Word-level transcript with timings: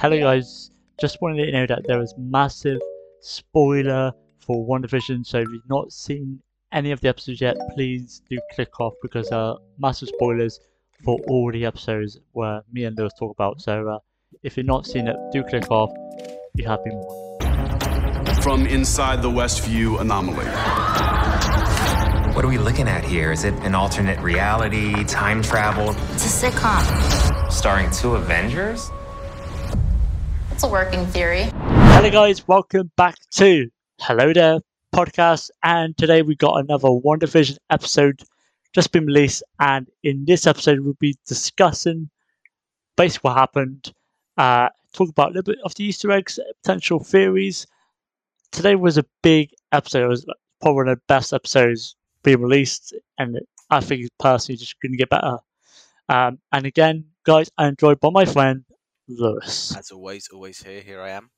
Hello 0.00 0.18
guys, 0.18 0.70
just 0.98 1.20
wanted 1.20 1.34
to 1.34 1.42
let 1.42 1.46
you 1.48 1.52
know 1.52 1.66
that 1.66 1.86
there 1.86 2.00
is 2.00 2.14
massive 2.16 2.80
spoiler 3.20 4.10
for 4.38 4.66
WandaVision. 4.66 5.26
So 5.26 5.40
if 5.40 5.48
you've 5.52 5.68
not 5.68 5.92
seen 5.92 6.40
any 6.72 6.90
of 6.90 7.02
the 7.02 7.08
episodes 7.08 7.42
yet, 7.42 7.58
please 7.74 8.22
do 8.30 8.38
click 8.54 8.80
off 8.80 8.94
because 9.02 9.28
there 9.28 9.38
are 9.38 9.58
massive 9.78 10.08
spoilers 10.08 10.58
for 11.04 11.18
all 11.28 11.52
the 11.52 11.66
episodes 11.66 12.18
where 12.32 12.62
me 12.72 12.84
and 12.84 12.96
Lewis 12.96 13.12
talk 13.18 13.32
about. 13.32 13.60
So 13.60 13.88
uh, 13.88 13.98
if 14.42 14.56
you've 14.56 14.64
not 14.64 14.86
seen 14.86 15.06
it, 15.06 15.16
do 15.32 15.42
click 15.42 15.70
off. 15.70 15.90
You 16.54 16.66
have 16.66 16.82
been 16.82 16.94
warned. 16.94 18.42
From 18.42 18.66
inside 18.66 19.20
the 19.20 19.28
Westview 19.28 20.00
anomaly. 20.00 20.46
What 22.34 22.42
are 22.42 22.48
we 22.48 22.56
looking 22.56 22.88
at 22.88 23.04
here? 23.04 23.32
Is 23.32 23.44
it 23.44 23.52
an 23.64 23.74
alternate 23.74 24.18
reality, 24.20 25.04
time 25.04 25.42
travel, 25.42 25.90
It's 26.14 26.42
a 26.42 26.46
sitcom. 26.46 27.52
starring 27.52 27.90
two 27.90 28.14
Avengers? 28.14 28.90
It's 30.60 30.66
a 30.66 30.70
working 30.70 31.06
theory. 31.06 31.44
Hello 31.54 32.10
guys, 32.10 32.46
welcome 32.46 32.90
back 32.94 33.16
to 33.30 33.70
Hello 33.98 34.30
There 34.34 34.60
podcast. 34.94 35.48
And 35.62 35.96
today 35.96 36.20
we 36.20 36.36
got 36.36 36.60
another 36.60 36.88
WandaVision 36.88 37.56
episode 37.70 38.20
just 38.74 38.92
been 38.92 39.06
released. 39.06 39.42
And 39.58 39.88
in 40.02 40.26
this 40.26 40.46
episode, 40.46 40.80
we'll 40.80 40.98
be 41.00 41.16
discussing 41.26 42.10
basically 42.94 43.30
what 43.30 43.38
happened, 43.38 43.94
uh, 44.36 44.68
talk 44.92 45.08
about 45.08 45.30
a 45.30 45.32
little 45.32 45.54
bit 45.54 45.64
of 45.64 45.74
the 45.76 45.84
Easter 45.84 46.10
eggs, 46.10 46.38
potential 46.62 47.02
theories. 47.02 47.66
Today 48.52 48.74
was 48.74 48.98
a 48.98 49.06
big 49.22 49.54
episode. 49.72 50.04
It 50.04 50.08
was 50.08 50.26
probably 50.60 50.76
one 50.76 50.88
of 50.88 50.98
the 50.98 51.02
best 51.08 51.32
episodes 51.32 51.96
being 52.22 52.42
released, 52.42 52.94
and 53.16 53.40
I 53.70 53.80
think 53.80 54.10
personally 54.18 54.58
just 54.58 54.78
going 54.82 54.92
to 54.92 54.98
get 54.98 55.08
better. 55.08 55.38
Um, 56.10 56.38
and 56.52 56.66
again, 56.66 57.06
guys, 57.24 57.50
I'm 57.56 57.76
joined 57.76 58.00
by 58.00 58.10
my 58.10 58.26
friend 58.26 58.62
Lewis. 59.18 59.76
As 59.76 59.90
always, 59.90 60.28
always 60.28 60.62
here. 60.62 60.80
Here 60.80 61.00
I 61.00 61.10
am. 61.10 61.30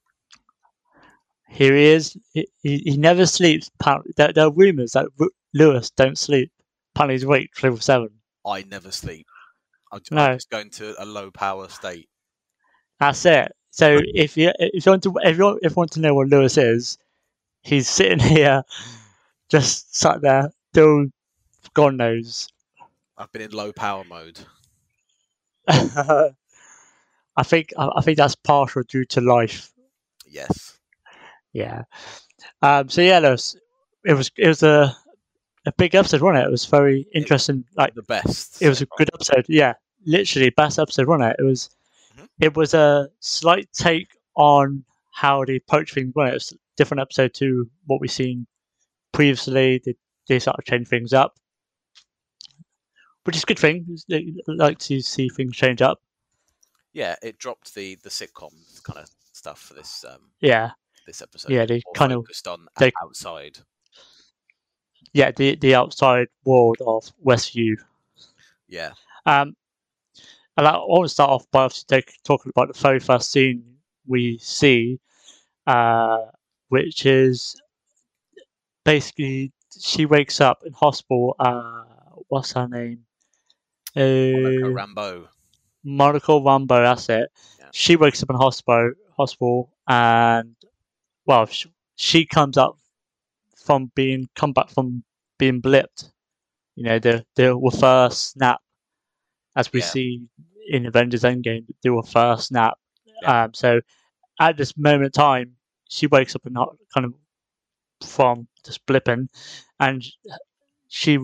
Here 1.48 1.74
he 1.76 1.84
is. 1.84 2.16
He, 2.32 2.48
he, 2.62 2.78
he 2.78 2.96
never 2.96 3.26
sleeps. 3.26 3.70
Apparently, 3.80 4.12
there, 4.16 4.32
there 4.32 4.46
are 4.46 4.52
rumors 4.52 4.92
that 4.92 5.06
Lewis 5.54 5.90
don't 5.90 6.16
sleep. 6.18 6.50
Apparently, 6.94 7.14
he's 7.14 7.24
awake 7.24 7.50
24 7.56 7.80
7. 7.82 8.08
I 8.46 8.62
never 8.62 8.90
sleep. 8.90 9.26
I'm, 9.92 10.00
I'm 10.12 10.16
No. 10.16 10.34
just 10.34 10.50
going 10.50 10.70
to 10.70 10.94
a 11.02 11.04
low 11.04 11.30
power 11.30 11.68
state. 11.68 12.08
That's 13.00 13.24
it. 13.26 13.52
So 13.70 14.00
if 14.14 14.36
you 14.36 14.52
if 14.58 14.86
you 14.86 14.92
want 14.92 15.02
to 15.04 15.14
if 15.22 15.36
you 15.38 15.44
want, 15.44 15.58
if 15.62 15.72
you 15.72 15.76
want 15.76 15.92
to 15.92 16.00
know 16.00 16.14
what 16.14 16.28
Lewis 16.28 16.56
is, 16.58 16.98
he's 17.62 17.88
sitting 17.88 18.18
here, 18.20 18.62
just 19.50 19.94
sat 19.96 20.20
there, 20.22 20.50
still 20.72 21.06
God 21.74 21.94
knows. 21.94 22.48
I've 23.16 23.30
been 23.32 23.42
in 23.42 23.50
low 23.52 23.72
power 23.72 24.04
mode. 24.04 24.38
I 27.36 27.42
think 27.42 27.72
I, 27.78 27.88
I 27.96 28.02
think 28.02 28.18
that's 28.18 28.34
partial 28.34 28.82
due 28.82 29.04
to 29.06 29.20
life. 29.20 29.72
Yes. 30.26 30.78
Yeah. 31.52 31.82
Um. 32.62 32.88
So 32.88 33.02
yeah, 33.02 33.18
Lewis, 33.18 33.56
it 34.04 34.14
was 34.14 34.30
it 34.36 34.48
was 34.48 34.62
a 34.62 34.96
a 35.66 35.72
big 35.72 35.94
episode, 35.94 36.22
wasn't 36.22 36.44
it? 36.44 36.48
It 36.48 36.50
was 36.50 36.64
very 36.66 37.06
interesting. 37.14 37.64
Like 37.76 37.94
The 37.94 38.02
best. 38.02 38.60
it 38.60 38.68
was 38.68 38.80
a 38.82 38.86
so 38.86 38.90
good 38.98 39.10
episode. 39.14 39.46
Yeah, 39.48 39.74
literally 40.06 40.50
best 40.50 40.78
episode, 40.78 41.06
wasn't 41.06 41.30
it? 41.30 41.36
It 41.38 41.44
was. 41.44 41.70
Mhm. 42.18 42.28
It 42.40 42.56
was 42.56 42.74
a 42.74 43.08
slight 43.20 43.68
take 43.72 44.08
on 44.34 44.84
how 45.12 45.44
the 45.44 45.56
approach 45.56 45.92
things. 45.94 46.12
Well, 46.14 46.28
it 46.28 46.34
was 46.34 46.52
a 46.52 46.56
different 46.76 47.00
episode 47.00 47.32
to 47.34 47.70
what 47.86 48.00
we've 48.00 48.10
seen 48.10 48.46
previously. 49.12 49.80
They, 49.84 49.94
they 50.28 50.38
started 50.38 50.64
change 50.64 50.88
things 50.88 51.12
up, 51.12 51.36
which 53.24 53.36
is 53.36 53.42
a 53.42 53.46
good 53.46 53.58
thing. 53.58 53.96
They 54.08 54.32
like 54.46 54.78
to 54.80 55.00
see 55.00 55.28
things 55.28 55.54
change 55.56 55.82
up. 55.82 56.00
Yeah, 56.92 57.16
it 57.22 57.38
dropped 57.38 57.74
the 57.74 57.96
the 58.02 58.10
sitcom 58.10 58.52
kind 58.84 58.98
of 58.98 59.08
stuff 59.32 59.58
for 59.60 59.74
this 59.74 60.04
um 60.08 60.30
Yeah, 60.40 60.72
this 61.06 61.22
episode. 61.22 61.50
Yeah, 61.52 61.64
they 61.66 61.82
kind 61.94 62.12
of- 62.12 62.18
focused 62.24 62.46
on 62.48 62.66
they- 62.78 62.92
outside. 63.02 63.58
yeah. 65.12 65.30
The 65.32 65.56
the 65.56 65.74
outside 65.74 66.28
world 66.44 66.76
of 66.86 67.04
Westview. 67.24 67.76
Yeah. 68.68 68.92
Um, 69.26 69.56
and 70.56 70.66
I 70.66 70.76
want 70.78 71.04
to 71.04 71.08
start 71.08 71.30
off 71.30 71.50
by 71.50 71.64
obviously 71.64 71.86
take, 72.00 72.12
talking 72.24 72.50
about 72.54 72.72
the 72.74 72.78
very 72.78 73.00
first 73.00 73.30
scene 73.32 73.64
we 74.06 74.36
see, 74.38 74.98
uh, 75.66 76.18
which 76.68 77.06
is 77.06 77.56
basically 78.84 79.52
she 79.80 80.04
wakes 80.06 80.40
up 80.40 80.62
in 80.66 80.72
hospital. 80.74 81.36
Uh, 81.38 81.84
what's 82.28 82.52
her 82.52 82.68
name? 82.68 83.04
Uh, 83.96 84.68
Rambo. 84.70 85.28
Monica 85.84 86.38
Rambo. 86.40 86.82
That's 86.82 87.08
it. 87.08 87.30
Yeah. 87.58 87.66
She 87.72 87.96
wakes 87.96 88.22
up 88.22 88.30
in 88.30 88.36
hospital. 88.36 88.92
Hospital, 89.16 89.70
and 89.88 90.56
well, 91.26 91.46
she, 91.46 91.70
she 91.96 92.26
comes 92.26 92.56
up 92.58 92.76
from 93.56 93.90
being 93.94 94.28
come 94.36 94.52
back 94.52 94.70
from 94.70 95.04
being 95.38 95.62
blipped. 95.62 96.10
You 96.76 96.84
know, 96.84 96.98
the 96.98 97.24
the 97.36 97.76
first 97.80 98.32
snap, 98.32 98.60
as 99.56 99.72
we 99.72 99.80
Yeah. 99.80 99.86
see 99.86 100.22
in 100.68 100.86
Avengers 100.86 101.22
Endgame, 101.22 101.66
do 101.82 101.98
a 101.98 102.02
first 102.02 102.48
snap. 102.48 102.78
Yeah. 103.22 103.44
Um, 103.44 103.54
so 103.54 103.80
at 104.40 104.56
this 104.56 104.76
moment 104.76 105.06
in 105.06 105.12
time, 105.12 105.56
she 105.88 106.06
wakes 106.08 106.34
up 106.36 106.46
and 106.46 106.54
not 106.54 106.76
kind 106.94 107.06
of 107.06 107.14
from 108.06 108.48
just 108.64 108.84
blipping, 108.86 109.28
and 109.80 110.04
she 110.88 111.18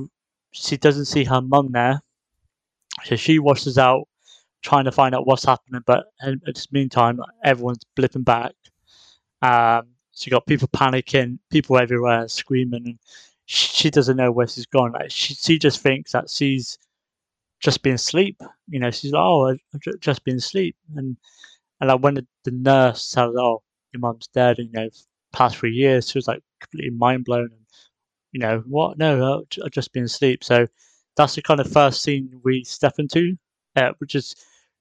she 0.52 0.76
doesn't 0.76 1.06
see 1.06 1.24
her 1.24 1.40
mum 1.42 1.72
there, 1.72 2.00
so 3.04 3.16
she 3.16 3.38
washes 3.38 3.78
out 3.78 4.08
trying 4.62 4.84
to 4.84 4.92
find 4.92 5.14
out 5.14 5.26
what's 5.26 5.44
happening. 5.44 5.82
But 5.86 6.06
in, 6.22 6.40
the 6.44 6.66
meantime, 6.72 7.20
everyone's 7.44 7.84
blipping 7.96 8.24
back. 8.24 8.54
Um, 9.42 9.88
so 10.12 10.26
you 10.26 10.30
got 10.30 10.46
people 10.46 10.68
panicking, 10.68 11.38
people 11.50 11.78
everywhere 11.78 12.26
screaming, 12.28 12.82
and 12.86 12.98
she, 13.46 13.90
doesn't 13.90 14.16
know 14.16 14.32
where 14.32 14.48
she's 14.48 14.66
gone. 14.66 14.92
Like 14.92 15.10
she, 15.10 15.34
she 15.34 15.58
just 15.58 15.80
thinks 15.80 16.12
that 16.12 16.28
she's 16.28 16.76
just 17.60 17.82
been 17.82 17.94
asleep. 17.94 18.40
You 18.68 18.80
know, 18.80 18.90
she's 18.90 19.12
like, 19.12 19.22
"Oh, 19.22 19.48
I've 19.48 20.00
just 20.00 20.24
been 20.24 20.36
asleep," 20.36 20.76
and 20.96 21.16
and 21.80 21.88
like 21.88 22.00
when 22.02 22.14
the, 22.14 22.26
the 22.44 22.50
nurse 22.50 23.14
her, 23.14 23.32
"Oh, 23.38 23.62
your 23.92 24.00
mum's 24.00 24.28
dead," 24.28 24.58
you 24.58 24.70
know, 24.72 24.88
past 25.32 25.56
three 25.56 25.72
years, 25.72 26.10
she 26.10 26.18
was 26.18 26.28
like 26.28 26.42
completely 26.60 26.90
mind 26.90 27.24
blown. 27.24 27.44
And 27.52 27.66
you 28.32 28.40
know, 28.40 28.62
what? 28.66 28.98
No, 28.98 29.44
I've 29.64 29.70
just 29.70 29.92
been 29.92 30.04
asleep. 30.04 30.44
So 30.44 30.66
that's 31.16 31.34
the 31.34 31.42
kind 31.42 31.60
of 31.60 31.70
first 31.72 32.02
scene 32.02 32.40
we 32.44 32.64
step 32.64 32.94
into, 32.98 33.36
uh, 33.78 33.92
which 33.98 34.14
is 34.14 34.34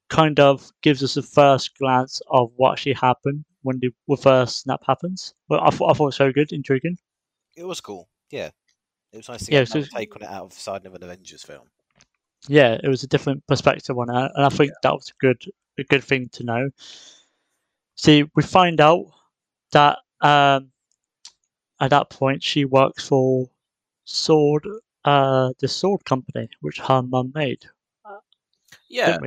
kind 0.09 0.39
of 0.39 0.71
gives 0.81 1.03
us 1.03 1.17
a 1.17 1.21
first 1.21 1.77
glance 1.77 2.21
of 2.29 2.51
what 2.55 2.71
actually 2.73 2.93
happened 2.93 3.43
when 3.63 3.79
the 3.79 3.89
reverse 4.07 4.55
snap 4.55 4.81
happens. 4.85 5.33
Well, 5.49 5.59
I 5.61 5.69
thought 5.69 5.89
I 5.91 5.93
thought 5.93 6.05
it 6.05 6.13
was 6.13 6.17
very 6.17 6.33
good, 6.33 6.51
intriguing. 6.53 6.97
It 7.55 7.65
was 7.65 7.81
cool. 7.81 8.07
Yeah. 8.31 8.49
It 9.13 9.17
was 9.17 9.29
nice 9.29 9.45
to 9.45 9.51
Yeah, 9.51 9.61
get 9.61 9.69
so- 9.69 9.81
take 9.83 10.15
on 10.15 10.21
it 10.21 10.29
out 10.29 10.43
of 10.45 10.49
the 10.51 10.59
side 10.59 10.85
of 10.85 10.93
an 10.95 11.03
Avengers 11.03 11.43
film. 11.43 11.67
yeah, 12.47 12.77
it 12.83 12.87
was 12.87 13.03
a 13.03 13.07
different 13.07 13.45
perspective 13.47 13.97
on 13.97 14.09
it, 14.09 14.31
and 14.35 14.45
I 14.45 14.49
think 14.49 14.71
that 14.83 14.93
was 14.93 15.09
a 15.09 15.13
good 15.25 15.41
a 15.79 15.83
good 15.83 16.03
thing 16.03 16.29
to 16.33 16.43
know. 16.43 16.69
See, 17.95 18.23
we 18.35 18.43
find 18.43 18.79
out 18.79 19.05
that 19.71 19.99
um, 20.21 20.71
at 21.79 21.89
that 21.89 22.09
point 22.09 22.41
she 22.43 22.65
works 22.65 23.07
for 23.07 23.47
Sword, 24.05 24.65
uh, 25.05 25.51
the 25.59 25.67
Sword 25.67 26.05
Company, 26.05 26.49
which 26.61 26.79
her 26.79 27.01
mum 27.01 27.31
made, 27.35 27.65
Yeah. 28.89 29.17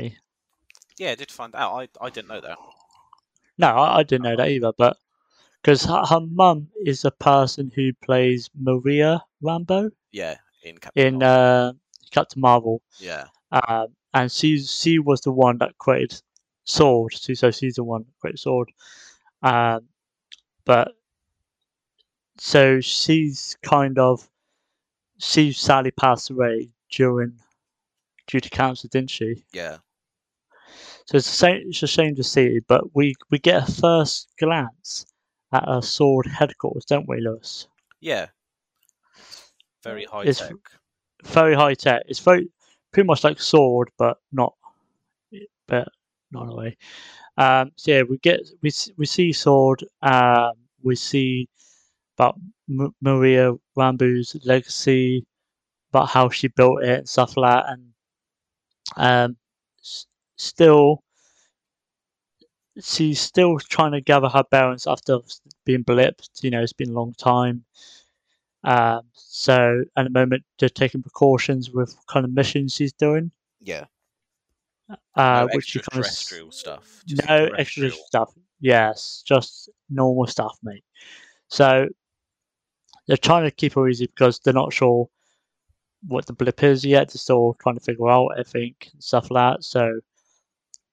Yeah, 0.99 1.11
I 1.13 1.15
did 1.15 1.31
find 1.31 1.55
out. 1.55 1.73
I, 1.75 1.89
I 2.05 2.11
didn't 2.11 2.29
know 2.29 2.41
that. 2.41 2.59
No, 3.59 3.69
I, 3.69 3.99
I 3.99 4.03
didn't 4.03 4.25
know 4.25 4.37
that 4.37 4.49
either, 4.49 4.73
but 4.77 4.97
because 5.63 5.85
her, 5.85 6.05
her 6.09 6.21
mum 6.21 6.69
is 6.85 7.05
a 7.05 7.11
person 7.11 7.71
who 7.75 7.93
plays 8.03 8.49
Maria 8.59 9.23
Rambo 9.43 9.91
Yeah, 10.13 10.37
in 10.63 10.79
Captain 10.79 11.07
in 11.07 11.19
Marvel. 11.19 11.29
uh, 11.29 11.73
Captain 12.11 12.41
Marvel. 12.41 12.83
Yeah. 12.99 13.27
um, 13.53 13.89
and 14.15 14.31
she's 14.33 14.71
she 14.75 14.99
was 14.99 15.21
the 15.21 15.33
one 15.33 15.59
that 15.59 15.77
created 15.79 16.21
Sword. 16.65 17.13
So, 17.15 17.35
so 17.35 17.51
she's 17.51 17.75
the 17.77 17.85
one 17.85 18.03
that 18.03 18.19
created 18.21 18.41
Sword. 18.41 18.71
Um, 19.43 19.89
but 20.65 20.93
so 22.39 22.81
she's 22.81 23.57
kind 23.63 23.99
of 23.99 24.29
she 25.19 25.53
sadly 25.53 25.91
passed 25.91 26.31
away 26.31 26.71
during 26.91 27.39
due 28.31 28.41
to 28.41 28.51
cancer, 28.51 28.89
didn't 28.89 29.11
she? 29.11 29.45
Yeah. 29.53 29.79
So 31.07 31.17
it's 31.17 31.33
a 31.33 31.37
shame, 31.47 31.63
it's 31.69 31.83
a 31.83 31.87
shame 31.89 32.15
to 32.17 32.23
see, 32.25 32.61
but 32.69 32.95
we 32.95 33.15
we 33.31 33.39
get 33.39 33.69
a 33.69 33.73
first 33.73 34.29
glance 34.39 35.07
at 35.53 35.69
her 35.69 35.83
Sword 35.83 36.27
headquarters, 36.27 36.85
don't 36.85 37.09
we, 37.09 37.21
Lewis? 37.21 37.67
Yeah. 38.01 38.27
Very 39.83 40.05
high 40.05 40.23
It's- 40.23 40.39
tech. 40.47 40.57
very 41.25 41.55
high 41.55 41.75
tech. 41.75 42.03
It's 42.07 42.21
very 42.21 42.49
pretty 42.93 43.07
much 43.07 43.25
like 43.25 43.41
sword, 43.41 43.91
but 43.99 44.19
not, 44.33 44.55
but 45.67 45.89
not 46.33 46.45
in 46.45 46.49
a 46.51 46.55
way. 46.55 46.77
Um, 47.37 47.73
so 47.77 47.91
yeah, 47.91 48.03
we 48.09 48.19
get 48.19 48.41
we 48.63 48.71
we 48.97 49.07
see 49.07 49.33
sword. 49.33 49.85
Um, 50.03 50.53
we 50.83 50.95
see 50.97 51.49
about 52.17 52.37
M- 52.69 52.95
Maria 53.01 53.53
Rambo's 53.77 54.37
legacy, 54.45 55.25
about 55.93 56.09
how 56.09 56.29
she 56.29 56.49
built 56.49 56.83
it 56.83 56.99
and 57.01 57.09
stuff 57.09 57.37
like 57.37 57.51
that, 57.65 57.73
and 57.73 57.90
um, 58.97 59.37
s- 59.81 60.07
still 60.37 61.03
she's 62.83 63.21
still 63.21 63.59
trying 63.59 63.93
to 63.93 64.01
gather 64.01 64.29
her 64.29 64.45
bearings 64.51 64.87
after 64.87 65.19
being 65.65 65.85
blipped. 65.85 66.43
You 66.43 66.51
know, 66.51 66.63
it's 66.63 66.73
been 66.73 66.91
a 66.91 66.95
long 66.95 67.13
time. 67.15 67.65
Um, 68.63 69.03
so 69.15 69.83
at 69.97 70.05
the 70.05 70.11
moment, 70.11 70.45
they're 70.59 70.69
taking 70.69 71.03
precautions 71.03 71.71
with 71.71 71.95
kind 72.09 72.25
of 72.25 72.33
missions 72.33 72.75
she's 72.75 72.93
doing, 72.93 73.31
Yeah. 73.61 73.87
uh, 75.17 75.47
no 75.47 75.49
which 75.55 75.67
she 75.67 75.81
kind 75.81 76.05
of 76.05 76.11
stuff. 76.53 77.03
just 77.07 77.27
no 77.29 77.47
extra 77.59 77.91
stuff. 77.91 78.33
Yes, 78.61 79.23
just 79.27 79.71
normal 79.89 80.27
stuff, 80.27 80.59
mate. 80.63 80.85
So 81.49 81.89
they're 83.07 83.17
trying 83.17 83.45
to 83.45 83.51
keep 83.51 83.75
her 83.75 83.89
easy 83.89 84.07
because 84.07 84.39
they're 84.41 84.53
not 84.55 84.73
sure 84.73 85.09
what 86.07 86.27
the 86.27 86.33
blip 86.33 86.63
is 86.63 86.85
yet. 86.85 87.09
They're 87.09 87.19
still 87.19 87.57
trying 87.61 87.77
to 87.77 87.85
figure 87.85 88.09
out, 88.09 88.31
I 88.39 88.43
think, 88.43 88.91
and 88.93 89.03
stuff 89.03 89.31
like 89.31 89.57
that. 89.57 89.65
So 89.65 90.01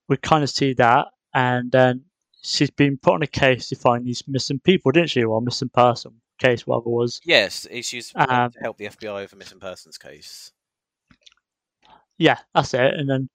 we 0.09 0.17
kind 0.17 0.43
of 0.43 0.49
see 0.49 0.73
that, 0.73 1.07
and 1.33 1.71
then 1.71 2.03
she's 2.41 2.69
been 2.69 2.97
put 2.97 3.13
on 3.13 3.21
a 3.23 3.27
case 3.27 3.69
to 3.69 3.75
find 3.75 4.05
these 4.05 4.23
missing 4.27 4.59
people, 4.59 4.91
didn't 4.91 5.09
she? 5.09 5.23
Or 5.23 5.41
missing 5.41 5.69
person 5.69 6.13
case, 6.37 6.65
whatever 6.67 6.89
it 6.89 6.93
was. 6.93 7.21
Yes, 7.25 7.67
she's 7.81 8.11
put 8.11 8.29
Um, 8.29 8.51
to 8.51 8.59
help 8.59 8.77
the 8.77 8.85
FBI 8.85 9.21
with 9.21 9.33
a 9.33 9.35
missing 9.35 9.59
persons 9.59 9.97
case. 9.97 10.51
Yeah, 12.17 12.37
that's 12.53 12.73
it. 12.73 12.93
And 12.93 13.09
then 13.09 13.29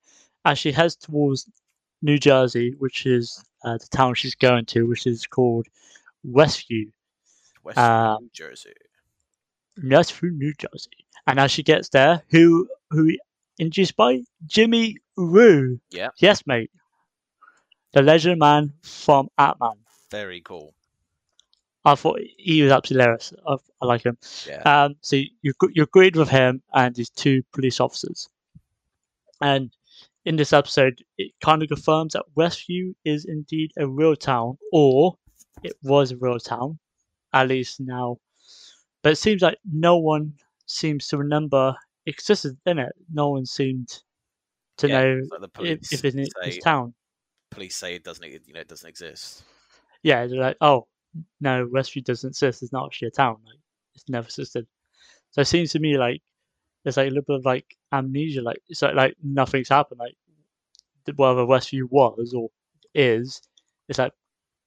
as 0.45 0.59
she 0.59 0.73
heads 0.73 0.97
towards 0.97 1.49
New 2.01 2.19
Jersey, 2.19 2.75
which 2.79 3.07
is 3.07 3.45
uh, 3.65 3.79
the 3.79 3.87
town 3.91 4.15
she's 4.15 4.35
going 4.35 4.67
to, 4.67 4.87
which 4.89 5.07
is 5.07 5.27
called 5.27 5.67
Westview, 6.27 6.91
West 7.63 7.79
um, 7.79 8.25
New 8.25 8.31
Jersey. 8.33 8.73
Westview, 9.79 10.33
New 10.33 10.53
Jersey. 10.55 10.91
And 11.27 11.39
as 11.39 11.51
she 11.51 11.63
gets 11.63 11.89
there, 11.91 12.23
who 12.31 12.69
who 12.91 13.13
introduced 13.59 13.97
by 13.97 14.23
Jimmy 14.47 14.97
Woo? 15.17 15.79
Yeah. 15.91 16.09
Yes, 16.19 16.43
mate. 16.47 16.71
The 17.93 18.03
legend 18.03 18.39
man 18.39 18.73
from 18.83 19.29
Ant-Man. 19.39 19.77
Very 20.11 20.41
cool. 20.41 20.75
I 21.85 21.95
thought 21.95 22.21
he 22.39 22.63
was 22.63 22.73
absolutely 22.73 23.03
hilarious. 23.03 23.33
I, 23.47 23.57
I 23.81 23.87
like 23.87 24.05
him. 24.05 24.17
Yeah. 24.47 24.63
Um, 24.63 24.97
so 25.01 25.17
you 25.17 25.53
you're 25.73 25.87
great 25.87 26.17
with 26.17 26.29
him 26.29 26.63
and 26.73 26.97
his 26.97 27.11
two 27.11 27.43
police 27.53 27.81
officers, 27.81 28.29
and 29.41 29.71
in 30.25 30.37
this 30.37 30.53
episode, 30.53 31.03
it 31.19 31.33
kind 31.43 31.63
of 31.63 31.69
confirms 31.69 32.13
that 32.13 32.25
Westview 32.37 32.95
is 33.05 33.25
indeed 33.25 33.73
a 33.77 33.87
real 33.87 34.15
town, 34.15 34.57
or 34.73 35.17
it 35.63 35.75
was 35.83 36.13
a 36.13 36.17
real 36.17 36.39
town, 36.39 36.79
at 37.33 37.49
least 37.49 37.81
now. 37.81 38.19
But 39.03 39.13
it 39.13 39.17
seems 39.17 39.43
like 39.43 39.59
no 39.65 39.97
one 39.97 40.35
seems 40.73 41.09
to 41.09 41.19
remember 41.19 41.75
existed 42.07 42.57
in 42.67 42.79
it. 42.79 42.93
No 43.13 43.31
one 43.31 43.47
seemed 43.47 43.89
to 44.79 44.89
Yeah, 44.89 44.99
know 45.01 45.21
like 45.31 45.41
the 45.41 45.47
if, 45.47 45.51
police 45.53 45.93
if 45.93 46.05
it's 46.05 46.17
in 46.17 46.25
say, 46.25 46.31
this 46.45 46.59
town. 46.59 46.95
police 47.51 47.77
say 47.77 47.95
it 47.95 48.05
doesn't, 48.05 48.25
you 48.27 48.55
know, 48.55 48.61
it 48.61 48.69
doesn't 48.69 48.89
exist. 48.89 49.45
yeah, 50.03 50.27
they're 50.27 50.41
like, 50.41 50.57
oh 50.61 50.87
no, 51.41 51.67
Westview 51.67 52.03
doesn't 52.05 52.31
exist. 52.31 52.63
It's 52.63 52.73
not 52.73 52.87
actually 52.87 53.09
a 53.09 53.13
town. 53.13 53.37
Like 53.45 53.59
it's 53.95 54.09
never 54.09 54.27
existed. 54.27 54.67
So 55.31 55.43
it 55.43 55.47
seems 55.47 55.73
to 55.73 55.79
me 55.79 55.99
like 55.99 56.21
there's 56.85 56.97
like 56.97 57.07
a 57.07 57.11
little 57.11 57.25
bit 57.27 57.37
of 57.37 57.45
like 57.45 57.67
amnesia. 57.93 58.43
Like 58.43 58.59
it's 58.69 58.83
like 58.83 58.95
like 58.95 59.15
nothing's 59.23 59.69
happened. 59.69 60.01
Like 60.01 60.17
whatever 61.17 61.45
Westview 61.47 61.85
was 61.91 62.33
or 62.37 62.49
is, 62.95 63.41
it's 63.89 63.99
like 63.99 64.13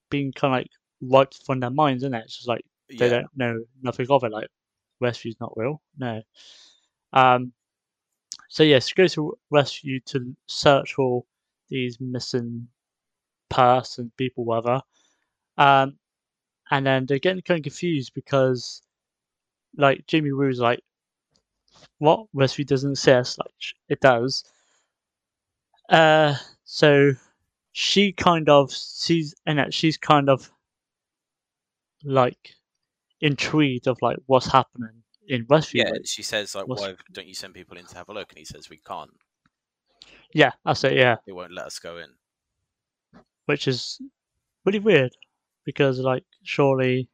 being 0.09 0.31
kind 0.31 0.53
of 0.53 0.59
like 0.59 0.67
wiped 1.01 1.45
from 1.45 1.59
their 1.59 1.69
minds, 1.69 2.03
isn't 2.03 2.13
it? 2.13 2.23
It's 2.25 2.37
just 2.37 2.47
like 2.47 2.63
they 2.89 3.07
Yeah. 3.07 3.09
don't 3.09 3.27
know 3.35 3.59
nothing 3.81 4.07
of 4.09 4.23
it. 4.23 4.31
Like 4.31 4.47
Westview's 5.05 5.39
not 5.39 5.53
real. 5.55 5.81
No. 5.97 6.21
Um. 7.13 7.53
So 8.49 8.63
yes, 8.63 8.91
go 8.93 9.07
to 9.07 9.37
Westview 9.53 10.03
to 10.05 10.35
search 10.47 10.93
for 10.93 11.25
these 11.69 11.97
missing 11.99 12.67
person, 13.49 14.11
people, 14.17 14.45
whatever. 14.45 14.81
Um, 15.57 15.97
and 16.71 16.85
then 16.85 17.05
they're 17.05 17.19
getting 17.19 17.41
kind 17.43 17.59
of 17.59 17.63
confused 17.63 18.13
because, 18.15 18.81
like, 19.77 20.05
Jimmy 20.07 20.31
Woo's 20.31 20.59
like, 20.59 20.81
"What 21.99 22.27
Westview 22.35 22.65
doesn't 22.65 22.91
exist? 22.91 23.37
Like, 23.39 23.53
it 23.89 23.99
does." 23.99 24.43
Uh, 25.89 26.35
so 26.63 27.11
she 27.71 28.11
kind 28.13 28.49
of 28.49 28.71
sees, 28.71 29.35
and 29.45 29.59
that 29.59 29.73
she's 29.73 29.97
kind 29.97 30.29
of 30.29 30.51
like 32.03 32.55
intrigued 33.21 33.88
of 33.88 33.97
like 34.01 34.17
what's 34.27 34.47
happening 34.51 35.03
in 35.27 35.45
Westview. 35.47 35.75
Yeah, 35.85 35.89
like, 35.91 36.06
she 36.06 36.23
says 36.23 36.53
like, 36.56 36.67
what's- 36.67 36.81
"Why 36.81 36.95
don't 37.13 37.27
you 37.27 37.33
send 37.33 37.53
people 37.53 37.77
in 37.77 37.85
to 37.85 37.95
have 37.97 38.09
a 38.09 38.13
look?" 38.13 38.31
And 38.31 38.39
he 38.39 38.45
says, 38.45 38.69
"We 38.69 38.77
can't. 38.77 39.12
yeah, 40.33 40.51
that's 40.63 40.83
it. 40.83 40.94
Yeah, 40.94 41.17
They 41.25 41.31
won't 41.31 41.51
let 41.53 41.65
us 41.65 41.79
go 41.79 41.97
in." 41.97 42.09
which 43.45 43.67
is 43.67 44.01
really 44.65 44.79
weird 44.79 45.15
because 45.65 46.00
like 46.00 46.23
surely 46.44 47.07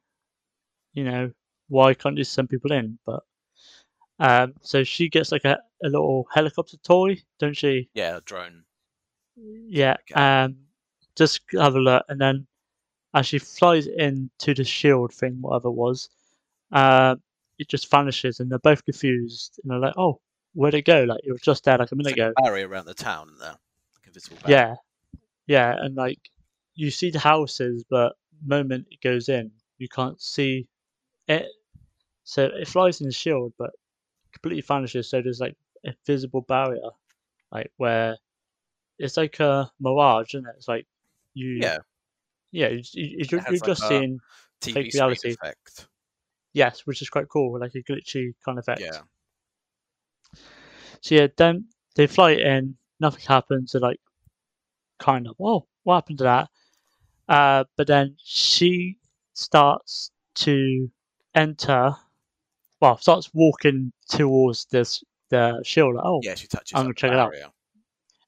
you 0.94 1.03
know 1.03 1.30
why 1.68 1.94
can't 1.94 2.18
you 2.18 2.24
send 2.24 2.50
people 2.50 2.71
in 2.71 2.98
but 3.06 3.21
um 4.19 4.53
so 4.62 4.81
she 4.83 5.09
gets 5.09 5.31
like 5.31 5.44
a, 5.44 5.57
a 5.83 5.89
little 5.89 6.25
helicopter 6.33 6.77
toy 6.77 7.18
don't 7.38 7.56
she 7.57 7.89
Yeah, 7.94 8.18
a 8.18 8.21
drone. 8.21 8.63
yeah 9.36 9.98
Okay. 10.09 10.21
um 10.21 10.56
just 11.18 11.42
have 11.59 11.75
a 11.75 11.80
look 11.80 12.06
and 12.07 12.19
then 12.21 12.48
as 13.13 13.25
she 13.25 13.38
flies 13.38 13.88
into 13.88 14.54
the 14.54 14.63
shield 14.63 15.13
thing 15.13 15.38
whatever 15.42 15.68
it 15.68 15.74
was 15.74 16.10
uh, 16.72 17.16
it 17.60 17.68
just 17.68 17.92
vanishes 17.92 18.40
and 18.40 18.50
they're 18.50 18.60
both 18.60 18.84
confused 18.86 19.60
and 19.63 19.72
they're 19.72 19.80
like 19.80 19.94
oh 19.98 20.19
where'd 20.54 20.74
it 20.74 20.86
go 20.86 21.04
like 21.04 21.22
it 21.24 21.31
was 21.31 21.42
just 21.42 21.63
there 21.63 21.78
like 21.78 21.92
a 21.92 21.96
minute 21.96 22.12
like 22.12 22.18
ago 22.18 22.34
a 22.38 22.42
barrier 22.42 22.68
around 22.68 22.86
the 22.86 22.94
town, 22.94 23.30
there, 23.40 23.50
like 23.50 24.08
invisible 24.08 24.38
barrier. 24.44 24.58
Yeah, 24.58 24.75
yeah, 25.48 25.75
and 25.80 25.96
like 25.96 26.19
you 26.75 26.92
see 26.92 27.10
the 27.10 27.19
houses, 27.19 27.84
but 27.90 28.13
moment 28.46 28.88
it 28.92 29.02
goes 29.02 29.30
in, 29.30 29.52
you 29.78 29.88
can't 29.88 30.22
see 30.22 30.68
it. 31.28 31.46
So 32.24 32.46
it 32.46 32.68
flies 32.68 33.02
in 33.02 33.08
the 33.08 33.13
shield, 33.13 33.54
but 33.58 33.72
completely 34.31 34.62
vanishes. 34.62 35.10
So 35.10 35.22
there's 35.22 35.40
like 35.40 35.56
a 35.86 35.94
visible 36.06 36.42
barrier, 36.42 36.90
like 37.52 37.72
where 37.78 38.18
it's 39.00 39.18
like 39.18 39.40
a 39.40 39.72
mirage, 39.80 40.34
isn't 40.36 40.48
it? 40.48 40.56
It's 40.58 40.68
like 40.68 40.86
you, 41.34 41.60
yeah. 41.62 41.80
Yeah, 42.51 42.69
you, 42.69 42.83
you're 42.94 43.42
like 43.42 43.63
just 43.65 43.88
seeing 43.88 44.19
TV 44.62 44.94
reality. 44.94 45.31
effect. 45.31 45.88
yes, 46.53 46.81
which 46.86 47.01
is 47.01 47.09
quite 47.09 47.30
cool, 47.30 47.59
like 47.59 47.75
a 47.75 47.81
glitchy 47.83 48.33
kind 48.45 48.57
of 48.57 48.63
effect. 48.63 48.81
Yeah, 48.81 49.01
So 51.01 51.15
yeah, 51.15 51.27
then 51.38 51.65
they 51.95 52.07
fly 52.07 52.31
it 52.31 52.42
in, 52.42 52.75
nothing 53.00 53.24
happens. 53.27 53.71
They're 53.71 53.81
like, 53.81 54.00
kind 55.00 55.27
of, 55.27 55.36
whoa, 55.38 55.68
what 55.83 55.95
happened 55.95 56.19
to 56.19 56.24
that? 56.25 56.50
Uh, 57.27 57.63
but 57.77 57.88
then 57.88 58.15
she 58.24 58.98
starts 59.34 60.12
to 60.36 60.89
enter, 61.36 61.96
well, 62.81 62.98
starts 62.98 63.29
walking 63.34 63.91
towards 64.10 64.65
this 64.65 65.03
the 65.29 65.62
shield. 65.63 65.96
Like, 65.96 66.05
oh, 66.05 66.20
yeah. 66.22 66.36
She 66.36 66.48
touches. 66.48 66.74
I'm 66.75 66.84
gonna 66.84 66.93
check 66.93 67.12
it 67.12 67.17
out. 67.17 67.34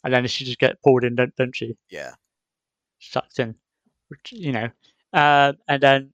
and 0.05 0.13
then 0.13 0.25
she 0.27 0.45
just 0.45 0.59
get 0.59 0.81
pulled 0.81 1.03
in, 1.03 1.15
don't, 1.15 1.35
don't 1.35 1.55
she? 1.55 1.75
Yeah, 1.89 2.11
Sucked 2.99 3.39
in, 3.39 3.55
which, 4.07 4.31
you 4.31 4.51
know. 4.51 4.69
Um, 5.13 5.57
and 5.67 5.81
then 5.81 6.13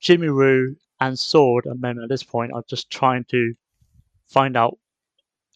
Jimmy 0.00 0.30
Woo 0.30 0.76
and 1.00 1.18
Sword, 1.18 1.66
at 1.66 1.74
the 1.74 1.78
moment 1.78 2.04
at 2.04 2.08
this 2.08 2.22
point, 2.22 2.52
are 2.52 2.64
just 2.68 2.90
trying 2.90 3.24
to 3.24 3.54
find 4.28 4.56
out 4.56 4.78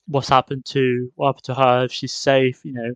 what's 0.06 0.28
happened 0.28 0.64
to 0.66 1.10
what 1.14 1.28
happened 1.28 1.44
to 1.44 1.54
her, 1.54 1.84
if 1.84 1.92
she's 1.92 2.12
safe, 2.12 2.64
you 2.64 2.72
know. 2.72 2.92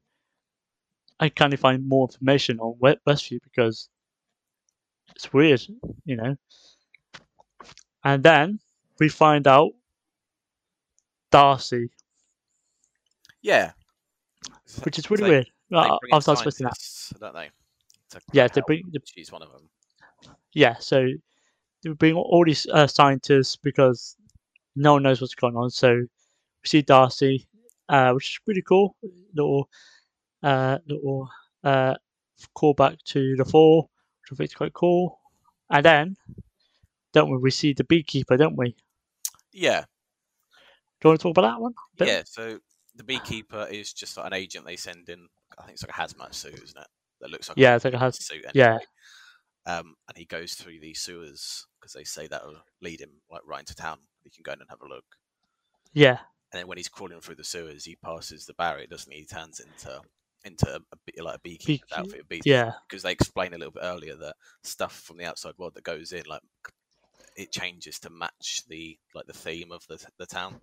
I 1.21 1.29
can't 1.29 1.59
find 1.59 1.89
more 1.89 2.09
information 2.09 2.59
on 2.59 2.77
We- 2.81 2.97
Westview 3.07 3.39
because 3.43 3.89
it's 5.15 5.33
weird, 5.33 5.63
you 6.05 6.17
know. 6.17 6.37
And 8.03 8.23
then 8.23 8.59
we 8.99 9.09
find 9.09 9.47
out 9.47 9.73
Darcy, 11.31 11.91
yeah. 13.43 13.73
which 14.83 14.99
is 14.99 15.11
really 15.11 15.23
like 15.23 15.31
weird. 15.31 15.47
I, 15.73 15.99
I 16.13 16.17
was 16.17 16.27
not 16.27 16.45
expecting 16.45 16.67
that. 16.67 17.21
don't 17.21 17.35
they? 17.35 17.51
To 18.21 18.27
Yeah, 18.33 18.49
they 18.49 18.63
bring 18.67 18.83
the 18.93 19.01
She's 19.05 19.33
one 19.33 19.43
of 19.43 19.51
them. 19.53 19.69
yeah, 20.53 20.77
so 20.79 21.07
they 21.83 21.91
bring 21.91 22.15
all 22.15 22.45
these 22.45 22.67
uh, 22.67 22.87
scientists 22.87 23.57
because 23.57 24.17
no 24.77 24.95
one 24.95 25.03
knows 25.03 25.21
what's 25.21 25.35
going 25.35 25.57
on. 25.57 25.71
So 25.71 25.95
we 25.95 26.67
see 26.67 26.83
Darcy, 26.83 27.47
uh, 27.89 28.13
which 28.13 28.27
is 28.27 28.39
pretty 28.45 28.63
cool. 28.63 28.97
Little, 29.35 29.69
uh, 30.43 30.79
little 30.87 31.29
uh, 31.63 31.95
callback 32.57 32.99
to 33.07 33.37
the 33.37 33.45
fall, 33.45 33.91
which 34.23 34.33
I 34.33 34.37
think 34.37 34.51
is 34.51 34.55
quite 34.55 34.73
cool. 34.73 35.21
And 35.71 35.85
then, 35.85 36.17
don't 37.13 37.31
we? 37.31 37.39
We 37.39 37.51
see 37.51 37.73
the 37.73 37.85
beekeeper, 37.85 38.37
don't 38.37 38.57
we? 38.57 38.77
Yeah, 39.53 39.85
Do 41.01 41.09
you 41.09 41.11
want 41.11 41.21
to 41.21 41.23
talk 41.23 41.39
about 41.39 41.53
that 41.53 41.61
one? 41.61 41.75
Yeah. 41.99 42.23
So 42.27 42.59
the 42.97 43.05
beekeeper 43.05 43.67
is 43.71 43.93
just 43.93 44.17
like 44.17 44.27
an 44.27 44.33
agent 44.33 44.67
they 44.67 44.77
send 44.77 45.09
in. 45.09 45.29
I 45.59 45.63
think 45.63 45.75
it's 45.75 45.85
like 45.87 45.97
a 45.97 46.01
hazmat 46.01 46.35
suit, 46.35 46.55
isn't 46.55 46.77
it? 46.81 46.87
That 47.21 47.31
looks 47.31 47.49
like 47.49 47.59
Yeah, 47.59 47.77
it's 47.77 47.85
like 47.85 47.95
a 47.95 48.13
suit. 48.13 48.45
yeah. 48.55 48.79
Um, 49.67 49.95
and 50.09 50.17
he 50.19 50.27
goes 50.27 50.55
through 50.55 50.81
these 50.81 51.01
sewers 51.01 51.67
because 51.81 51.93
they 51.95 52.05
say 52.05 52.27
that 52.27 52.45
will 52.45 52.63
lead 52.83 53.01
him 53.01 53.11
like 53.31 53.43
right 53.47 53.61
into 53.61 53.75
town. 53.75 53.99
He 54.23 54.31
can 54.31 54.43
go 54.43 54.53
in 54.53 54.61
and 54.61 54.69
have 54.69 54.83
a 54.83 54.87
look. 54.89 55.05
Yeah, 55.95 56.19
And 56.53 56.61
then 56.61 56.67
when 56.67 56.77
he's 56.77 56.89
crawling 56.89 57.21
through 57.21 57.37
the 57.37 57.45
sewers, 57.45 57.85
he 57.85 57.97
passes 57.97 58.45
the 58.47 58.55
barrier, 58.55 58.87
doesn't 58.87 59.11
he? 59.13 59.21
He 59.21 59.27
turns 59.27 59.61
into 59.61 60.01
into 60.45 60.69
a, 60.69 60.81
a 61.19 61.23
like 61.23 61.37
a 61.37 61.41
beekeeper's 61.41 61.89
Beekeep- 61.91 61.99
outfit 61.99 62.29
bees. 62.29 62.43
Yeah, 62.45 62.73
because 62.89 63.03
they 63.03 63.13
explain 63.13 63.55
a 63.55 63.59
little 63.59 63.73
bit 63.73 63.85
earlier 63.85 64.17
that 64.17 64.35
stuff 64.63 64.93
from 65.01 65.17
the 65.17 65.25
outside 65.25 65.55
world 65.57 65.75
that 65.75 65.85
goes 65.85 66.13
in, 66.13 66.25
like 66.27 66.43
it 67.37 67.51
changes 67.53 67.99
to 68.01 68.11
match 68.11 68.63
the 68.69 68.99
like 69.15 69.27
the 69.27 69.33
theme 69.33 69.73
of 69.73 69.87
the 69.89 70.05
the 70.19 70.27
town. 70.27 70.61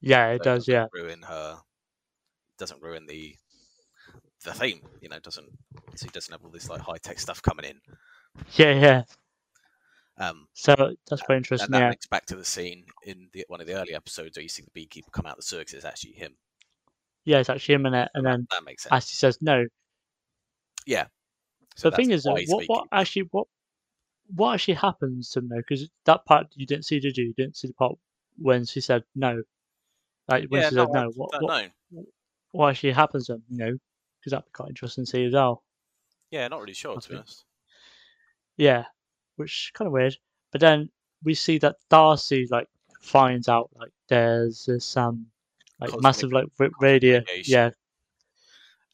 yeah, 0.00 0.30
it 0.30 0.42
does. 0.42 0.66
doesn't 0.66 0.72
Yeah, 0.74 0.86
ruin 0.92 1.22
her. 1.22 1.58
Doesn't 2.58 2.82
ruin 2.82 3.06
the 3.06 3.36
the 4.42 4.54
theme. 4.54 4.80
You 5.00 5.08
know, 5.08 5.18
doesn't 5.20 5.48
so 5.96 6.06
he 6.06 6.10
doesn't 6.10 6.32
have 6.32 6.44
all 6.44 6.50
this 6.50 6.68
like 6.68 6.80
high 6.80 6.98
tech 6.98 7.18
stuff 7.20 7.42
coming 7.42 7.64
in. 7.66 7.80
yeah, 8.54 8.72
yeah. 8.72 9.02
Um, 10.18 10.48
So 10.54 10.74
that's 11.08 11.22
quite 11.22 11.36
and 11.58 11.68
interesting. 11.68 11.72
that 11.72 11.80
Yeah, 11.80 11.88
links 11.88 12.06
back 12.06 12.26
to 12.26 12.36
the 12.36 12.44
scene 12.44 12.84
in 13.04 13.28
the 13.32 13.44
one 13.48 13.60
of 13.60 13.66
the 13.66 13.74
early 13.74 13.94
episodes 13.94 14.36
where 14.36 14.42
you 14.42 14.48
see 14.48 14.62
the 14.62 14.70
beekeeper 14.72 15.10
come 15.10 15.26
out 15.26 15.32
of 15.32 15.36
the 15.38 15.42
circus. 15.42 15.74
it's 15.74 15.84
actually 15.84 16.12
him. 16.12 16.36
yeah, 17.24 17.38
it's 17.38 17.48
actually 17.50 17.74
him 17.76 17.86
in 17.86 17.94
it, 17.94 18.10
and 18.14 18.26
then 18.26 18.46
that 18.50 18.64
makes 18.64 18.84
sense. 18.84 18.92
Ashley 18.92 19.14
says 19.14 19.38
no. 19.40 19.66
yeah. 20.86 21.06
So 21.76 21.90
the 21.90 21.96
thing 21.96 22.10
is, 22.10 22.24
what 22.26 22.42
what 22.66 22.88
actually 22.92 23.28
what 23.30 23.46
what 24.34 24.54
actually 24.54 24.74
happens 24.74 25.30
to 25.30 25.40
him 25.40 25.48
though? 25.48 25.56
Because 25.66 25.88
that 26.06 26.24
part 26.26 26.48
you 26.54 26.66
didn't 26.66 26.84
see, 26.84 27.00
did 27.00 27.16
you? 27.16 27.26
You 27.26 27.34
didn't 27.36 27.56
see 27.56 27.68
the 27.68 27.74
part 27.74 27.96
when 28.38 28.64
she 28.66 28.80
said 28.80 29.04
no. 29.14 29.42
Like 30.28 30.46
when 30.48 30.62
yeah, 30.62 30.68
she 30.70 30.74
no, 30.76 30.84
said 30.84 30.92
no, 30.92 31.10
what 31.16 31.42
what, 31.42 31.70
what 32.52 32.70
actually 32.70 32.92
happens 32.92 33.26
to 33.26 33.34
him? 33.34 33.42
You 33.50 33.58
know, 33.58 33.78
because 34.22 34.30
that'd 34.30 34.44
be 34.44 34.50
quite 34.52 34.68
interesting 34.68 35.04
to 35.04 35.10
see 35.10 35.24
as 35.24 35.32
well. 35.32 35.64
Yeah, 36.30 36.46
not 36.48 36.60
really 36.60 36.72
sure 36.72 37.00
to 37.00 37.08
be 37.08 37.16
honest. 37.16 37.44
Yeah, 38.56 38.84
which 39.36 39.72
kind 39.74 39.86
of 39.86 39.92
weird. 39.92 40.16
But 40.52 40.60
then 40.60 40.90
we 41.24 41.34
see 41.34 41.58
that 41.58 41.76
Darcy 41.90 42.46
like 42.50 42.68
finds 43.00 43.48
out 43.48 43.70
like 43.74 43.90
there's 44.08 44.66
this 44.66 44.96
um 44.96 45.26
like 45.80 45.90
Cosmic- 45.90 46.02
massive 46.02 46.32
like 46.32 46.46
radio 46.80 47.18
radiation. 47.18 47.44
yeah 47.46 47.70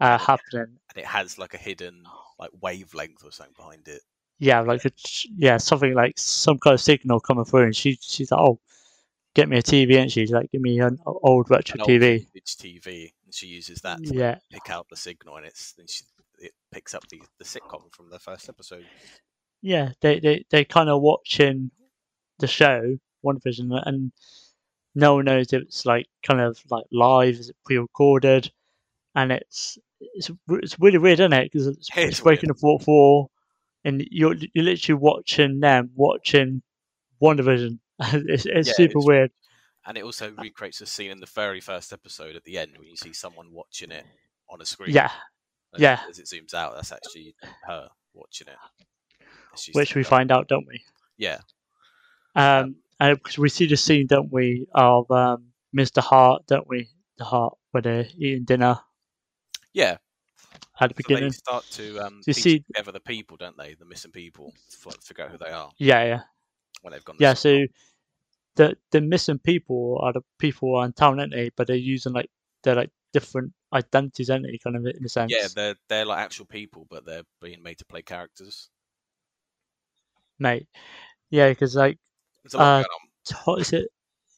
uh, 0.01 0.17
happening. 0.17 0.79
And 0.91 0.97
it 0.97 1.05
has 1.05 1.39
like 1.39 1.55
a 1.55 1.59
hidden 1.59 2.05
like 2.39 2.51
wavelength 2.61 3.25
or 3.25 3.33
something 3.33 3.55
behind 3.57 3.89
it. 3.89 4.01
Yeah, 4.39 4.61
like 4.61 4.85
a, 4.85 4.93
yeah 5.37 5.57
something 5.57 5.95
like 5.95 6.17
some 6.17 6.59
kind 6.59 6.75
of 6.75 6.81
signal 6.81 7.21
coming 7.21 7.45
through, 7.45 7.65
and 7.65 7.77
she 7.77 7.99
she's 8.01 8.31
like 8.31 8.41
oh. 8.41 8.59
Get 9.35 9.49
me 9.49 9.59
a 9.59 9.63
TV, 9.63 10.01
and 10.01 10.11
she's 10.11 10.33
like, 10.33 10.51
"Give 10.51 10.61
me 10.61 10.81
an 10.81 10.99
old 11.05 11.49
retro 11.49 11.75
An 11.75 11.83
old 11.83 11.91
TV." 11.91 12.27
vintage 12.33 12.57
TV, 12.57 13.13
and 13.29 13.35
she 13.35 13.47
uses 13.47 13.83
that 13.83 14.03
to 14.05 14.15
like, 14.15 14.39
pick 14.51 14.71
out 14.71 14.89
the 14.91 14.97
signal, 14.97 15.37
and 15.37 15.47
it's 15.47 15.75
then 15.75 15.87
she 15.89 16.05
it 16.39 16.53
picks 16.73 16.95
up 16.95 17.09
the 17.11 17.29
the 17.39 17.45
sitcom 17.45 17.95
from 17.95 18.11
the 18.11 18.19
first 18.19 18.49
episode. 18.49 18.87
yeah. 19.63 19.93
They 20.01 20.21
they 20.21 20.45
they 20.51 20.65
kind 20.65 20.89
of 20.89 21.03
watching 21.03 21.71
the 22.39 22.47
show 22.47 22.99
WandaVision, 23.25 23.83
and 23.87 24.13
no 24.95 25.17
one 25.17 25.27
knows 25.27 25.53
if 25.53 25.63
it's 25.63 25.87
like 25.87 26.07
kind 26.23 26.41
of 26.41 26.59
like 26.71 26.87
live, 26.93 27.37
is 27.37 27.51
it 27.51 27.57
pre-recorded, 27.65 28.51
and 29.17 29.33
it's 29.33 29.79
it's 30.01 30.31
it's 30.51 30.79
really 30.81 30.99
weird, 30.99 31.21
isn't 31.21 31.33
it? 31.33 31.53
Because 31.53 31.69
it's, 31.69 31.91
It 31.97 32.05
it's 32.09 32.21
is 32.21 32.25
waking 32.25 32.51
up 32.51 32.57
at 32.65 32.83
four, 32.85 33.31
and 33.85 34.07
you're 34.11 34.35
you're 34.55 34.65
literally 34.65 35.01
watching 35.01 35.61
them 35.61 35.91
watching 35.97 36.63
WandaVision. 37.23 37.79
it's 38.01 38.47
it's 38.47 38.69
Yeah, 38.69 38.75
super 38.75 38.99
it's 38.99 39.07
weird. 39.07 39.33
And 39.89 39.97
it 39.97 40.05
also 40.05 40.31
recreates 40.39 40.81
a 40.83 40.87
scene 40.87 41.11
in 41.11 41.19
the 41.19 41.27
very 41.27 41.61
first 41.61 41.93
episode 41.95 42.37
at 42.37 42.45
the 42.45 42.59
end 42.59 42.73
when 42.79 42.87
you 42.89 42.95
see 42.97 43.13
someone 43.15 43.51
watching 43.53 43.91
it 43.91 44.05
on 44.51 44.61
a 44.61 44.67
screen. 44.67 44.91
Yeah, 44.95 45.11
as, 45.75 45.81
yeah. 45.81 45.99
As 46.09 46.19
it 46.19 46.27
zooms 46.27 46.53
out, 46.53 46.75
that's 46.75 46.93
actually 46.93 47.35
her 47.67 47.89
watching 48.13 48.49
it. 48.49 49.75
which 49.75 49.95
we 49.95 50.05
find 50.05 50.31
out, 50.31 50.47
don't 50.47 50.67
we? 50.69 50.83
Yeah, 51.17 51.39
Um, 52.37 52.77
and 53.01 53.17
because 53.17 53.39
we 53.39 53.49
see 53.49 53.67
the 53.67 53.77
scene, 53.79 54.07
don't 54.07 54.31
we, 54.33 54.67
of 54.75 55.11
um, 55.11 55.47
Mr. 55.77 56.03
Hart, 56.03 56.43
don't 56.47 56.69
we? 56.69 56.89
The 57.17 57.25
Hart 57.25 57.57
where 57.73 57.83
they're 57.83 58.07
eating 58.19 58.45
dinner 58.45 58.79
yeah. 59.73 59.97
at 60.81 60.95
the 60.95 61.03
So 61.03 61.09
they 61.09 61.15
beginning. 61.15 61.33
start 61.33 61.65
to 61.73 61.99
um, 62.01 62.21
you 62.27 62.33
see- 62.35 62.61
together 62.61 62.93
the 62.93 63.01
people, 63.01 63.37
don't 63.39 63.57
they? 63.57 63.75
The 63.75 63.85
missing 63.87 64.13
people, 64.13 64.53
to 64.83 64.91
figure 65.01 65.25
out 65.25 65.31
who 65.31 65.39
they 65.39 65.51
are 65.51 65.71
Yeah, 65.79 66.05
yeah, 66.05 66.21
when 66.83 66.93
they've 66.93 67.05
gone. 67.05 67.17
yeah. 67.19 67.33
So 67.35 67.65
the 68.59 68.77
the 68.91 69.01
missing 69.01 69.39
people 69.39 69.99
are 70.03 70.13
the 70.13 70.21
people 70.39 70.77
around 70.77 70.97
town, 70.97 71.21
aren't 71.21 71.33
they? 71.33 71.51
But 71.57 71.69
they're 71.69 71.77
using 71.77 72.13
like 72.13 72.29
they're 72.65 72.75
like 72.75 72.91
different 73.13 73.53
identities, 73.73 74.29
aren't 74.29 74.45
they? 74.45 74.59
Kind 74.59 74.77
of 74.77 74.85
in 74.85 75.05
a 75.05 75.09
sense. 75.09 75.33
yeah, 75.33 75.47
they're 75.55 75.77
they're 75.89 76.05
like 76.05 76.19
actual 76.19 76.45
people, 76.45 76.87
but 76.91 77.07
they're 77.07 77.23
being 77.41 77.63
made 77.63 77.79
to 77.79 77.85
play 77.87 78.03
characters. 78.03 78.69
mate. 80.39 80.67
Yeah, 81.31 81.49
because 81.51 81.75
like 81.77 81.99
Uh, 82.55 82.83
going 82.83 82.85
on. 82.85 83.09
t- 83.25 83.35
what 83.45 83.61
is 83.61 83.73
it? 83.73 83.89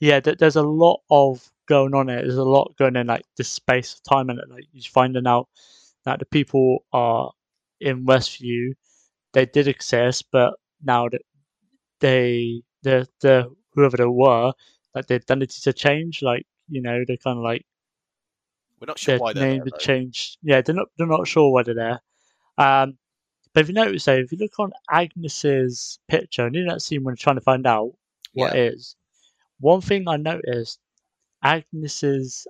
Yeah, 0.00 0.20
th- 0.20 0.38
there's 0.38 0.56
a 0.56 0.62
lot 0.62 1.00
of 1.10 1.50
going 1.66 1.94
on 1.94 2.06
there. 2.06 2.22
There's 2.22 2.36
a 2.36 2.44
lot 2.44 2.74
going 2.78 2.96
in 2.96 3.06
like 3.06 3.24
this 3.36 3.48
space 3.48 3.94
of 3.94 4.02
time, 4.02 4.28
and 4.30 4.40
like 4.50 4.64
you're 4.72 4.82
finding 4.90 5.26
out 5.26 5.48
that 6.04 6.18
the 6.18 6.26
people 6.26 6.84
are 6.92 7.32
in 7.80 8.04
Westview. 8.06 8.72
They 9.32 9.46
did 9.46 9.68
exist, 9.68 10.26
but 10.32 10.54
now 10.82 11.08
that 11.08 11.22
they, 12.00 12.62
the 12.82 13.06
the 13.20 13.54
whoever 13.72 13.96
they 13.96 14.04
were, 14.04 14.52
like 14.94 15.06
their 15.06 15.16
identities 15.18 15.64
have 15.64 15.74
changed. 15.76 16.22
Like 16.22 16.46
you 16.68 16.80
know, 16.82 17.04
they're 17.06 17.16
kind 17.16 17.38
of 17.38 17.44
like 17.44 17.64
We're 18.80 18.86
not 18.86 18.98
sure 18.98 19.14
their 19.14 19.20
why 19.20 19.32
they're 19.32 19.46
name 19.46 19.64
there, 19.64 19.78
changed. 19.78 20.38
Yeah, 20.42 20.60
they're 20.60 20.74
not 20.74 20.88
they're 20.96 21.06
not 21.06 21.26
sure 21.28 21.52
whether 21.52 21.74
they're. 21.74 22.00
Um, 22.58 22.98
but 23.52 23.62
if 23.62 23.68
you 23.68 23.74
notice, 23.74 24.04
though, 24.04 24.16
if 24.18 24.30
you 24.32 24.38
look 24.38 24.58
on 24.60 24.72
Agnes's 24.90 25.98
picture, 26.08 26.46
and 26.46 26.54
in 26.56 26.66
that 26.66 26.82
scene 26.82 27.02
when 27.04 27.16
trying 27.16 27.36
to 27.36 27.40
find 27.42 27.66
out 27.66 27.92
what 28.32 28.54
Yeah. 28.54 28.60
it 28.60 28.74
is, 28.74 28.96
one 29.60 29.80
thing 29.80 30.06
I 30.08 30.16
noticed, 30.16 30.78
Agnes's 31.42 32.46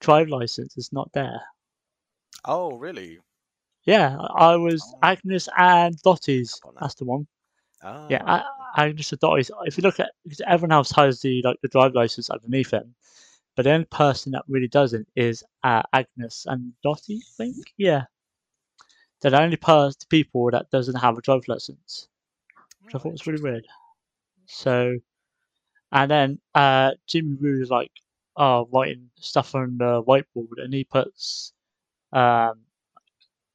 drive 0.00 0.28
license 0.28 0.76
is 0.76 0.92
not 0.92 1.10
there. 1.12 1.40
Oh, 2.44 2.76
really? 2.76 3.18
Yeah, 3.84 4.16
I 4.18 4.56
was 4.56 4.82
Oh. 4.94 4.98
Agnes 5.02 5.48
and 5.56 5.96
Dottie's. 6.02 6.60
Up 6.62 6.68
on 6.68 6.74
that. 6.74 6.80
That's 6.80 6.94
the 6.96 7.04
one. 7.04 7.26
Ah, 7.82 8.08
Yeah, 8.08 8.22
A- 8.26 8.80
Agnes 8.80 9.12
and 9.12 9.20
Dottie's. 9.20 9.50
If 9.64 9.76
you 9.78 9.82
look 9.82 10.00
at, 10.00 10.12
because 10.24 10.40
everyone 10.46 10.72
else 10.72 10.90
has 10.92 11.20
the 11.20 11.42
like 11.42 11.60
the 11.62 11.68
drive 11.68 11.94
license 11.94 12.30
underneath 12.30 12.70
them, 12.70 12.94
but 13.56 13.62
the 13.64 13.72
only 13.72 13.86
person 13.86 14.32
that 14.32 14.44
really 14.48 14.68
doesn't 14.68 15.08
is 15.16 15.42
uh, 15.64 15.82
Agnes 15.92 16.46
and 16.48 16.72
Dottie. 16.82 17.20
I 17.22 17.30
think. 17.36 17.74
Yeah, 17.76 18.04
they're 19.20 19.30
the 19.30 19.40
only 19.42 19.56
pers- 19.56 19.96
people 20.08 20.50
that 20.50 20.70
doesn't 20.70 20.96
have 20.96 21.16
a 21.18 21.22
drive 21.22 21.46
license, 21.48 22.08
which 22.82 22.94
I 22.94 22.98
Oh, 22.98 23.00
thought 23.00 23.12
was 23.12 23.26
really 23.26 23.42
weird. 23.42 23.66
So, 24.46 24.96
and 25.92 26.10
then 26.10 26.40
uh, 26.54 26.92
Jimmy 27.06 27.34
Woo 27.40 27.60
is 27.62 27.70
like, 27.70 27.92
oh, 28.36 28.68
writing 28.72 29.10
stuff 29.16 29.54
on 29.54 29.78
the 29.78 30.02
whiteboard, 30.02 30.58
and 30.62 30.72
he 30.72 30.84
puts 30.84 31.52
um, 32.12 32.60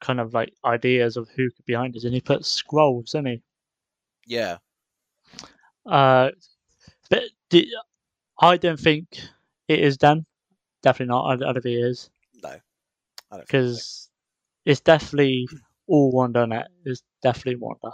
kind 0.01 0.19
of 0.19 0.33
like 0.33 0.53
ideas 0.65 1.17
of 1.17 1.29
who 1.29 1.49
could 1.51 1.65
be 1.65 1.73
behind 1.73 1.95
it, 1.95 2.03
and 2.03 2.13
he 2.13 2.21
puts 2.21 2.61
Skrulls, 2.61 3.05
doesn't 3.07 3.25
he? 3.27 3.43
Yeah, 4.31 4.59
Uh, 5.85 6.29
but 7.09 7.23
the, 7.49 7.67
I 8.39 8.55
don't 8.55 8.79
think 8.79 9.19
it 9.67 9.79
is 9.79 9.97
them. 9.97 10.25
Definitely 10.83 11.11
not. 11.11 11.25
I, 11.25 11.33
I 11.33 11.53
don't 11.53 11.61
think 11.61 11.65
it 11.79 11.85
is 11.85 12.09
no, 12.41 12.49
I 12.49 13.35
so. 13.35 13.41
because 13.41 14.09
it's 14.65 14.79
definitely 14.79 15.47
all 15.87 16.11
Wanda 16.11 16.41
on 16.43 16.53
it. 16.53 16.67
It's 16.85 17.03
definitely 17.21 17.57
Wanda. 17.57 17.91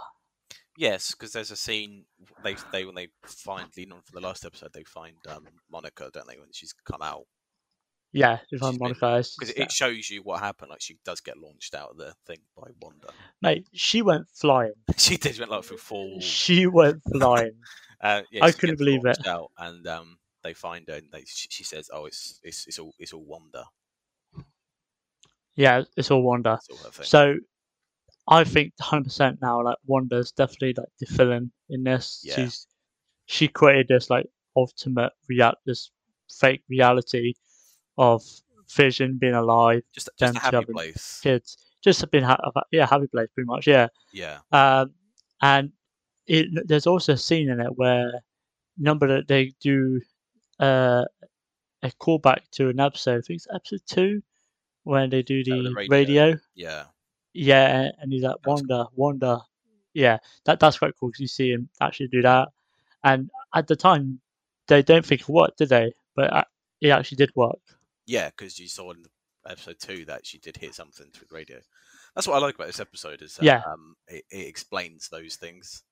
Yes, 0.76 1.10
because 1.10 1.32
there's 1.32 1.50
a 1.50 1.56
scene 1.56 2.04
they 2.44 2.56
they 2.70 2.84
when 2.84 2.94
they 2.94 3.08
find 3.24 3.68
lean 3.76 3.90
on 3.90 4.02
from 4.02 4.20
the 4.20 4.26
last 4.26 4.44
episode, 4.44 4.70
they 4.72 4.84
find 4.84 5.16
um, 5.28 5.44
Monica, 5.70 6.08
don't 6.12 6.28
they, 6.28 6.38
when 6.38 6.52
she's 6.52 6.72
come 6.84 7.02
out? 7.02 7.24
Yeah, 8.12 8.38
if 8.50 8.62
I'm 8.62 8.72
She's 8.72 8.78
been- 8.78 8.88
Monica, 9.00 9.16
it's 9.18 9.36
Because 9.36 9.54
it, 9.54 9.70
shows 9.70 10.08
you 10.08 10.22
what 10.22 10.40
happened. 10.40 10.70
Like 10.70 10.80
she 10.80 10.98
does 11.04 11.20
get 11.20 11.36
launched 11.36 11.74
out 11.74 11.90
of 11.90 11.98
the 11.98 12.14
thing 12.26 12.38
by 12.56 12.70
Wanda. 12.80 13.08
mate, 13.42 13.68
she 13.72 14.00
went 14.02 14.26
flying. 14.32 14.72
she 14.96 15.16
did 15.18 15.38
went 15.38 15.50
like 15.50 15.64
through 15.64 15.76
four. 15.76 16.08
walls. 16.08 16.24
She 16.24 16.66
went 16.66 17.02
flying. 17.12 17.52
Uh, 18.00 18.22
yeah, 18.30 18.44
I 18.44 18.52
couldn't 18.52 18.78
believe 18.78 19.04
it. 19.06 19.26
Out, 19.26 19.50
and 19.58 19.84
um, 19.88 20.18
they 20.44 20.54
find 20.54 20.86
her, 20.86 20.94
and 20.94 21.10
they, 21.10 21.24
she, 21.26 21.64
says, 21.64 21.90
"Oh, 21.92 22.04
it's 22.04 22.38
it's 22.44 22.64
it's 22.68 22.78
all 22.78 22.94
it's 23.00 23.12
all 23.12 23.24
Wanda. 23.24 23.64
yeah, 25.56 25.82
it's 25.96 26.12
all 26.12 26.22
Wanda. 26.22 26.60
It's 26.60 26.68
all 26.70 26.76
her 26.86 26.92
thing." 26.92 27.06
So 27.06 27.34
I 28.28 28.44
think 28.44 28.72
100% 28.80 29.38
now, 29.42 29.64
like 29.64 29.78
Wanda's 29.84 30.30
definitely 30.30 30.74
like 30.76 30.88
the 31.00 31.06
villain 31.10 31.50
in 31.70 31.82
this. 31.82 32.22
Yeah. 32.24 32.36
She's 32.36 32.66
she 33.26 33.48
created 33.48 33.88
this 33.88 34.10
like 34.10 34.26
ultimate 34.56 35.10
real 35.28 35.54
this 35.66 35.90
fake 36.30 36.62
reality 36.68 37.34
of 37.98 38.22
Vision 38.74 39.18
being 39.18 39.34
alive, 39.34 39.82
just 39.94 40.08
just 40.18 40.36
a 40.36 40.38
happy 40.40 40.72
place. 40.72 41.20
kids, 41.22 41.56
just 41.82 42.00
have 42.00 42.10
been 42.10 42.22
ha- 42.24 42.38
yeah 42.70 42.86
happy 42.86 43.06
place 43.08 43.28
pretty 43.34 43.46
much 43.46 43.66
yeah. 43.66 43.88
Yeah, 44.12 44.38
Um, 44.52 44.92
and 45.42 45.72
it, 46.26 46.48
there's 46.68 46.86
also 46.86 47.12
a 47.14 47.16
scene 47.16 47.48
in 47.48 47.60
it 47.60 47.76
where 47.76 48.12
number 48.76 49.06
that 49.08 49.26
they 49.28 49.52
do 49.60 50.00
uh, 50.60 51.04
a 51.82 51.90
callback 52.00 52.40
to 52.52 52.68
an 52.68 52.78
episode. 52.80 53.18
I 53.18 53.20
think 53.22 53.36
it's 53.38 53.46
episode 53.54 53.80
two 53.86 54.22
when 54.84 55.08
they 55.10 55.22
do 55.22 55.40
Oh, 55.50 55.56
the, 55.62 55.62
the 55.70 55.74
radio. 55.74 55.90
radio. 55.90 56.38
yeah, 56.54 56.84
Yeah, 57.32 57.90
and 58.00 58.12
he's 58.12 58.22
like 58.22 58.36
That 58.42 58.50
was 58.50 58.62
Wanda, 58.68 58.86
Wanda. 58.94 59.40
Yeah, 59.94 60.18
that 60.44 60.60
that's 60.60 60.78
quite 60.78 60.92
cool 61.00 61.08
because 61.08 61.20
you 61.20 61.26
see 61.28 61.50
him 61.52 61.68
actually 61.80 62.08
do 62.08 62.22
that. 62.22 62.48
And 63.04 63.30
at 63.54 63.66
the 63.66 63.76
time, 63.76 64.20
they 64.66 64.82
don't 64.82 65.04
think 65.06 65.22
it 65.22 65.28
worked, 65.28 65.58
did 65.58 65.70
they? 65.70 65.92
But 66.14 66.32
uh, 66.32 66.44
it 66.82 66.90
actually 66.90 67.16
did 67.16 67.32
work. 67.34 67.58
Yeah. 68.08 68.30
Because 68.30 68.58
you 68.58 68.66
saw 68.66 68.90
in 68.90 69.04
episode 69.48 69.76
two 69.78 70.04
that 70.06 70.26
she 70.26 70.38
did 70.38 70.56
hit 70.56 70.74
something 70.74 71.06
the 71.12 71.26
radio. 71.34 71.58
That's 72.14 72.26
what 72.26 72.34
I 72.36 72.40
like 72.44 72.56
about 72.56 72.66
this 72.66 72.80
episode 72.80 73.22
is 73.22 73.36
that 73.36 73.44
Yeah. 73.44 73.62
um, 73.66 73.94
it, 74.08 74.24
it 74.30 74.46
explains 74.48 75.08
those 75.08 75.36
things, 75.36 75.84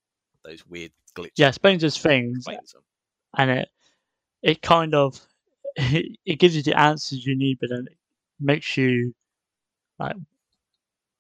those 0.44 0.66
weird 0.66 0.90
glitches. 1.14 1.32
Yeah, 1.37 1.49
explains 1.49 1.82
those 1.82 1.96
things, 1.99 2.38
explains 2.38 2.73
them. 2.73 2.82
and 3.38 3.50
it 3.50 3.68
it 4.42 4.62
kind 4.62 4.94
of 4.94 5.20
it 5.76 6.38
gives 6.38 6.56
you 6.56 6.62
the 6.62 6.76
answers 6.78 7.25
you 7.25 7.37
need, 7.37 7.58
but 7.61 7.70
then 7.70 7.87
it 7.90 7.96
makes 8.40 8.76
you 8.76 9.14
like 9.99 10.16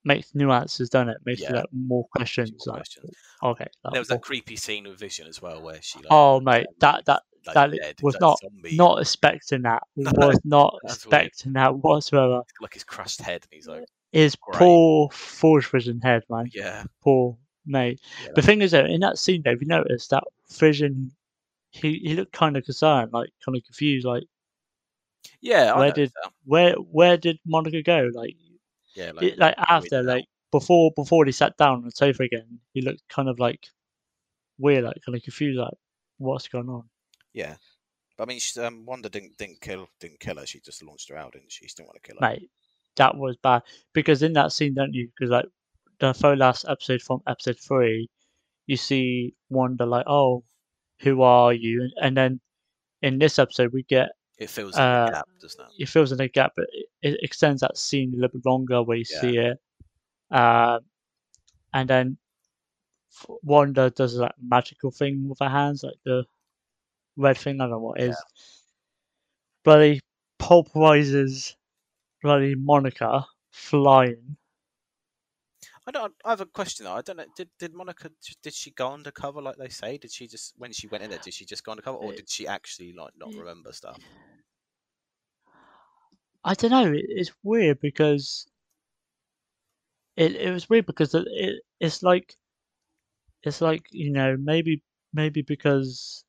makes 0.06 0.34
new 0.34 0.50
answers, 0.52 0.88
doesn't 0.88 1.08
it? 1.10 1.18
Makes 1.26 1.40
you 1.42 1.48
Yeah. 1.50 1.56
like 1.60 1.66
more 1.72 2.06
questions. 2.14 2.52
more 2.66 2.74
Like, 2.76 2.78
questions. 2.84 3.10
okay, 3.42 3.66
like, 3.84 3.92
There 3.92 4.00
was 4.00 4.08
that 4.08 4.22
creepy 4.22 4.56
scene 4.56 4.84
with 4.88 4.98
Vision 4.98 5.26
as 5.26 5.42
well, 5.42 5.60
where 5.62 5.80
she. 5.82 5.98
Like, 5.98 6.06
oh 6.10 6.36
um, 6.38 6.44
mate, 6.44 6.66
that 6.80 7.04
that 7.06 7.22
like 7.46 7.54
that 7.54 7.70
dead, 7.72 7.96
was 8.02 8.16
not 8.20 8.38
zombie, 8.40 8.74
not 8.76 9.00
expecting 9.00 9.62
that. 9.62 9.82
Was 9.96 10.40
not 10.44 10.78
that's 10.82 11.04
weird. 11.06 11.26
expecting 11.26 11.52
that 11.52 11.76
whatsoever. 11.76 12.42
like 12.60 12.74
his 12.74 12.82
crushed 12.84 13.20
head, 13.20 13.42
and 13.44 13.48
he's 13.52 13.68
like, 13.68 13.84
His 14.12 14.34
Great. 14.36 14.58
poor 14.58 15.10
Forge 15.10 15.66
Vision 15.68 16.00
head, 16.00 16.22
man. 16.30 16.50
yeah, 16.54 16.84
Poor 17.02 17.36
mate. 17.66 18.00
yeah, 18.24 18.30
The 18.34 18.42
thing 18.42 18.62
is, 18.62 18.72
though, 18.72 18.84
in 18.84 19.00
that 19.00 19.18
scene, 19.18 19.42
though, 19.44 19.52
if 19.52 19.60
you 19.60 19.66
notice 19.68 20.08
that 20.08 20.24
Vision, 20.58 21.12
he 21.70 21.98
he 21.98 22.14
looked 22.14 22.32
kind 22.32 22.56
of 22.56 22.64
concerned, 22.64 23.12
like 23.12 23.30
kind 23.44 23.56
of 23.56 23.62
confused, 23.64 24.06
like 24.06 24.24
yeah. 25.40 25.76
Where 25.78 25.92
did- 25.92 26.12
that. 26.22 26.32
where 26.44 26.74
where 26.74 27.16
did 27.16 27.38
Monica 27.46 27.82
go? 27.82 28.10
Like 28.12 28.34
yeah, 28.96 29.12
like, 29.14 29.24
it, 29.24 29.38
like 29.38 29.54
after 29.58 30.02
like 30.02 30.24
before 30.50 30.90
before 30.96 31.24
he 31.24 31.32
sat 31.32 31.56
down 31.56 31.74
on 31.74 31.84
the 31.84 31.90
sofa 31.90 32.24
again, 32.24 32.58
he 32.72 32.80
looked 32.80 33.02
kind 33.08 33.28
of 33.28 33.38
like 33.38 33.68
weird, 34.58 34.84
like 34.84 34.96
kind 35.04 35.14
of 35.14 35.22
confused, 35.22 35.58
like 35.58 35.74
what's 36.18 36.48
going 36.48 36.68
on. 36.68 36.84
yeah. 37.32 37.56
But 38.16 38.24
I 38.24 38.26
mean, 38.28 38.40
she, 38.40 38.58
um, 38.60 38.86
Wanda 38.86 39.10
didn't 39.10 39.36
didn't 39.36 39.60
kill 39.60 39.88
didn't 40.00 40.20
kill 40.20 40.38
her. 40.38 40.46
She 40.46 40.60
just 40.60 40.82
launched 40.82 41.10
her 41.10 41.16
out, 41.16 41.32
didn't 41.32 41.52
she? 41.52 41.66
She 41.68 41.74
didn't 41.76 41.88
want 41.88 42.02
to 42.02 42.08
kill 42.08 42.16
her. 42.18 42.28
Mate, 42.28 42.50
that 42.96 43.14
was 43.16 43.36
bad 43.42 43.62
because 43.92 44.22
in 44.22 44.32
that 44.32 44.52
scene, 44.52 44.74
don't 44.74 44.94
you? 44.94 45.08
Because 45.08 45.30
like 45.30 45.44
the 46.00 46.12
very 46.14 46.36
last 46.36 46.64
episode 46.68 47.02
from 47.02 47.20
episode 47.26 47.58
three, 47.60 48.08
you 48.66 48.76
see 48.76 49.34
Wanda 49.50 49.84
like, 49.84 50.06
oh, 50.06 50.44
who 51.00 51.22
are 51.22 51.52
you? 51.52 51.82
And, 51.82 51.92
and 52.02 52.16
then 52.16 52.40
in 53.02 53.18
this 53.18 53.38
episode, 53.38 53.72
we 53.72 53.82
get 53.82 54.08
It 54.38 54.50
fills 54.50 54.76
in 54.76 54.82
Uh, 54.82 55.06
the 55.06 55.12
gap, 55.12 55.28
doesn't 55.40 55.60
it? 55.64 55.82
it 55.82 55.88
fills 55.88 56.12
in 56.12 56.20
a 56.20 56.28
gap, 56.28 56.52
but 56.56 56.66
it, 56.72 56.86
it 57.02 57.20
extends 57.22 57.60
that 57.62 57.76
scene 57.78 58.12
a 58.12 58.16
little 58.16 58.38
bit 58.38 58.46
longer 58.46 58.82
where 58.82 58.96
you 58.98 59.04
Yeah. 59.10 59.20
see 59.20 59.36
it. 59.38 59.60
Um, 60.30 60.80
and 61.72 61.88
then 61.88 62.18
Wanda 63.42 63.90
does 63.90 64.16
that 64.18 64.34
magical 64.42 64.90
thing 64.90 65.28
with 65.28 65.38
her 65.38 65.48
hands, 65.48 65.82
like 65.82 65.94
the 66.04 66.24
red 67.16 67.38
thing. 67.38 67.60
I 67.60 67.64
don't 67.64 67.70
know 67.70 67.78
what 67.78 68.00
it 68.00 68.10
is. 68.10 68.16
Bloody 69.64 70.00
pulverizes 70.38 71.56
bloody 72.22 72.54
Monica 72.54 73.24
flying. 73.50 74.36
I 75.86 75.90
don't. 75.92 76.14
I 76.24 76.30
have 76.30 76.40
a 76.40 76.46
question 76.46 76.84
though. 76.84 76.94
I 76.94 77.02
don't 77.02 77.16
know. 77.16 77.26
Did 77.34 77.50
did 77.58 77.72
Monica 77.72 78.10
did 78.42 78.54
she 78.54 78.70
go 78.72 78.92
undercover 78.92 79.40
like 79.40 79.56
they 79.56 79.68
say? 79.68 79.98
Did 79.98 80.10
she 80.12 80.26
just 80.26 80.54
when 80.58 80.72
she 80.72 80.86
went 80.88 81.04
in 81.04 81.10
there? 81.10 81.18
Did 81.18 81.34
she 81.34 81.44
just 81.46 81.64
go 81.64 81.70
undercover, 81.72 81.98
or 81.98 82.12
Uh, 82.12 82.12
did 82.12 82.28
she 82.28 82.46
actually 82.46 82.92
like 82.92 83.14
not 83.16 83.34
remember 83.34 83.72
stuff? 83.72 84.00
I 86.44 86.54
don't 86.54 86.70
know. 86.70 86.94
It's 86.96 87.32
weird 87.42 87.80
because 87.80 88.46
it 90.16 90.34
it 90.36 90.50
was 90.52 90.68
weird 90.68 90.86
because 90.86 91.14
it, 91.14 91.26
it 91.28 91.62
it's 91.80 92.02
like 92.02 92.36
it's 93.42 93.60
like 93.62 93.86
you 93.92 94.10
know 94.10 94.36
maybe 94.36 94.82
maybe 95.12 95.40
because 95.42 96.24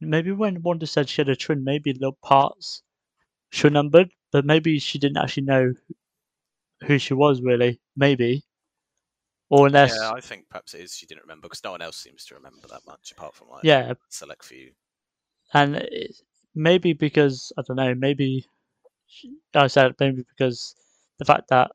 maybe 0.00 0.32
when 0.32 0.60
Wanda 0.62 0.86
said 0.88 1.08
she 1.08 1.20
had 1.20 1.28
a 1.28 1.36
twin, 1.36 1.62
maybe 1.62 1.92
little 1.92 2.18
parts 2.22 2.82
she 3.52 3.66
remembered, 3.66 4.10
but 4.32 4.44
maybe 4.46 4.78
she 4.80 4.98
didn't 4.98 5.18
actually 5.18 5.44
know 5.44 5.74
who 6.84 6.98
she 6.98 7.14
was 7.14 7.40
really. 7.42 7.80
Maybe, 7.96 8.44
or 9.50 9.66
unless 9.66 9.96
Yeah, 9.96 10.12
I 10.12 10.20
think 10.20 10.48
perhaps 10.48 10.74
it 10.74 10.80
is. 10.82 10.94
She 10.94 11.06
didn't 11.06 11.22
remember 11.22 11.42
because 11.48 11.64
no 11.64 11.72
one 11.72 11.82
else 11.82 11.96
seems 11.96 12.24
to 12.26 12.34
remember 12.34 12.68
that 12.68 12.82
much 12.86 13.12
apart 13.12 13.34
from 13.34 13.48
like 13.48 13.64
yeah, 13.64 13.94
select 14.08 14.44
few. 14.44 14.72
and 15.54 15.88
maybe 16.54 16.92
because 16.92 17.52
I 17.58 17.62
don't 17.66 17.76
know, 17.76 17.94
maybe 17.94 18.46
she- 19.06 19.36
I 19.54 19.66
said 19.68 19.94
maybe 20.00 20.22
because 20.28 20.74
the 21.18 21.24
fact 21.24 21.48
that 21.48 21.70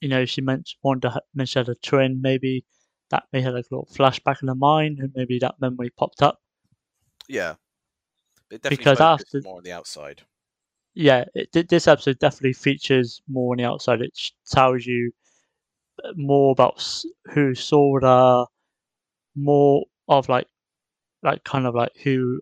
you 0.00 0.08
know 0.08 0.24
she 0.24 0.40
mentioned 0.40 0.78
wanted 0.82 1.12
mentioned 1.34 1.48
she 1.48 1.58
had 1.58 1.68
a 1.68 1.74
twin, 1.80 2.20
maybe 2.22 2.64
that 3.10 3.24
may 3.32 3.40
have 3.40 3.54
like 3.54 3.64
a 3.70 3.74
little 3.74 3.88
flashback 3.92 4.42
in 4.42 4.48
her 4.48 4.54
mind, 4.54 4.98
and 5.00 5.12
maybe 5.16 5.38
that 5.38 5.54
memory 5.60 5.90
popped 5.90 6.22
up. 6.22 6.40
Yeah, 7.26 7.54
But 8.48 8.56
it 8.56 8.62
definitely 8.62 8.76
Because 8.84 9.00
after- 9.00 9.40
more 9.42 9.56
on 9.58 9.62
the 9.64 9.72
outside. 9.72 10.22
Yeah, 10.98 11.24
it, 11.34 11.68
this 11.70 11.88
episode 11.88 12.18
definitely 12.18 12.52
features 12.52 13.22
more 13.28 13.54
on 13.54 13.58
the 13.58 13.64
outside. 13.64 14.02
It 14.02 14.18
tells 14.50 14.84
you 14.84 15.12
uh, 16.04 16.12
more 16.16 16.52
about 16.52 16.84
who 17.34 17.54
Sword 17.54 18.04
more 19.34 19.84
of 20.08 20.28
like, 20.28 20.46
like 21.22 21.44
kind 21.44 21.66
of 21.66 21.74
like 21.74 21.92
who, 22.02 22.40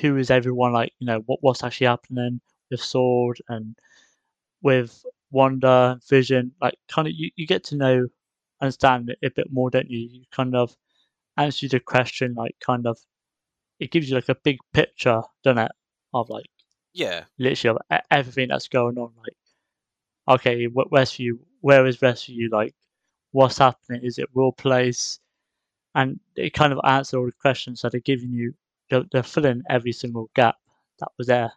who 0.00 0.16
is 0.16 0.30
everyone 0.30 0.72
like 0.72 0.92
you 1.00 1.06
know 1.06 1.20
what 1.26 1.40
what's 1.42 1.64
actually 1.64 1.88
happening 1.88 2.40
with 2.70 2.80
Sword 2.80 3.38
and 3.48 3.76
with 4.62 5.04
Wanda, 5.32 6.00
Vision. 6.08 6.52
Like 6.62 6.76
kind 6.88 7.08
of 7.08 7.14
you, 7.16 7.30
you 7.36 7.46
get 7.46 7.64
to 7.66 7.76
know, 7.76 8.08
understand 8.62 9.10
it 9.10 9.18
a 9.26 9.30
bit 9.30 9.48
more, 9.52 9.70
don't 9.70 9.90
you? 9.90 10.00
You 10.00 10.24
kind 10.32 10.56
of 10.56 10.76
answer 11.38 11.68
the 11.68 11.80
question 11.80 12.34
like 12.34 12.56
kind 12.64 12.86
of, 12.86 12.98
it 13.80 13.90
gives 13.92 14.08
you 14.10 14.16
like 14.16 14.28
a 14.30 14.36
big 14.44 14.58
picture, 14.74 15.22
doesn't 15.44 15.58
it? 15.64 15.72
Of 16.14 16.30
like 16.30 16.46
Yeah, 16.98 17.24
literally 17.38 17.78
everything 18.10 18.48
that's 18.48 18.68
going 18.68 18.98
on. 18.98 19.12
Like, 19.22 19.36
okay, 20.40 20.66
wh- 20.66 20.90
Westview, 20.92 21.38
where 21.60 21.86
is 21.86 21.98
Westview? 21.98 22.50
Like, 22.50 22.74
what's 23.32 23.58
happening? 23.58 24.02
Is 24.04 24.18
it 24.18 24.28
real 24.34 24.52
place? 24.52 25.20
And 25.94 26.18
it 26.36 26.52
kind 26.54 26.72
of 26.72 26.80
answered 26.84 27.18
all 27.18 27.26
the 27.26 27.32
questions 27.40 27.82
that 27.82 27.92
they're 27.92 28.00
giving 28.00 28.32
you. 28.32 28.54
They're, 28.90 29.04
they're 29.12 29.22
filling 29.22 29.62
every 29.68 29.92
single 29.92 30.30
gap 30.34 30.56
that 30.98 31.08
was 31.18 31.26
there. 31.28 31.52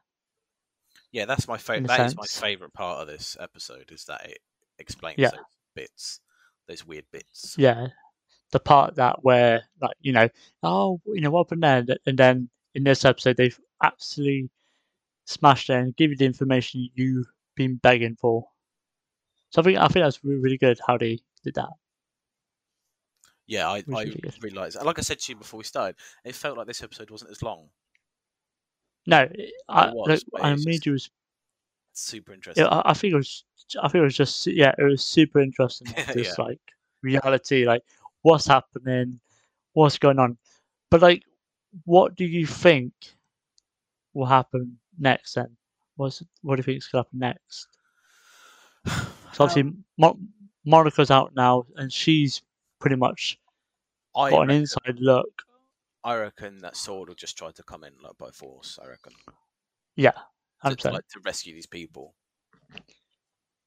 yeah. 1.12 1.26
That's 1.26 1.48
my 1.48 1.58
favorite. 1.58 1.88
That 1.88 2.06
is 2.08 2.16
my 2.16 2.26
favorite 2.26 2.74
part 2.74 3.02
of 3.02 3.08
this 3.08 3.36
episode 3.40 3.90
is 3.92 4.06
that 4.06 4.26
it 4.30 4.40
explains 4.80 5.18
Yeah. 5.18 5.30
those 5.32 5.40
bits, 5.76 6.20
those 6.68 6.86
weird 6.86 7.06
bits. 7.12 7.56
Yeah, 7.58 7.88
the 8.52 8.60
part 8.60 8.96
that 8.96 9.24
where 9.24 9.64
like 9.82 9.96
you 10.02 10.12
know, 10.14 10.30
oh, 10.64 11.00
you 11.08 11.22
know 11.22 11.32
what 11.32 11.48
happened 11.48 11.64
there, 11.64 11.98
and 12.06 12.18
then 12.18 12.50
in 12.76 12.84
this 12.84 13.06
episode 13.06 13.38
they've 13.38 13.60
absolutely 13.84 14.50
smashed 15.26 15.70
it 15.70 15.74
and 15.74 15.96
give 15.96 16.12
you 16.12 16.18
the 16.18 16.26
information 16.26 16.90
you've 16.94 17.28
been 17.56 17.76
begging 17.76 18.16
for. 18.20 18.46
So 19.50 19.62
I 19.62 19.66
think 19.66 19.78
I 19.78 19.88
think 19.88 20.06
that's 20.06 20.24
really, 20.24 20.42
really 20.42 20.58
good 20.58 20.80
how 20.86 20.98
they 20.98 21.20
did 21.44 21.56
that. 21.56 21.70
Yeah, 23.48 23.70
I, 23.70 23.84
I 23.94 24.04
really 24.42 24.56
liked 24.56 24.76
it. 24.76 24.86
Like 24.86 24.98
I 24.98 25.02
said 25.02 25.20
to 25.20 25.32
you 25.34 25.38
before 25.38 25.58
we 25.58 25.66
started, 25.66 25.98
it 26.24 26.36
felt 26.36 26.58
like 26.58 26.68
this 26.68 26.84
episode 26.84 27.10
wasn't 27.12 27.32
as 27.32 27.42
long. 27.42 27.68
No, 29.08 29.28
it- 29.32 29.52
I, 29.68 29.92
was, 29.92 30.24
look, 30.32 30.44
I 30.44 30.56
made 30.64 30.86
you 30.86 30.94
was. 30.94 31.10
Super 31.94 32.32
interesting. 32.34 32.64
Yeah, 32.64 32.70
I, 32.70 32.92
I 32.92 32.94
think 32.94 33.14
it 33.14 33.18
was. 33.18 33.44
I 33.82 33.90
think 33.90 34.02
it 34.02 34.06
was 34.06 34.16
just. 34.16 34.48
Yeah, 34.48 34.74
it 34.78 34.84
was 34.84 35.04
super 35.04 35.40
interesting. 35.40 35.88
like, 35.88 36.08
Yeah. 36.08 36.14
Just 36.14 36.40
like 36.40 36.62
reality, 37.02 37.66
like 37.66 37.84
what's 38.22 38.48
happening, 38.48 39.20
what's 39.74 39.98
going 39.98 40.20
on. 40.20 40.38
But 40.90 41.02
like, 41.02 41.24
what 41.84 42.16
do 42.16 42.24
you 42.24 42.46
think 42.48 42.94
will 44.14 44.26
happen 44.26 44.78
next? 45.00 45.34
Then, 45.36 45.56
what's 45.96 46.24
what 46.42 46.56
do 46.56 46.60
you 46.60 46.64
think 46.64 46.78
is 46.78 46.88
going 46.88 47.04
to 47.04 47.08
happen 47.08 47.20
next? 47.20 47.68
So 49.34 49.46
obviously, 49.46 49.62
Um, 49.62 49.86
Mo- 49.98 50.20
Monica's 50.66 51.10
out 51.12 51.34
now, 51.36 51.66
and 51.78 51.92
she's 51.92 52.42
pretty 52.80 52.98
much 52.98 53.40
I 54.16 54.30
got 54.30 54.42
an 54.44 54.50
inside 54.52 55.00
look. 55.00 55.44
I 56.04 56.16
reckon 56.18 56.58
that 56.60 56.76
Sword 56.76 57.08
will 57.10 57.16
just 57.16 57.38
try 57.38 57.52
to 57.52 57.64
come 57.64 57.84
in 57.84 57.94
like 58.02 58.18
by 58.18 58.32
force. 58.32 58.78
I 58.82 58.88
reckon 58.88 59.14
Yeah, 59.96 60.12
to, 60.12 60.20
hundred 60.58 60.80
to, 60.80 60.92
like 60.92 61.08
to 61.10 61.20
rescue 61.24 61.54
these 61.54 61.68
people. 61.68 62.14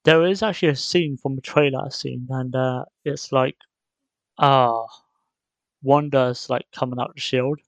There 0.04 0.26
is 0.26 0.42
actually 0.42 0.68
a 0.68 0.76
scene 0.76 1.16
from 1.16 1.38
a 1.38 1.40
trailer 1.40 1.80
I've 1.82 1.94
seen, 1.94 2.26
and 2.28 2.54
uh, 2.54 2.84
it's 3.04 3.32
like, 3.32 3.56
ah, 4.38 4.84
Wanda's 5.82 6.50
like 6.50 6.66
coming 6.72 6.98
out 7.00 7.14
the 7.14 7.20
shield, 7.20 7.60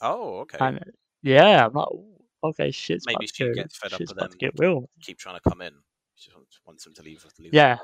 Oh, 0.00 0.40
okay. 0.40 0.58
and 0.58 0.92
yeah, 1.22 1.66
I'm 1.66 1.72
like, 1.74 1.88
"Ooh, 1.92 2.15
okay, 2.48 2.70
shit's 2.70 3.06
Maybe 3.06 3.26
she 3.26 3.44
to 3.44 3.54
gets 3.54 3.76
fed 3.76 3.92
up 3.92 4.00
with 4.00 4.14
them. 4.16 4.30
to 4.30 4.36
get 4.36 4.52
real. 4.58 4.88
Keep 5.02 5.18
trying 5.18 5.38
to 5.40 5.48
come 5.48 5.60
in. 5.60 5.74
She 6.16 6.30
just 6.30 6.60
wants, 6.66 6.84
them 6.84 6.94
to 6.94 7.02
leave. 7.02 7.24
leave 7.38 7.52
Yeah, 7.52 7.78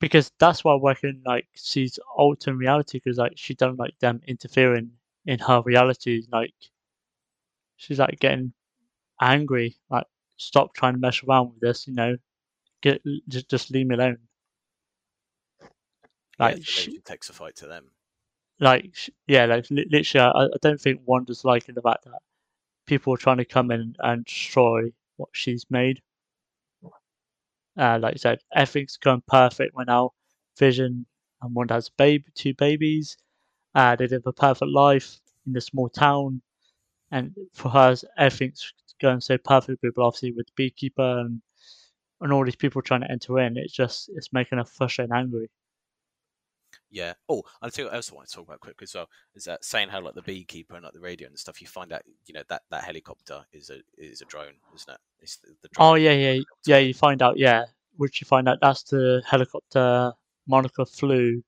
because 0.00 0.30
that's 0.38 0.64
why 0.64 0.78
reckon 0.82 1.22
like 1.24 1.46
she's 1.54 1.98
altering 2.14 2.58
reality 2.58 3.00
because 3.02 3.18
like 3.18 3.32
she 3.36 3.54
don't 3.54 3.78
like 3.78 3.98
them 4.00 4.20
interfering 4.26 4.90
in 5.26 5.38
her 5.38 5.62
reality. 5.64 6.22
Like 6.30 6.54
she's 7.76 7.98
like 7.98 8.18
getting 8.20 8.52
angry. 9.20 9.76
Like 9.90 10.06
stop 10.36 10.74
trying 10.74 10.94
to 10.94 11.00
mess 11.00 11.22
around 11.22 11.50
with 11.50 11.60
this. 11.60 11.86
You 11.86 11.94
know, 11.94 12.16
get 12.82 13.02
just 13.28 13.48
just 13.48 13.70
leave 13.70 13.86
me 13.86 13.94
alone. 13.94 14.18
Like 16.38 16.54
maybe 16.54 16.64
she, 16.64 16.90
she 16.92 16.98
takes 17.00 17.30
a 17.30 17.32
fight 17.32 17.56
to 17.56 17.66
them. 17.66 17.86
like 18.60 18.94
yeah, 19.26 19.46
like 19.46 19.66
literally, 19.70 20.32
I, 20.34 20.44
I 20.44 20.56
don't 20.60 20.80
think 20.80 21.00
Wanda's 21.06 21.44
liking 21.44 21.74
the 21.74 21.82
fact 21.82 22.04
that 22.04 22.18
people 22.86 23.16
trying 23.16 23.38
to 23.38 23.44
come 23.44 23.70
in 23.70 23.94
and 24.00 24.24
destroy 24.24 24.92
what 25.16 25.30
she's 25.32 25.66
made. 25.70 26.00
Uh, 27.76 27.98
like 28.00 28.14
I 28.14 28.16
said, 28.16 28.38
everything's 28.54 28.96
going 28.96 29.22
perfect 29.26 29.74
right 29.74 29.86
now. 29.86 30.12
Vision 30.58 31.06
and 31.42 31.54
Wanda 31.54 31.74
has 31.74 31.88
a 31.88 31.92
baby, 31.96 32.24
two 32.34 32.54
babies. 32.54 33.16
Uh, 33.74 33.96
they 33.96 34.06
live 34.06 34.22
a 34.26 34.32
perfect 34.32 34.70
life 34.70 35.20
in 35.46 35.52
the 35.52 35.60
small 35.60 35.88
town, 35.88 36.40
and 37.10 37.34
for 37.54 37.70
her, 37.70 37.96
everything's 38.16 38.72
going 39.00 39.20
so 39.20 39.38
perfectly. 39.38 39.90
But 39.94 40.04
obviously, 40.04 40.32
with 40.32 40.46
the 40.46 40.52
beekeeper 40.56 41.20
and 41.20 41.42
and 42.20 42.32
all 42.32 42.44
these 42.44 42.56
people 42.56 42.82
trying 42.82 43.02
to 43.02 43.10
enter 43.10 43.38
in, 43.40 43.56
it's 43.56 43.72
just 43.72 44.10
it's 44.14 44.32
making 44.32 44.58
her 44.58 44.64
frustrated 44.64 45.10
and 45.10 45.20
angry. 45.20 45.50
Yeah. 46.94 47.14
Oh, 47.28 47.42
I 47.60 47.70
think 47.70 47.92
I 47.92 47.96
also 47.96 48.14
want 48.14 48.28
to 48.28 48.34
talk 48.36 48.46
about 48.46 48.60
quick 48.60 48.78
as 48.80 48.94
well 48.94 49.08
is 49.34 49.44
that 49.44 49.64
saying 49.64 49.88
how 49.88 50.00
like 50.00 50.14
the 50.14 50.22
beekeeper 50.22 50.76
and 50.76 50.84
like 50.84 50.92
the 50.92 51.00
radio 51.00 51.26
and 51.26 51.36
stuff. 51.36 51.60
You 51.60 51.66
find 51.66 51.92
out, 51.92 52.02
you 52.24 52.34
know, 52.34 52.44
that 52.48 52.62
that 52.70 52.84
helicopter 52.84 53.44
is 53.52 53.68
a 53.68 53.80
is 53.98 54.22
a 54.22 54.24
drone, 54.26 54.54
isn't 54.76 54.94
it? 54.94 55.00
It's 55.18 55.38
the, 55.38 55.48
the 55.60 55.68
oh, 55.70 55.72
drone 55.72 55.90
Oh 55.90 55.94
yeah, 55.96 56.12
yeah, 56.12 56.40
yeah. 56.64 56.78
You 56.78 56.94
find 56.94 57.20
out, 57.20 57.36
yeah, 57.36 57.64
which 57.96 58.20
you 58.20 58.26
find 58.26 58.48
out 58.48 58.58
that's 58.62 58.84
the 58.84 59.24
helicopter 59.26 60.12
Monica 60.46 60.86
flew 60.86 61.42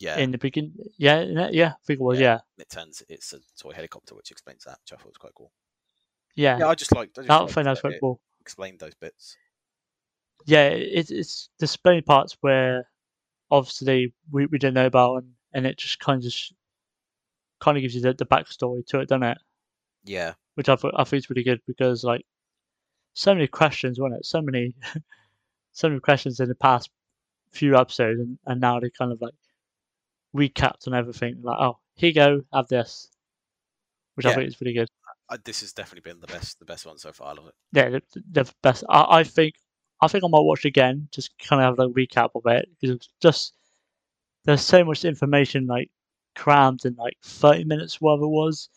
yeah. 0.00 0.18
in 0.18 0.32
the 0.32 0.38
beginning. 0.38 0.72
Yeah, 0.98 1.20
yeah, 1.22 1.50
yeah, 1.52 1.68
I 1.68 1.86
think 1.86 2.00
it 2.00 2.02
was. 2.02 2.18
Yeah, 2.18 2.40
it 2.58 2.68
turns 2.68 3.00
it's 3.08 3.32
a 3.32 3.38
toy 3.56 3.70
helicopter, 3.70 4.16
which 4.16 4.32
explains 4.32 4.64
that, 4.64 4.78
which 4.82 4.92
I 4.92 4.96
thought 4.96 5.06
was 5.06 5.18
quite 5.18 5.34
cool. 5.36 5.52
yeah. 6.34 6.58
Yeah, 6.58 6.66
I 6.66 6.74
just 6.74 6.92
like 6.92 7.10
I 7.16 7.22
that 7.22 7.28
liked 7.28 7.52
thing 7.52 7.64
that's 7.64 7.80
quite 7.80 8.00
cool. 8.00 8.20
Explained 8.40 8.80
those 8.80 8.94
bits. 8.94 9.36
Yeah, 10.46 10.66
it's 10.66 11.12
it's 11.12 11.48
the 11.60 11.68
spelling 11.68 12.02
parts 12.02 12.36
where 12.40 12.88
obviously 13.50 14.14
we, 14.30 14.46
we 14.46 14.58
don't 14.58 14.74
know 14.74 14.86
about, 14.86 15.16
and, 15.16 15.30
and 15.52 15.66
it 15.66 15.78
just 15.78 15.98
kind 15.98 16.24
of 16.24 16.32
kind 17.60 17.76
of 17.76 17.82
gives 17.82 17.94
you 17.94 18.00
the, 18.00 18.12
the 18.14 18.26
backstory 18.26 18.86
to 18.86 19.00
it, 19.00 19.08
doesn't 19.08 19.22
it? 19.22 19.38
Yeah. 20.04 20.34
Which 20.54 20.68
I 20.68 20.76
thought 20.76 20.94
I 20.96 21.04
think 21.04 21.20
is 21.20 21.30
really 21.30 21.42
good 21.42 21.60
because 21.66 22.04
like 22.04 22.24
so 23.14 23.34
many 23.34 23.46
questions, 23.46 23.98
wasn't 23.98 24.20
it? 24.20 24.26
So 24.26 24.42
many 24.42 24.74
so 25.72 25.88
many 25.88 26.00
questions 26.00 26.40
in 26.40 26.48
the 26.48 26.54
past 26.54 26.90
few 27.50 27.76
episodes, 27.76 28.20
and, 28.20 28.38
and 28.46 28.60
now 28.60 28.80
they 28.80 28.90
kind 28.90 29.12
of 29.12 29.20
like 29.20 29.34
recapped 30.36 30.86
on 30.86 30.94
everything. 30.94 31.40
Like, 31.42 31.58
oh, 31.58 31.78
here 31.94 32.08
you 32.08 32.14
go, 32.14 32.40
have 32.52 32.68
this, 32.68 33.08
which 34.14 34.26
I 34.26 34.34
think 34.34 34.48
is 34.48 34.60
really 34.60 34.74
good. 34.74 34.88
I, 35.30 35.38
this 35.44 35.60
has 35.62 35.72
definitely 35.72 36.10
been 36.10 36.20
the 36.20 36.26
best 36.26 36.58
the 36.58 36.64
best 36.64 36.84
one 36.86 36.98
so 36.98 37.12
far. 37.12 37.28
I 37.28 37.32
love 37.32 37.46
it. 37.46 37.54
Yeah, 37.72 37.88
the, 37.90 38.02
the 38.30 38.52
best. 38.62 38.84
I, 38.88 39.20
I 39.20 39.24
think 39.24 39.54
I 40.04 40.08
think 40.08 40.24
I 40.24 40.28
might 40.28 40.40
watch 40.40 40.64
it 40.64 40.68
again, 40.68 41.08
just 41.12 41.30
kind 41.38 41.62
of 41.62 41.78
have 41.78 41.86
a 41.86 41.92
recap 41.92 42.30
of 42.34 42.46
it 42.46 42.68
because 42.80 42.96
it's 42.96 43.08
just 43.20 43.54
there's 44.44 44.62
so 44.62 44.84
much 44.84 45.04
information 45.04 45.66
like 45.66 45.90
crammed 46.34 46.84
in 46.84 46.94
like 46.96 47.16
30 47.22 47.64
minutes, 47.64 48.00
whatever 48.00 48.24
it 48.24 48.28
was, 48.28 48.68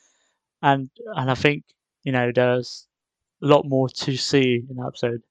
and 0.61 0.89
and 1.15 1.29
I 1.29 1.35
think 1.35 1.63
you 2.03 2.11
know 2.11 2.31
there's 2.33 2.87
a 3.41 3.47
lot 3.47 3.65
more 3.65 3.89
to 3.89 4.17
see 4.17 4.65
in 4.69 4.75
that 4.77 4.87
episode. 4.87 5.21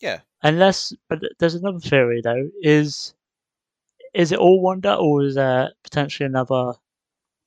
Yeah. 0.00 0.20
Unless, 0.42 0.92
but 1.08 1.20
there's 1.38 1.54
another 1.54 1.78
theory 1.78 2.20
though. 2.22 2.48
Is 2.60 3.14
is 4.14 4.32
it 4.32 4.38
all 4.38 4.60
Wanda, 4.60 4.96
or 4.96 5.22
is 5.22 5.36
there 5.36 5.70
potentially 5.84 6.26
another 6.26 6.72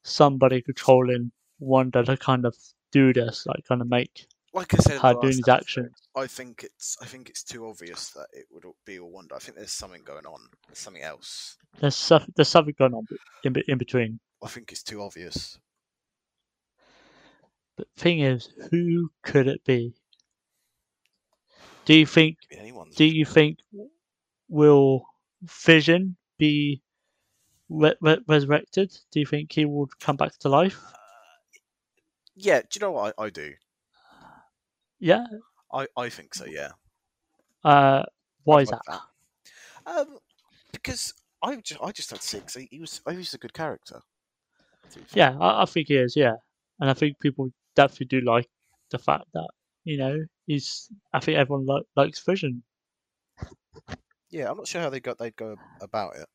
somebody 0.04 0.62
controlling 0.62 1.32
Wanda 1.60 2.04
to 2.04 2.18
kind 2.18 2.46
of 2.46 2.56
do 2.92 3.14
this, 3.14 3.46
like 3.46 3.66
kind 3.68 3.82
of 3.82 3.90
make 3.90 4.28
Like 4.56 4.74
I 4.74 4.78
said, 4.78 4.96
in 4.96 5.02
her 5.02 5.14
last 5.14 5.22
these 5.22 5.40
episode, 5.40 5.52
actions? 5.54 5.92
I 6.16 6.28
think 6.28 6.64
it's 6.64 6.98
I 7.02 7.06
think 7.06 7.30
it's 7.30 7.44
too 7.44 7.68
obvious 7.68 8.12
that 8.12 8.28
it 8.32 8.46
would 8.50 8.64
be 8.86 9.00
all 9.00 9.12
Wanda. 9.12 9.36
I 9.36 9.40
think 9.40 9.58
there's 9.58 9.72
something 9.72 10.02
going 10.06 10.26
on. 10.26 10.40
There's 10.68 10.80
something 10.80 11.04
else. 11.04 11.58
There's 11.80 12.12
there's 12.38 12.48
something 12.48 12.74
going 12.78 12.94
on 12.94 13.06
in 13.44 13.54
in 13.68 13.78
between. 13.78 14.22
I 14.42 14.48
think 14.48 14.72
it's 14.72 14.82
too 14.82 15.02
obvious. 15.02 15.60
But 17.76 17.88
thing 17.98 18.22
is, 18.22 18.50
who 18.72 19.10
could 19.24 19.48
it 19.48 19.66
be? 19.66 19.94
Do 21.84 21.94
you 21.94 22.06
think? 22.06 22.38
Could 22.40 22.56
be 22.56 22.62
anyone's. 22.62 22.96
Do 22.96 23.04
you 23.04 23.26
think 23.26 23.58
will 24.48 25.06
Vision 25.44 26.16
be 26.38 26.82
re- 27.68 27.96
re- 28.00 28.24
resurrected? 28.26 28.98
Do 29.12 29.20
you 29.20 29.26
think 29.26 29.52
he 29.52 29.66
will 29.66 29.90
come 30.00 30.16
back 30.16 30.38
to 30.40 30.50
life? 30.50 30.80
Uh, 30.88 30.98
yeah, 32.38 32.62
do 32.62 32.68
you 32.76 32.80
know 32.80 32.92
what 32.92 33.14
I, 33.18 33.26
I 33.26 33.30
do? 33.30 33.54
Yeah. 35.00 35.26
I, 35.74 35.88
I 35.98 36.10
think 36.10 36.34
so. 36.34 36.46
Yeah. 36.46 36.72
Uh, 37.64 38.04
why 38.44 38.62
is 38.62 38.72
like 38.72 38.82
that? 38.88 39.02
Um, 39.86 40.18
because 40.72 41.14
I 41.44 41.56
just 41.58 41.82
I 41.82 41.92
just 41.92 42.12
had 42.12 42.22
six. 42.22 42.56
he, 42.56 42.68
he 42.72 42.80
was 42.80 43.02
he 43.10 43.18
was 43.18 43.34
a 43.34 43.38
good 43.38 43.54
character. 43.54 44.02
Yeah, 45.14 45.38
I, 45.40 45.64
I 45.64 45.66
think 45.66 45.88
he 45.88 45.96
is. 45.96 46.16
Yeah, 46.16 46.36
and 46.80 46.90
I 46.90 46.94
think 46.94 47.20
people 47.20 47.50
definitely 47.76 48.08
do 48.08 48.22
like 48.22 48.48
the 48.92 49.00
fact 49.00 49.26
that 49.34 49.50
you 49.84 49.98
know 49.98 50.18
he's. 50.48 50.90
I 51.14 51.20
think 51.20 51.38
everyone 51.38 51.66
li- 51.68 51.86
likes 51.96 52.24
Vision. 52.24 52.64
Yeah, 54.30 54.50
I'm 54.50 54.58
not 54.58 54.68
sure 54.68 54.82
how 54.82 54.90
they 54.90 55.00
got 55.00 55.18
they'd 55.18 55.36
go 55.36 55.56
about 55.82 56.16
it. 56.16 56.28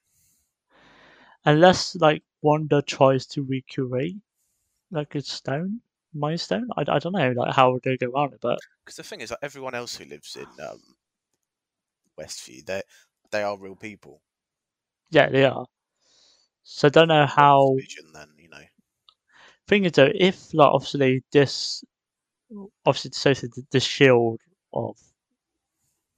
unless 1.44 1.96
like 1.96 2.23
Wanda 2.42 2.83
tries 2.83 3.27
to 3.27 3.42
recreate 3.42 4.16
like 4.90 5.14
a 5.14 5.23
stone, 5.23 5.81
Mind 6.14 6.40
Stone. 6.40 6.68
I, 6.77 6.83
I 6.88 6.99
don't 6.99 7.12
know 7.12 7.33
like 7.33 7.55
how 7.55 7.73
we're 7.73 7.81
going 7.81 7.99
to 7.99 8.07
go 8.07 8.12
around 8.12 8.35
it, 8.35 8.40
but 8.40 8.59
Because 8.85 8.96
the 8.96 9.03
thing 9.03 9.20
is, 9.20 9.31
like, 9.31 9.38
everyone 9.42 9.75
else 9.75 9.96
who 9.96 10.05
lives 10.05 10.37
in 10.37 10.46
um, 10.64 10.81
Westview, 12.18 12.64
they 12.66 12.83
they 13.31 13.42
are 13.42 13.57
real 13.59 13.77
people. 13.77 14.23
yeah, 15.11 15.29
they 15.29 15.44
are. 15.44 15.66
So 16.62 16.88
I 16.88 16.90
don't 16.90 17.09
know 17.09 17.27
how. 17.27 17.75
Vision, 17.79 18.12
then 18.12 18.29
you 18.38 18.49
know. 18.49 18.62
Thing 19.66 19.85
is 19.85 19.92
though, 19.92 20.11
if 20.14 20.53
like 20.55 20.68
obviously 20.73 21.23
this, 21.33 21.85
obviously 22.85 23.11
associated 23.11 23.66
the 23.70 23.81
shield 23.81 24.40
of 24.73 24.96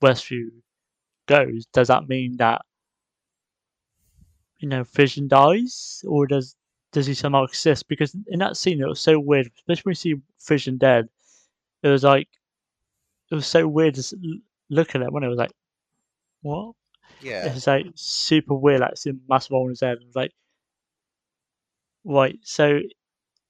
Westview 0.02 0.50
goes, 1.26 1.66
does 1.72 1.88
that 1.88 2.08
mean 2.08 2.36
that 2.38 2.62
you 4.58 4.68
know 4.68 4.84
Vision 4.84 5.28
dies, 5.28 6.02
or 6.06 6.26
does 6.26 6.56
does 6.92 7.06
he 7.06 7.14
somehow 7.14 7.44
exist? 7.44 7.88
Because 7.88 8.14
in 8.28 8.38
that 8.38 8.56
scene, 8.56 8.80
it 8.80 8.86
was 8.86 9.00
so 9.00 9.18
weird, 9.18 9.50
especially 9.56 9.82
when 9.84 9.92
you 9.92 9.96
see 9.96 10.14
Vision 10.46 10.76
dead. 10.78 11.08
It 11.82 11.88
was 11.88 12.04
like 12.04 12.28
it 13.30 13.34
was 13.34 13.46
so 13.46 13.66
weird 13.66 13.94
to 13.94 14.16
l- 14.16 14.38
look 14.70 14.94
at 14.94 15.02
it 15.02 15.12
when 15.12 15.24
it 15.24 15.28
was 15.28 15.38
like, 15.38 15.52
what? 16.42 16.74
Yeah. 17.20 17.46
It's 17.46 17.66
like 17.66 17.86
super 17.94 18.54
weird, 18.54 18.80
like 18.80 18.96
seeing 18.96 19.20
massive 19.28 19.50
hole 19.50 19.64
in 19.64 19.70
his 19.70 19.80
head. 19.80 19.98
It's 20.06 20.14
like, 20.16 20.32
right, 22.04 22.38
so 22.42 22.80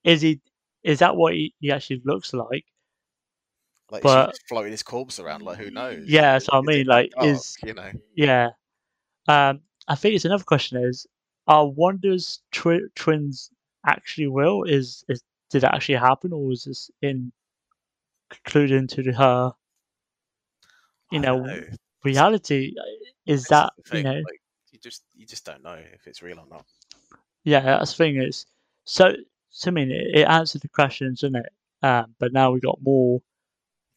is 0.05 0.21
he? 0.23 0.41
Is 0.83 0.99
that 1.01 1.17
what 1.17 1.35
he, 1.35 1.55
he 1.61 1.71
actually 1.71 2.03
looks 2.05 2.33
like? 2.33 2.65
Like 3.91 4.03
but- 4.03 4.37
floating 4.49 4.73
his 4.73 4.83
corpse 4.83 5.19
around, 5.21 5.43
like 5.43 5.59
who 5.59 5.71
knows? 5.71 6.05
Yeah, 6.07 6.33
that's 6.33 6.47
what 6.47 6.59
I 6.59 6.61
mean. 6.63 6.87
Like, 6.87 7.11
dark, 7.11 7.27
is 7.27 7.57
you 7.63 7.75
know? 7.75 7.91
yeah. 8.15 8.51
Um, 9.29 9.61
I 9.89 9.95
think 9.95 10.15
it's 10.15 10.25
another 10.25 10.45
question 10.45 10.83
is, 10.83 11.07
are 11.47 11.67
Wanda's 11.67 12.41
twi- 12.53 12.89
twins 12.95 13.51
actually 13.87 14.27
real? 14.27 14.63
Is 14.65 15.05
is 15.09 15.23
did 15.51 15.65
it 15.65 15.71
actually 15.73 15.97
happen, 15.97 16.33
or 16.33 16.47
was 16.47 16.65
this 16.65 16.91
in 17.03 17.33
concluded 18.31 18.77
into 18.77 19.13
her? 19.13 19.53
You 21.11 21.21
know, 21.21 21.45
know. 21.45 21.61
reality 22.05 22.75
is 23.27 23.47
that 23.49 23.73
you 23.93 24.03
know 24.03 24.15
like, 24.15 24.41
you 24.71 24.79
just 24.79 25.03
you 25.15 25.27
just 25.27 25.45
don't 25.45 25.63
know 25.63 25.79
if 25.93 26.07
it's 26.07 26.23
real 26.23 26.39
or 26.41 26.47
not. 26.49 26.65
Yeah, 27.45 27.61
that's 27.61 27.91
the 27.93 27.97
thing 27.97 28.17
is, 28.23 28.47
so, 28.85 29.13
so 29.51 29.71
I 29.71 29.75
mean, 29.75 29.91
it, 29.91 30.21
it 30.21 30.29
answered 30.29 30.63
the 30.63 30.69
questions, 30.69 31.21
didn't 31.21 31.45
it? 31.45 31.53
Um, 31.83 32.15
but 32.19 32.33
now 32.33 32.53
we 32.53 32.61
got 32.61 32.79
more 32.83 33.21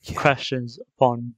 Yeah. 0.02 0.20
questions 0.20 0.80
upon 0.98 1.36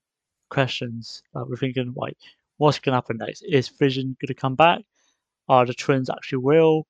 questions. 0.49 1.21
Like 1.33 1.45
we're 1.47 1.57
thinking, 1.57 1.93
like, 1.95 2.17
what's 2.57 2.79
going 2.79 2.93
to 2.93 2.97
happen 2.97 3.17
next? 3.17 3.43
Is 3.43 3.67
Vision 3.67 4.15
going 4.21 4.27
to 4.27 4.33
come 4.33 4.55
back? 4.55 4.81
Are 5.49 5.65
the 5.65 5.73
twins 5.73 6.09
actually 6.09 6.43
real? 6.45 6.87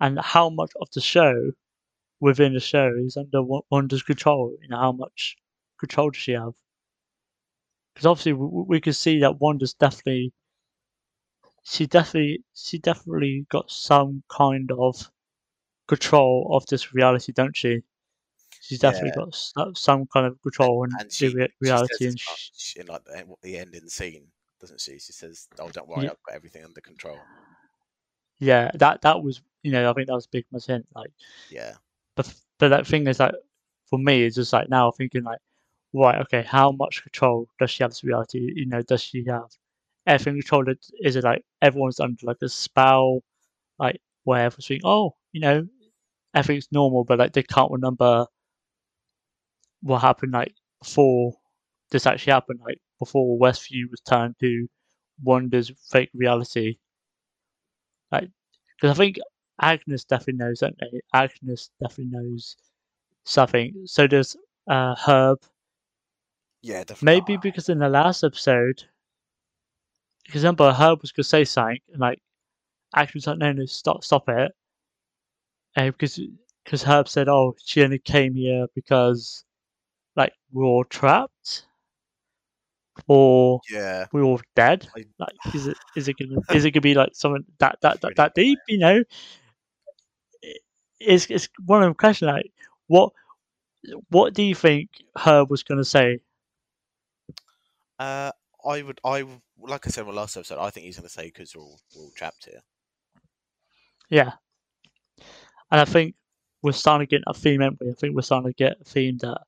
And 0.00 0.18
how 0.20 0.50
much 0.50 0.72
of 0.80 0.90
the 0.92 1.00
show, 1.00 1.52
within 2.20 2.54
the 2.54 2.60
show, 2.60 2.94
is 2.96 3.16
under 3.16 3.42
Wanda's 3.42 4.02
control? 4.02 4.56
You 4.62 4.68
know, 4.68 4.78
how 4.78 4.92
much 4.92 5.36
control 5.78 6.10
does 6.10 6.22
she 6.22 6.32
have? 6.32 6.54
Because 7.94 8.06
obviously, 8.06 8.32
we, 8.32 8.64
we 8.64 8.80
can 8.80 8.92
see 8.92 9.20
that 9.20 9.40
Wanda's 9.40 9.74
definitely 9.74 10.32
she 11.62 11.86
definitely 11.86 12.44
she 12.54 12.78
definitely 12.78 13.46
got 13.50 13.70
some 13.70 14.22
kind 14.28 14.70
of 14.70 15.10
control 15.88 16.50
of 16.56 16.66
this 16.66 16.94
reality, 16.94 17.32
don't 17.32 17.56
she? 17.56 17.82
She's 18.62 18.78
definitely 18.78 19.12
got 19.12 19.76
some 19.76 20.06
kind 20.06 20.26
of 20.26 20.40
control 20.42 20.84
in 20.84 20.90
And 20.98 21.12
she, 21.12 21.28
the 21.28 21.34
re- 21.34 21.48
she 21.48 21.56
reality, 21.60 22.06
and 22.06 22.14
as 22.14 22.20
sh- 22.20 22.28
much 22.28 22.76
in 22.76 22.86
like 22.86 23.04
the, 23.04 23.36
the 23.42 23.58
ending 23.58 23.88
scene, 23.88 24.28
doesn't 24.60 24.80
she? 24.80 24.98
She 24.98 25.12
says, 25.12 25.48
"Oh, 25.58 25.68
don't 25.70 25.88
worry, 25.88 26.04
Yeah. 26.04 26.10
I've 26.12 26.22
got 26.26 26.36
everything 26.36 26.64
under 26.64 26.80
control." 26.80 27.18
Yeah, 28.40 28.70
that 28.74 29.02
that 29.02 29.22
was 29.22 29.42
you 29.62 29.72
know 29.72 29.88
I 29.88 29.92
think 29.92 30.08
that 30.08 30.14
was 30.14 30.26
a 30.26 30.30
big 30.30 30.46
hint. 30.66 30.86
Like, 30.94 31.12
Yeah, 31.50 31.74
but 32.16 32.32
but 32.58 32.68
that 32.70 32.86
thing 32.86 33.06
is 33.06 33.20
like 33.20 33.34
for 33.86 33.98
me, 33.98 34.24
it's 34.24 34.36
just 34.36 34.52
like 34.52 34.68
now 34.68 34.90
thinking 34.90 35.24
like, 35.24 35.40
right, 35.92 36.20
okay, 36.22 36.42
how 36.42 36.72
much 36.72 37.02
control 37.02 37.46
does 37.58 37.70
she 37.70 37.82
have 37.82 37.90
this 37.90 38.04
reality? 38.04 38.52
You 38.54 38.66
know, 38.66 38.82
does 38.82 39.02
she 39.02 39.24
have 39.28 39.50
everything 40.06 40.40
controlled? 40.40 40.68
Is 41.00 41.16
it 41.16 41.24
like 41.24 41.44
everyone's 41.62 42.00
under 42.00 42.26
like 42.26 42.42
a 42.42 42.48
spell, 42.48 43.22
like 43.78 44.00
where 44.24 44.44
everyone's 44.46 44.66
thinking, 44.66 44.88
oh, 44.88 45.14
you 45.32 45.40
know, 45.40 45.66
everything's 46.34 46.68
normal, 46.72 47.04
but 47.04 47.18
like 47.18 47.32
they 47.32 47.42
can't 47.42 47.72
remember 47.72 48.26
what 49.82 50.00
happened 50.00 50.32
like 50.32 50.54
before 50.82 51.34
this 51.90 52.06
actually 52.06 52.32
happened. 52.32 52.60
Like 52.64 52.80
before 52.98 53.38
Westview 53.38 53.90
was 53.90 54.00
turned 54.00 54.36
to 54.40 54.68
Wanda's 55.22 55.72
fake 55.90 56.10
reality. 56.14 56.78
Like, 58.12 58.30
because 58.76 58.98
I 58.98 59.04
think 59.04 59.18
Agnes 59.60 60.04
definitely 60.04 60.34
knows, 60.44 60.60
don't 60.60 60.76
they? 60.80 61.00
Agnes 61.14 61.70
definitely 61.80 62.12
knows 62.18 62.56
something. 63.24 63.74
So 63.86 64.06
does 64.06 64.36
uh, 64.68 64.94
Herb. 64.96 65.38
Yeah, 66.62 66.84
definitely. 66.84 67.20
Maybe 67.20 67.36
because 67.36 67.68
in 67.68 67.78
the 67.78 67.88
last 67.90 68.24
episode, 68.24 68.84
because 70.24 70.42
remember 70.42 70.72
Herb 70.72 71.00
was 71.02 71.12
gonna 71.12 71.24
say 71.24 71.44
something, 71.44 71.80
and 71.92 72.00
like 72.00 72.20
Agnes 72.94 73.14
was 73.14 73.26
like, 73.28 73.38
"No, 73.38 73.52
no, 73.52 73.66
stop, 73.66 74.04
stop 74.04 74.28
it," 74.28 74.52
and 75.76 75.92
because 75.92 76.20
because 76.64 76.82
Herb 76.84 77.08
said, 77.08 77.28
"Oh, 77.28 77.56
she 77.64 77.82
only 77.82 77.98
came 77.98 78.34
here 78.34 78.66
because 78.74 79.44
like 80.16 80.32
we're 80.52 80.64
all 80.64 80.84
trapped, 80.84 81.66
or 83.08 83.60
Yeah. 83.70 84.06
we're 84.12 84.22
all 84.22 84.40
dead." 84.56 84.88
I- 84.96 85.04
Like, 85.18 85.54
is 85.54 85.66
it 85.66 85.76
is 85.96 86.08
it 86.08 86.16
gonna 86.18 86.40
is 86.52 86.64
it 86.64 86.70
gonna 86.74 86.82
be 86.82 86.94
like 86.94 87.10
something 87.14 87.44
that 87.58 87.78
that 87.82 88.00
that, 88.00 88.16
that 88.16 88.34
deep? 88.34 88.58
You 88.68 88.78
know, 88.78 89.02
it's 91.00 91.26
it's 91.30 91.48
one 91.66 91.82
of 91.82 91.86
them 91.86 91.94
questions 91.94 92.28
like 92.30 92.52
what 92.88 93.12
what 94.10 94.34
do 94.34 94.42
you 94.42 94.54
think 94.54 94.90
Herb 95.16 95.50
was 95.50 95.62
gonna 95.62 95.84
say? 95.84 96.20
Uh, 97.98 98.32
I 98.64 98.82
would, 98.82 99.00
I 99.04 99.26
like 99.58 99.86
I 99.86 99.90
said 99.90 100.02
in 100.02 100.08
my 100.08 100.14
last 100.14 100.36
episode, 100.36 100.58
I 100.58 100.70
think 100.70 100.86
he's 100.86 100.96
going 100.96 101.06
to 101.06 101.12
say 101.12 101.24
because 101.26 101.54
we're 101.54 101.62
all, 101.62 101.78
we're 101.94 102.02
all 102.04 102.10
trapped 102.16 102.46
here. 102.46 102.60
Yeah. 104.08 104.32
And 105.70 105.80
I 105.80 105.84
think 105.84 106.14
we're 106.62 106.72
starting 106.72 107.06
to 107.06 107.10
get 107.10 107.22
a 107.26 107.34
theme, 107.34 107.60
we? 107.60 107.90
I 107.90 107.92
think 107.94 108.14
we're 108.14 108.22
starting 108.22 108.50
to 108.52 108.56
get 108.56 108.80
a 108.80 108.84
theme 108.84 109.18
that 109.18 109.42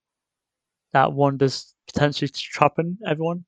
that 0.92 1.12
Wanda's 1.12 1.74
potentially 1.92 2.28
trapping 2.28 2.98
everyone 3.06 3.44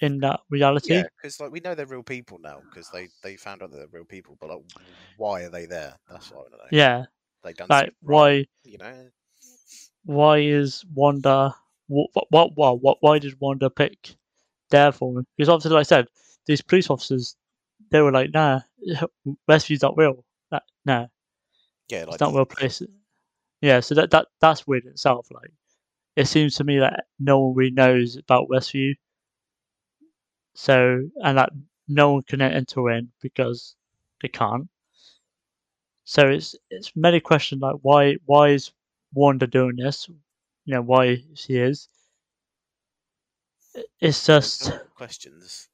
in 0.00 0.18
that 0.20 0.40
reality. 0.50 0.94
Yeah, 0.94 1.04
because 1.16 1.40
like 1.40 1.50
we 1.50 1.60
know 1.60 1.74
they're 1.74 1.86
real 1.86 2.02
people 2.02 2.38
now 2.38 2.60
because 2.68 2.88
they 2.92 3.08
they 3.22 3.36
found 3.36 3.62
out 3.62 3.70
that 3.70 3.76
they're 3.76 3.86
real 3.92 4.04
people, 4.04 4.36
but 4.40 4.50
like, 4.50 4.62
why 5.16 5.42
are 5.42 5.50
they 5.50 5.66
there? 5.66 5.94
That's 6.10 6.30
what 6.30 6.46
I 6.46 6.50
to 6.50 6.56
know. 6.56 6.64
Yeah. 6.70 7.04
they 7.42 7.52
done 7.52 7.68
Like 7.68 7.92
wrong, 8.02 8.20
why 8.20 8.46
You 8.64 8.78
know, 8.78 9.08
why 10.04 10.38
is 10.38 10.84
Wanda 10.94 11.54
what 11.88 12.08
what 12.30 12.56
what 12.56 12.80
what 12.82 12.98
why 13.00 13.18
did 13.18 13.40
Wanda 13.40 13.70
pick 13.70 14.16
Daredevil? 14.70 15.22
Because 15.36 15.48
obviously 15.48 15.72
like 15.72 15.80
I 15.80 15.82
said, 15.84 16.08
these 16.46 16.62
police 16.62 16.90
officers 16.90 17.36
they 17.90 18.00
were 18.00 18.12
like, 18.12 18.32
nah, 18.32 18.60
Westview's 19.48 19.82
not 19.82 19.96
real. 19.96 20.24
Nah. 20.86 21.06
yeah, 21.88 22.04
like 22.04 22.14
it's 22.14 22.20
not 22.20 22.34
well 22.34 22.44
placed. 22.44 22.82
Yeah, 23.62 23.80
so 23.80 23.94
that, 23.94 24.10
that 24.10 24.26
that's 24.42 24.66
weird 24.66 24.84
itself. 24.84 25.28
Like, 25.32 25.50
it 26.16 26.26
seems 26.26 26.56
to 26.56 26.64
me 26.64 26.78
that 26.78 27.06
no 27.18 27.38
one 27.40 27.54
really 27.56 27.70
knows 27.72 28.16
about 28.16 28.48
Westview. 28.48 28.94
So, 30.54 31.10
and 31.22 31.38
that 31.38 31.50
no 31.86 32.14
one 32.14 32.22
can 32.24 32.40
enter 32.40 32.90
in 32.90 33.12
because 33.20 33.76
they 34.20 34.28
can't. 34.28 34.68
So 36.04 36.28
it's 36.28 36.54
it's 36.70 36.96
many 36.96 37.20
questions 37.20 37.60
like 37.60 37.76
why 37.82 38.14
why 38.26 38.50
is 38.50 38.72
Wanda 39.12 39.46
doing 39.46 39.76
this? 39.76 40.08
You 40.64 40.74
know 40.74 40.82
why 40.82 41.24
she 41.34 41.56
is. 41.56 41.88
It's 44.00 44.26
just 44.26 44.68
a 44.68 44.70
lot 44.70 44.82
of 44.82 44.94
questions. 44.94 45.68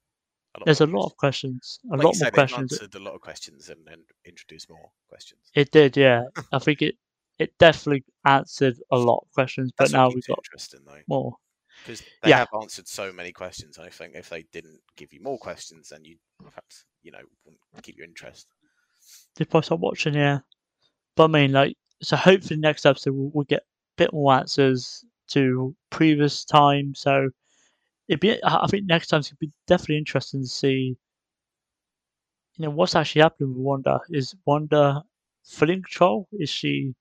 there's 0.65 0.81
a 0.81 0.87
more 0.87 1.03
lot 1.03 1.07
of 1.07 1.17
questions, 1.17 1.79
a 1.91 1.97
Like 1.97 2.05
lot 2.05 2.15
you 2.15 2.19
more 2.19 2.31
questions. 2.31 2.71
answered 2.73 2.95
a 2.95 2.99
lot 2.99 3.15
of 3.15 3.21
questions 3.21 3.69
and, 3.69 3.87
and 3.87 4.03
introduced 4.25 4.69
more 4.69 4.91
questions. 5.07 5.53
It 5.55 5.71
did, 5.71 5.97
yeah. 5.97 6.23
I 6.51 6.59
think 6.59 6.81
it 6.81 6.97
it 7.39 7.57
definitely 7.57 8.03
answered 8.25 8.77
a 8.91 8.97
lot 8.97 9.23
of 9.25 9.31
questions, 9.33 9.71
but 9.77 9.85
That's 9.85 9.93
now 9.93 10.09
we've 10.09 10.25
got 10.27 10.39
interesting 10.39 10.81
though, 10.85 11.01
more. 11.07 11.35
because 11.83 12.01
they 12.21 12.29
Yeah. 12.29 12.37
have 12.39 12.49
answered 12.61 12.87
so 12.87 13.11
many 13.11 13.31
questions. 13.31 13.79
I 13.79 13.89
think 13.89 14.15
if 14.15 14.29
they 14.29 14.43
didn't 14.51 14.79
give 14.95 15.11
you 15.13 15.21
more 15.21 15.37
questions, 15.39 15.89
then 15.89 16.03
you 16.05 16.17
perhaps 16.43 16.85
you 17.03 17.11
know 17.11 17.21
wouldn't 17.45 17.61
keep 17.83 17.97
your 17.97 18.05
interest. 18.05 18.47
Did 19.35 19.49
probably 19.49 19.65
stop 19.65 19.79
watching, 19.79 20.13
yeah. 20.13 20.39
But 21.15 21.25
I 21.25 21.27
mean, 21.27 21.51
like, 21.51 21.75
so 22.01 22.15
hopefully 22.15 22.59
next 22.59 22.85
episode 22.85 23.13
we'll, 23.15 23.31
we'll 23.33 23.45
get 23.45 23.61
a 23.61 23.65
bit 23.97 24.13
more 24.13 24.33
answers 24.33 25.03
to 25.29 25.75
previous 25.89 26.45
time. 26.45 26.93
So 26.95 27.29
it'd 28.07 28.19
be, 28.19 28.41
I 28.43 28.63
I 28.63 28.67
think 28.67 28.85
next 28.85 29.07
time's 29.07 29.29
gonna 29.29 29.37
be 29.39 29.51
definitely 29.67 29.97
interesting 29.97 30.41
to 30.43 30.47
see, 30.47 30.95
you 32.57 32.65
know, 32.65 32.69
what's 32.69 32.95
actually 32.95 33.21
happening 33.21 33.49
with 33.55 33.57
Wanda. 33.63 33.99
Is 34.09 34.35
Wanda 34.45 35.03
fully 35.43 35.73
in 35.73 35.83
control? 35.83 36.27
Is 36.33 36.49
she, 36.49 36.93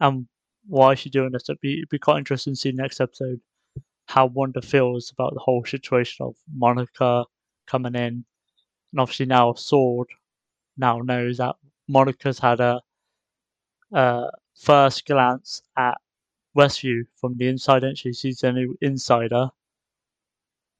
and 0.00 0.26
why 0.66 0.92
is 0.92 0.98
she 0.98 1.10
doing 1.10 1.32
this? 1.32 1.48
It'd 1.48 1.60
be, 1.60 1.78
it'd 1.78 1.88
be 1.88 1.98
quite 1.98 2.18
interesting 2.18 2.54
to 2.54 2.56
see 2.56 2.72
next 2.72 3.00
episode 3.00 3.40
how 4.06 4.26
Wanda 4.26 4.60
feels 4.60 5.10
about 5.12 5.34
the 5.34 5.40
whole 5.40 5.64
situation 5.64 6.26
of 6.26 6.34
Monica 6.52 7.24
coming 7.66 7.94
in, 7.94 8.24
and 8.92 9.00
obviously 9.00 9.26
now 9.26 9.54
Sword 9.54 10.08
now 10.76 10.98
knows 10.98 11.38
that 11.38 11.56
Monica's 11.88 12.38
had 12.38 12.60
a 12.60 12.80
uh, 13.92 14.28
first 14.54 15.06
glance 15.06 15.62
at 15.76 15.98
Westview 16.56 17.02
from 17.20 17.36
the 17.36 17.48
inside, 17.48 17.84
and 17.84 17.96
she 17.96 18.12
sees 18.12 18.42
a 18.42 18.52
new 18.52 18.76
insider, 18.80 19.50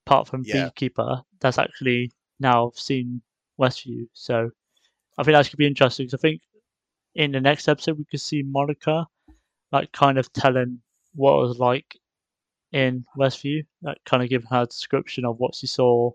apart 0.06 0.26
from 0.26 0.42
Yeah. 0.44 0.66
Beekeeper, 0.66 1.22
that's 1.40 1.58
actually 1.58 2.12
now 2.40 2.72
seen 2.74 3.22
Westview. 3.60 4.08
So 4.12 4.50
I 5.18 5.22
think 5.22 5.34
that's 5.34 5.48
going 5.48 5.52
to 5.52 5.56
be 5.56 5.66
interesting 5.66 6.08
I 6.12 6.16
think 6.16 6.40
in 7.14 7.32
the 7.32 7.40
next 7.40 7.68
episode 7.68 7.98
we 7.98 8.04
could 8.04 8.20
see 8.20 8.42
Monica 8.42 9.06
like 9.72 9.92
kind 9.92 10.18
of 10.18 10.32
telling 10.32 10.80
what 11.14 11.34
it 11.34 11.48
was 11.48 11.58
like 11.58 11.96
in 12.72 13.04
Westview, 13.18 13.64
like 13.82 13.98
kind 14.04 14.22
of 14.22 14.28
giving 14.28 14.46
her 14.48 14.62
a 14.62 14.66
description 14.66 15.24
of 15.24 15.38
what 15.38 15.54
she 15.54 15.66
saw 15.66 16.10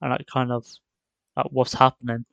and 0.00 0.10
like 0.10 0.26
kind 0.26 0.52
of 0.52 0.66
like 1.36 1.46
what's 1.50 1.72
happening. 1.74 2.24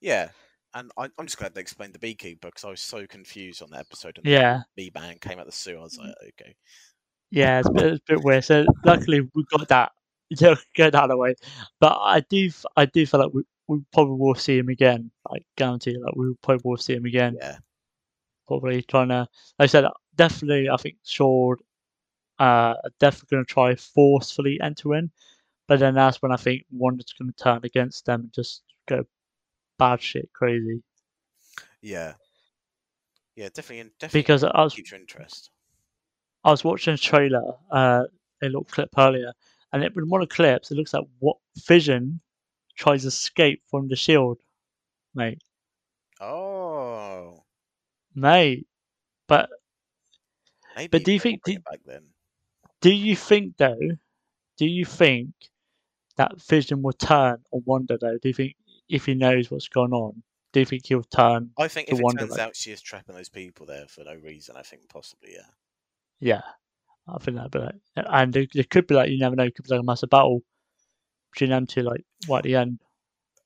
Yeah, 0.00 0.30
and 0.74 0.90
I, 0.96 1.08
I'm 1.18 1.26
just 1.26 1.38
glad 1.38 1.54
they 1.54 1.60
explained 1.60 1.94
the 1.94 1.98
beekeeper 1.98 2.48
because 2.48 2.64
I 2.64 2.70
was 2.70 2.80
so 2.80 3.06
confused 3.06 3.62
on 3.62 3.70
that 3.70 3.80
episode. 3.80 4.18
And 4.18 4.26
Yeah. 4.26 4.62
the 4.76 4.90
bee 4.90 4.98
man 4.98 5.18
came 5.20 5.38
out 5.38 5.46
the 5.46 5.52
sewer. 5.52 5.78
I 5.78 5.82
was 5.82 5.98
like, 5.98 6.08
mm-hmm. 6.08 6.28
okay, 6.42 6.54
Yeah, 7.30 7.58
it's 7.60 7.68
a 7.68 7.72
bit, 7.72 7.86
it's 7.86 8.02
a 8.08 8.12
bit 8.14 8.24
weird. 8.24 8.44
So 8.44 8.66
luckily 8.84 9.28
we 9.34 9.44
got 9.50 9.68
that, 9.68 9.92
you 10.28 10.36
know, 10.40 10.56
get 10.74 10.92
that 10.92 10.98
out 10.98 11.04
of 11.04 11.10
the 11.10 11.16
way. 11.16 11.34
But 11.80 11.98
I 12.00 12.20
do, 12.20 12.50
I 12.76 12.86
do 12.86 13.04
feel 13.06 13.20
like 13.20 13.34
we, 13.34 13.42
we 13.70 13.80
probably 13.92 14.16
will 14.18 14.34
see 14.34 14.58
him 14.58 14.68
again. 14.68 15.12
I 15.30 15.38
guarantee, 15.56 15.96
like 15.96 16.16
we 16.16 16.34
probably 16.42 16.62
will 16.64 16.76
see 16.76 16.94
him 16.94 17.06
again. 17.06 17.36
yeah, 17.40 17.58
Probably 18.48 18.82
trying 18.82 19.10
to, 19.10 19.20
like 19.20 19.28
I 19.60 19.66
said, 19.66 19.84
definitely. 20.16 20.68
I 20.68 20.76
think 20.76 20.96
Sword, 21.04 21.60
uh, 22.40 22.74
are 22.82 22.90
definitely 22.98 23.36
going 23.36 23.44
to 23.46 23.52
try 23.52 23.74
forcefully 23.76 24.58
enter 24.60 24.96
in, 24.96 25.08
but 25.68 25.78
then 25.78 25.94
that's 25.94 26.20
when 26.20 26.32
I 26.32 26.36
think 26.36 26.64
Wanda's 26.72 27.12
going 27.12 27.32
to 27.32 27.42
turn 27.44 27.60
against 27.62 28.06
them 28.06 28.22
and 28.22 28.32
just 28.32 28.62
go 28.88 29.04
bad 29.78 30.02
shit 30.02 30.28
crazy. 30.32 30.82
yeah, 31.80 32.14
yeah, 33.36 33.50
definitely, 33.54 33.92
definitely 34.00 34.20
Because 34.20 34.42
I 34.42 34.62
was 34.62 34.76
interest. 34.92 35.50
I 36.42 36.50
was 36.50 36.64
watching 36.64 36.94
a 36.94 36.98
trailer, 36.98 37.54
uh, 37.70 38.02
a 38.42 38.46
little 38.46 38.64
clip 38.64 38.90
earlier, 38.98 39.32
and 39.72 39.84
it, 39.84 39.92
in 39.96 40.08
one 40.08 40.22
of 40.22 40.28
the 40.28 40.34
clips, 40.34 40.72
it 40.72 40.74
looks 40.74 40.92
like 40.92 41.04
what 41.20 41.36
Vision 41.68 42.20
tries 42.80 43.02
to 43.02 43.08
escape 43.08 43.62
from 43.70 43.88
the 43.88 43.94
shield, 43.96 44.38
mate, 45.14 45.42
Oh, 46.20 47.44
mate. 48.14 48.66
But 49.26 49.48
maybe. 50.76 50.98
do 50.98 51.12
you 51.12 51.20
think- 51.20 51.44
do- 51.44 51.58
back 51.60 51.80
then? 51.84 52.04
do 52.80 52.90
you 52.92 53.14
think 53.14 53.56
though? 53.58 53.90
Do 54.56 54.66
you 54.66 54.84
think 54.84 55.30
that 56.16 56.40
Vision 56.42 56.82
will 56.82 56.92
turn 56.94 57.42
on 57.52 57.62
Wanda 57.64 57.96
though? 57.98 58.18
Do 58.18 58.28
you 58.28 58.34
think 58.34 58.56
if 58.88 59.06
he 59.06 59.14
knows 59.14 59.50
what's 59.50 59.68
going 59.68 59.92
on, 59.92 60.22
do 60.52 60.60
you 60.60 60.66
think 60.66 60.86
he'll 60.86 61.02
turn? 61.04 61.52
I 61.58 61.68
think 61.68 61.88
if 61.88 61.98
it 61.98 62.02
Wanda, 62.02 62.26
turns 62.26 62.38
out 62.38 62.56
she 62.56 62.72
is 62.72 62.82
trapping 62.82 63.14
those 63.14 63.28
people 63.28 63.66
there 63.66 63.86
for 63.86 64.02
no 64.04 64.14
reason, 64.16 64.56
I 64.56 64.62
think 64.62 64.88
possibly, 64.88 65.32
yeah. 65.34 65.46
Yeah, 66.18 66.42
I 67.06 67.18
think 67.18 67.36
that'd 67.36 67.52
be 67.52 67.58
like, 67.60 67.74
and 67.96 68.36
it, 68.36 68.50
it 68.54 68.68
could 68.70 68.86
be 68.86 68.94
like 68.94 69.10
you 69.10 69.18
never 69.18 69.36
know. 69.36 69.44
It 69.44 69.54
could 69.54 69.64
be 69.64 69.70
like 69.70 69.80
a 69.80 69.84
massive 69.84 70.10
battle 70.10 70.42
them 71.38 71.66
like 71.76 72.04
right 72.28 72.38
at 72.38 72.44
the 72.44 72.56
end. 72.56 72.78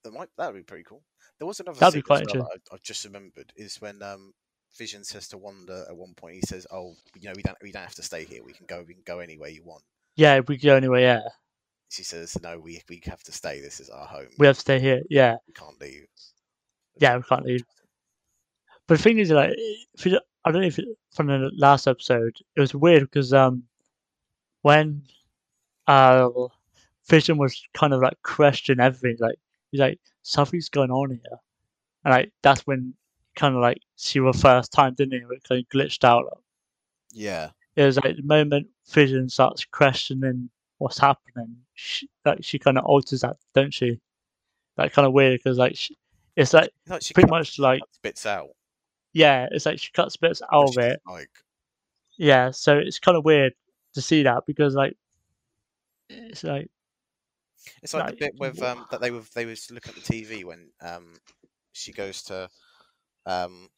That 0.03 0.13
might 0.13 0.29
that 0.37 0.53
would 0.53 0.59
be 0.59 0.65
pretty 0.65 0.85
cool. 0.85 1.03
There 1.39 1.47
was 1.47 1.61
another 1.61 1.79
That'd 1.79 1.95
be 1.95 2.03
quite 2.03 2.27
well 2.33 2.45
that 2.45 2.61
I, 2.71 2.75
I've 2.75 2.83
just 2.83 3.05
remembered 3.05 3.53
is 3.57 3.81
when 3.81 4.03
um, 4.03 4.33
Vision 4.77 5.05
says 5.05 5.29
to 5.29 5.39
Wanda 5.39 5.85
at 5.89 5.97
one 5.97 6.15
point, 6.15 6.37
he 6.37 6.41
says, 6.43 6.67
"Oh, 6.71 6.95
you 7.15 7.29
know, 7.29 7.35
we 7.37 7.43
don't 7.43 7.57
we 7.63 7.73
don't 7.73 7.83
have 7.83 7.95
to 7.97 8.03
stay 8.03 8.25
here. 8.25 8.43
We 8.45 8.53
can 8.53 8.67
go. 8.67 8.85
We 8.87 8.95
can 8.95 9.03
go 9.05 9.21
anywhere 9.21 9.49
you 9.51 9.63
want." 9.65 9.83
Yeah, 10.17 10.41
we 10.47 10.57
go 10.57 10.77
anywhere. 10.77 11.01
Yeah, 11.01 11.21
She 11.89 12.05
says, 12.05 12.37
"No, 12.43 12.59
we 12.59 12.81
we 12.89 13.01
have 13.07 13.23
to 13.25 13.33
stay. 13.33 13.61
This 13.61 13.81
is 13.81 13.91
our 13.91 14.07
home. 14.07 14.29
we 14.39 14.47
have 14.47 14.57
to 14.57 14.61
stay 14.61 14.81
here. 14.81 15.03
Yeah. 15.09 15.37
We 15.47 15.55
can't 15.55 15.81
leave." 15.81 16.07
Yeah, 16.99 17.17
we 17.17 17.23
can't 17.23 17.45
leave. 17.45 17.65
But 18.87 18.99
the 18.99 19.03
thing 19.03 19.19
is, 19.19 19.31
like, 19.31 19.55
if 19.95 20.07
you, 20.07 20.21
I 20.45 20.53
don't 20.53 20.61
know 20.61 20.69
if 20.69 20.79
it, 20.79 20.87
from 21.13 21.27
the 21.29 21.51
last 21.57 21.89
episode, 21.89 22.37
it 22.55 22.61
was 22.61 22.75
weird 22.75 23.03
because 23.03 23.33
um, 23.33 23.65
when 24.63 25.03
uh, 25.87 26.29
Vision 27.09 27.37
was 27.39 27.63
kind 27.75 27.93
of 27.93 28.01
like 28.01 28.17
questioning 28.23 28.85
everything, 28.85 29.17
like 29.21 29.37
he's 29.71 29.81
like 29.81 29.99
something's 30.23 30.69
going 30.69 30.91
on 30.91 31.11
here, 31.11 31.39
and 32.05 32.15
like 32.15 32.33
that's 32.43 32.67
when 32.67 32.95
kind 33.37 33.55
of 33.55 33.61
like 33.61 33.79
see 33.97 34.21
the 34.21 34.33
first 34.33 34.73
time, 34.73 34.95
didn't 34.95 35.13
he? 35.13 35.35
It 35.35 35.45
kind 35.49 35.61
of 35.61 35.69
glitched 35.69 36.05
out. 36.05 36.25
Yeah, 37.13 37.51
It 37.77 37.85
was 37.85 37.97
like 37.97 38.17
the 38.17 38.23
moment 38.23 38.69
Vision 38.91 39.29
starts 39.29 39.65
questioning 39.65 40.51
what's 40.79 40.99
happening, 40.99 41.57
she, 41.75 42.09
like 42.25 42.39
she 42.43 42.59
kind 42.59 42.79
of 42.79 42.85
alters 42.85 43.21
that, 43.21 43.37
don't 43.55 43.73
she? 43.73 44.01
Like 44.77 44.93
kind 44.93 45.07
of 45.07 45.13
weird 45.13 45.41
because 45.41 45.59
like 45.59 45.77
she, 45.77 45.97
it's 46.37 46.53
like 46.53 46.71
It's 46.83 46.91
like 46.91 47.03
she 47.03 47.15
pretty 47.15 47.31
much 47.31 47.59
like 47.59 47.83
bits 48.03 48.27
out. 48.27 48.49
yeah, 49.13 49.47
it's 49.53 49.67
like 49.67 49.79
she 49.79 49.93
cuts 49.93 50.17
bits 50.17 50.43
out 50.53 50.71
of 50.71 50.79
it. 50.79 51.01
Like 51.07 51.31
Yeah, 52.17 52.51
so 52.51 52.77
it's 52.77 52.99
kind 52.99 53.17
of 53.17 53.25
weird 53.25 53.53
to 53.95 54.03
see 54.03 54.23
that 54.25 54.45
because 54.47 54.75
like 54.75 54.97
it's 56.09 56.43
like 56.43 56.69
It's 57.83 57.95
like 57.95 58.05
Like, 58.05 58.15
the 58.19 58.27
bit 58.27 58.35
with 58.39 58.63
um 58.63 58.87
that 58.91 59.01
they 59.01 59.11
were 59.11 59.23
they 59.35 59.47
was 59.47 59.71
looking 59.71 59.91
at 59.91 60.03
the 60.03 60.13
TV 60.13 60.45
when 60.45 60.71
um 60.83 61.15
she 61.73 61.93
goes 61.93 62.23
to 62.25 62.49
um 63.27 63.69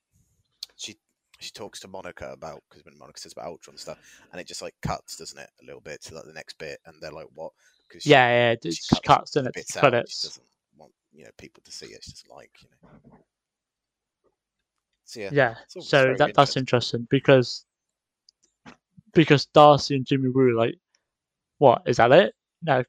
she 0.76 0.96
she 1.40 1.50
talks 1.50 1.80
to 1.80 1.88
Monica 1.88 2.30
about 2.32 2.62
because 2.68 2.84
when 2.84 2.98
Monica 2.98 3.20
says 3.20 3.32
about 3.32 3.46
Ultron 3.46 3.74
and 3.74 3.80
stuff, 3.80 3.98
and 4.32 4.40
it 4.40 4.46
just 4.46 4.62
like 4.62 4.74
cuts, 4.82 5.16
doesn't 5.16 5.38
it, 5.38 5.50
a 5.62 5.64
little 5.66 5.80
bit 5.80 6.02
to 6.04 6.14
like 6.14 6.24
the 6.24 6.32
next 6.32 6.58
bit, 6.58 6.78
and 6.86 6.96
they're 7.00 7.12
like, 7.12 7.26
"What?" 7.34 7.52
Because 7.88 8.06
yeah, 8.06 8.28
yeah, 8.28 8.50
it 8.52 8.62
just 8.62 9.02
cuts 9.04 9.36
in 9.36 9.46
it 9.46 9.54
bits 9.54 9.72
to 9.72 9.78
out. 9.78 9.84
and 9.84 9.92
She 10.08 10.16
credits. 10.16 10.28
doesn't 10.28 10.46
want 10.76 10.92
you 11.12 11.24
know 11.24 11.30
people 11.38 11.62
to 11.64 11.72
see 11.72 11.86
it. 11.86 12.02
She 12.04 12.12
doesn't 12.12 12.30
like 12.34 12.52
you 12.62 12.68
know. 12.70 13.00
So 15.04 15.20
yeah, 15.20 15.30
Yeah, 15.30 15.54
it's 15.64 15.76
it's 15.76 15.88
so 15.88 16.14
that 16.18 16.34
that's 16.34 16.56
interesting 16.56 17.06
because 17.10 17.64
because 19.14 19.46
Darcy 19.46 19.96
and 19.96 20.06
Jimmy 20.06 20.30
Woo 20.30 20.56
like, 20.56 20.76
what 21.58 21.82
is 21.86 21.96
that 21.98 22.12
it? 22.12 22.34
No, 22.62 22.84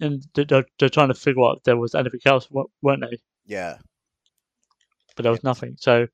and 0.00 0.22
they- 0.34 0.44
they're, 0.44 0.64
they're 0.78 0.88
trying 0.88 1.08
to 1.08 1.14
figure 1.14 1.42
out 1.44 1.58
if 1.58 1.62
there 1.64 1.76
was 1.76 1.94
anything 1.94 2.20
else, 2.26 2.48
weren't 2.82 3.02
they? 3.02 3.18
yeah. 3.46 3.78
But 5.16 5.24
there 5.24 5.32
was 5.32 5.42
nothing. 5.42 5.74
So 5.80 6.06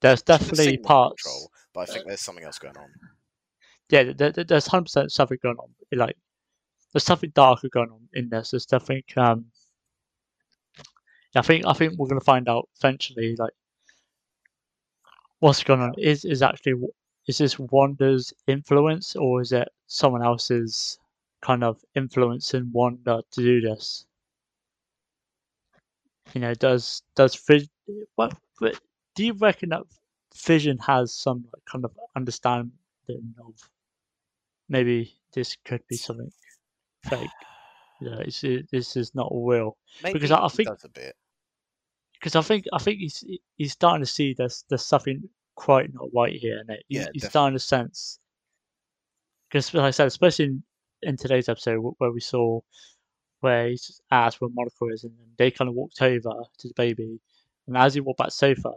there's 0.00 0.22
definitely 0.22 0.76
the 0.76 0.78
parts. 0.78 1.22
control, 1.24 1.50
but 1.74 1.80
I 1.80 1.92
think 1.92 2.06
there's 2.06 2.20
something 2.20 2.44
else 2.44 2.58
going 2.60 2.76
on. 2.76 2.88
Yeah, 3.88 4.12
there, 4.12 4.30
there- 4.30 4.44
there's 4.44 4.68
hundred 4.68 4.84
percent 4.84 5.10
something 5.12 5.38
going 5.42 5.56
on. 5.56 5.68
Like 5.90 6.16
there's 6.92 7.02
something 7.04 7.30
darker 7.34 7.68
going 7.68 7.90
on 7.90 8.08
in 8.14 8.28
this. 8.28 8.52
There's 8.52 8.68
something. 8.68 9.02
Um, 9.16 9.46
I 11.34 11.42
think 11.42 11.66
I 11.66 11.72
think 11.72 11.94
we're 11.98 12.06
gonna 12.06 12.20
find 12.20 12.48
out 12.48 12.68
eventually. 12.78 13.34
Like 13.36 13.52
what's 15.40 15.64
going 15.64 15.80
on 15.80 15.94
is 15.98 16.24
is 16.24 16.42
actually 16.42 16.74
is 17.26 17.38
this 17.38 17.58
Wanda's 17.58 18.32
influence 18.46 19.16
or 19.16 19.40
is 19.40 19.50
it 19.50 19.68
someone 19.88 20.22
else's 20.22 20.99
kind 21.42 21.64
of 21.64 21.82
influencing 21.94 22.70
Wanda 22.72 23.22
to 23.32 23.40
do 23.42 23.60
this? 23.60 24.04
You 26.34 26.40
know, 26.40 26.54
does 26.54 27.02
does 27.16 27.34
Vis- 27.46 27.68
what 28.14 28.34
but 28.60 28.78
do 29.14 29.24
you 29.24 29.32
reckon 29.34 29.70
that 29.70 29.82
Vision 30.46 30.78
has 30.78 31.12
some 31.14 31.44
kind 31.70 31.84
of 31.84 31.92
understanding 32.14 32.72
of 33.08 33.54
maybe 34.68 35.12
this 35.34 35.56
could 35.64 35.82
be 35.88 35.96
something 35.96 36.30
fake? 37.08 37.28
You 38.00 38.10
know, 38.10 38.18
it's, 38.20 38.42
it, 38.44 38.66
this 38.70 38.96
is 38.96 39.14
not 39.14 39.28
real 39.32 39.76
Maybe 40.02 40.14
Because 40.14 40.30
I- 40.30 40.44
I 40.44 40.48
think- 40.48 40.68
does 40.68 40.84
a 40.84 40.88
bit. 40.88 41.16
because 42.14 42.36
I 42.36 42.42
think 42.42 42.66
I 42.72 42.78
think 42.78 42.98
he's 43.00 43.24
he's 43.56 43.72
starting 43.72 44.02
to 44.04 44.10
see 44.10 44.34
there's 44.36 44.64
there's 44.68 44.84
something 44.86 45.22
quite 45.56 45.92
not 45.92 46.08
right 46.14 46.32
here, 46.32 46.58
and 46.60 46.70
he's, 46.70 46.78
Yeah, 46.88 46.98
he's 47.12 47.22
definitely. 47.22 47.28
starting 47.30 47.54
to 47.56 47.64
sense. 47.64 48.18
Because, 49.48 49.74
like 49.74 49.84
I 49.84 49.90
said, 49.90 50.06
especially 50.06 50.44
in, 50.46 50.62
in 51.02 51.16
today's 51.16 51.48
episode 51.48 51.80
where 51.98 52.12
we 52.12 52.20
saw 52.20 52.60
where 53.40 53.68
he's 53.68 54.00
asked 54.10 54.40
where 54.40 54.50
Monica 54.52 54.86
is, 54.86 55.04
and 55.04 55.12
then 55.18 55.28
they 55.38 55.50
kind 55.50 55.68
of 55.68 55.74
walked 55.74 56.02
over 56.02 56.30
to 56.58 56.68
the 56.68 56.74
baby, 56.74 57.20
and 57.66 57.76
as 57.76 57.94
he 57.94 58.00
walked 58.00 58.18
back 58.18 58.32
sofa, 58.32 58.72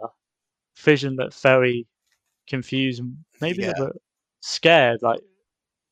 Vision 0.78 1.16
looked 1.16 1.40
very 1.42 1.88
confused, 2.48 3.00
and 3.02 3.18
maybe 3.42 3.64
a 3.64 3.68
Yeah. 3.68 3.74
little 3.74 3.88
bit 3.94 4.02
scared, 4.42 5.02
like 5.04 5.22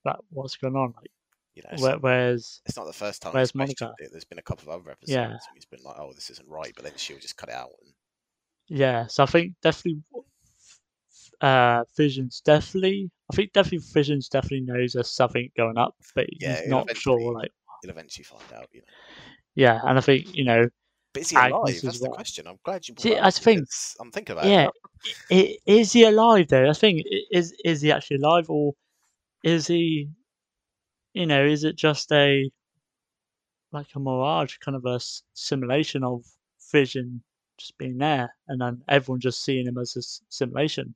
like 0.06 0.17
what's 0.32 0.58
going 0.58 0.76
on, 0.76 0.94
like 0.98 1.12
You 1.56 1.63
know, 1.63 1.70
it's, 1.74 1.82
where, 1.84 1.98
where's 2.00 2.62
it's 2.65 2.78
not 2.78 2.86
the 2.88 2.94
first 2.94 3.22
time 3.22 3.34
where's 3.34 3.56
Monica? 3.56 3.94
it. 4.00 4.10
There's 4.12 4.26
been 4.26 4.39
a 4.39 4.44
couple 4.44 4.72
of 4.72 4.82
other 4.82 4.91
episodes 4.91 5.15
Yeah. 5.15 5.28
where 5.30 5.39
he's 5.56 5.65
been 5.65 5.84
like, 5.84 5.98
"Oh, 6.00 6.13
this 6.13 6.30
isn't 6.32 6.48
right," 6.50 6.74
but 6.76 6.84
then 6.86 6.94
she'll 6.98 7.20
just 7.20 7.38
cut 7.38 7.50
it 7.50 7.56
out. 7.56 7.72
And 7.84 7.94
Yeah, 8.67 9.08
so 9.08 9.24
I 9.24 9.26
think 9.28 9.56
definitely 9.62 10.02
uh 11.41 11.84
Vision's 11.97 12.41
definitely 12.41 13.10
I 13.32 13.36
think 13.36 13.54
definitely 13.54 13.86
Vision's 13.93 14.30
definitely 14.30 14.62
knows 14.62 14.93
there's 14.93 15.12
something 15.12 15.49
going 15.58 15.77
up, 15.77 15.95
but 16.15 16.27
Yeah, 16.39 16.62
he's 16.62 16.67
not 16.67 16.95
sure 16.95 17.34
like 17.34 17.51
he'll 17.82 17.91
eventually 17.91 18.23
find 18.23 18.51
out. 18.54 18.69
You 18.71 18.82
know, 18.82 18.88
yeah, 19.56 19.80
and 19.84 19.97
I 19.97 20.01
think, 20.01 20.34
you 20.36 20.43
know, 20.45 20.67
but 21.13 21.21
is 21.21 21.30
he 21.30 21.38
alive? 21.38 21.75
as 21.75 21.84
That's 21.84 21.99
the 21.99 22.08
well. 22.08 22.15
question. 22.15 22.47
I'm 22.47 22.60
glad 22.63 22.88
you. 22.88 22.93
Brought 22.95 23.04
See, 23.04 23.15
that's 23.15 23.38
the 23.39 23.43
thing. 23.43 23.65
I'm 23.99 24.12
thinking 24.12 24.34
about 24.34 24.45
yeah, 24.47 24.67
it. 25.06 25.15
i- 25.32 25.58
is 25.65 25.93
he 25.93 26.04
alive 26.04 26.47
though? 26.49 26.69
I 26.69 26.73
think 26.73 27.04
is 27.32 27.54
is 27.65 27.82
he 27.82 27.91
actually 27.91 28.17
alive 28.17 28.49
or 28.49 28.73
is 29.43 29.67
he 29.67 30.10
you 31.13 31.25
know, 31.25 31.45
is 31.45 31.63
it 31.63 31.75
just 31.75 32.12
a 32.12 32.49
like 33.71 33.88
a 33.95 33.99
mirage 33.99 34.58
kind 34.58 34.75
of 34.75 34.86
a 34.86 34.99
simulation 35.34 36.04
of 36.04 36.23
Vision 36.71 37.23
just 37.58 37.77
being 37.77 37.97
there 37.97 38.34
and 38.47 38.62
then 38.62 38.82
everyone 38.88 39.19
just 39.19 39.43
seeing 39.43 39.67
him 39.67 39.77
as 39.77 39.95
a 39.97 40.01
simulation? 40.30 40.95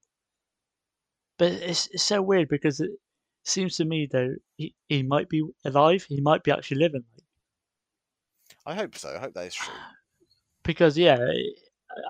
But 1.38 1.52
it's, 1.54 1.88
it's 1.88 2.04
so 2.04 2.22
weird 2.22 2.48
because 2.50 2.80
it 2.80 2.92
seems 3.44 3.78
to 3.78 3.86
me 3.86 4.08
though 4.12 4.36
he, 4.58 4.74
he 4.90 5.04
might 5.04 5.30
be 5.30 5.44
alive, 5.66 6.04
he 6.08 6.22
might 6.22 6.44
be 6.44 6.52
actually 6.52 6.78
living. 6.78 7.04
I 8.66 8.74
hope 8.76 8.96
so. 8.96 9.16
I 9.16 9.20
hope 9.20 9.34
that 9.34 9.48
is 9.48 9.56
true. 9.56 9.74
Because 10.64 10.98
yeah, 10.98 11.20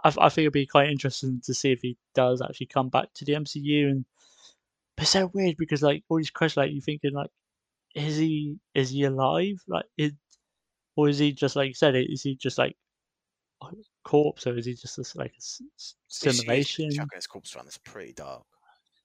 I, 0.05 0.13
I 0.17 0.29
think 0.29 0.43
it'd 0.45 0.53
be 0.53 0.65
quite 0.65 0.89
interesting 0.89 1.41
to 1.43 1.53
see 1.53 1.73
if 1.73 1.81
he 1.81 1.97
does 2.13 2.41
actually 2.41 2.67
come 2.67 2.87
back 2.87 3.13
to 3.15 3.25
the 3.25 3.35
MCU. 3.35 3.89
And 3.89 4.05
but 4.95 5.03
it's 5.03 5.11
so 5.11 5.27
weird 5.27 5.57
because 5.57 5.83
like 5.83 6.03
all 6.09 6.17
these 6.17 6.31
questions, 6.31 6.57
like 6.57 6.71
you're 6.71 6.81
thinking 6.81 7.13
like, 7.13 7.29
is 7.95 8.17
he 8.17 8.57
is 8.73 8.91
he 8.91 9.03
alive? 9.03 9.57
Like, 9.67 9.85
is, 9.97 10.13
or 10.95 11.09
is 11.09 11.19
he 11.19 11.33
just 11.33 11.55
like 11.57 11.67
you 11.67 11.73
said? 11.73 11.95
Is 11.95 12.23
he 12.23 12.35
just 12.35 12.57
like 12.57 12.77
a 13.61 13.67
corpse, 14.03 14.47
or 14.47 14.57
is 14.57 14.65
he 14.65 14.73
just 14.73 14.97
this, 14.97 15.15
like 15.15 15.31
a 15.33 15.37
s- 15.37 15.61
s- 15.77 15.95
See, 16.07 16.29
she 16.29 16.29
is 16.29 16.37
simulation? 16.37 16.91
Chucking 16.91 17.15
his 17.15 17.27
corpse 17.27 17.55
around. 17.55 17.65
That's 17.65 17.77
pretty 17.79 18.13
dark. 18.13 18.45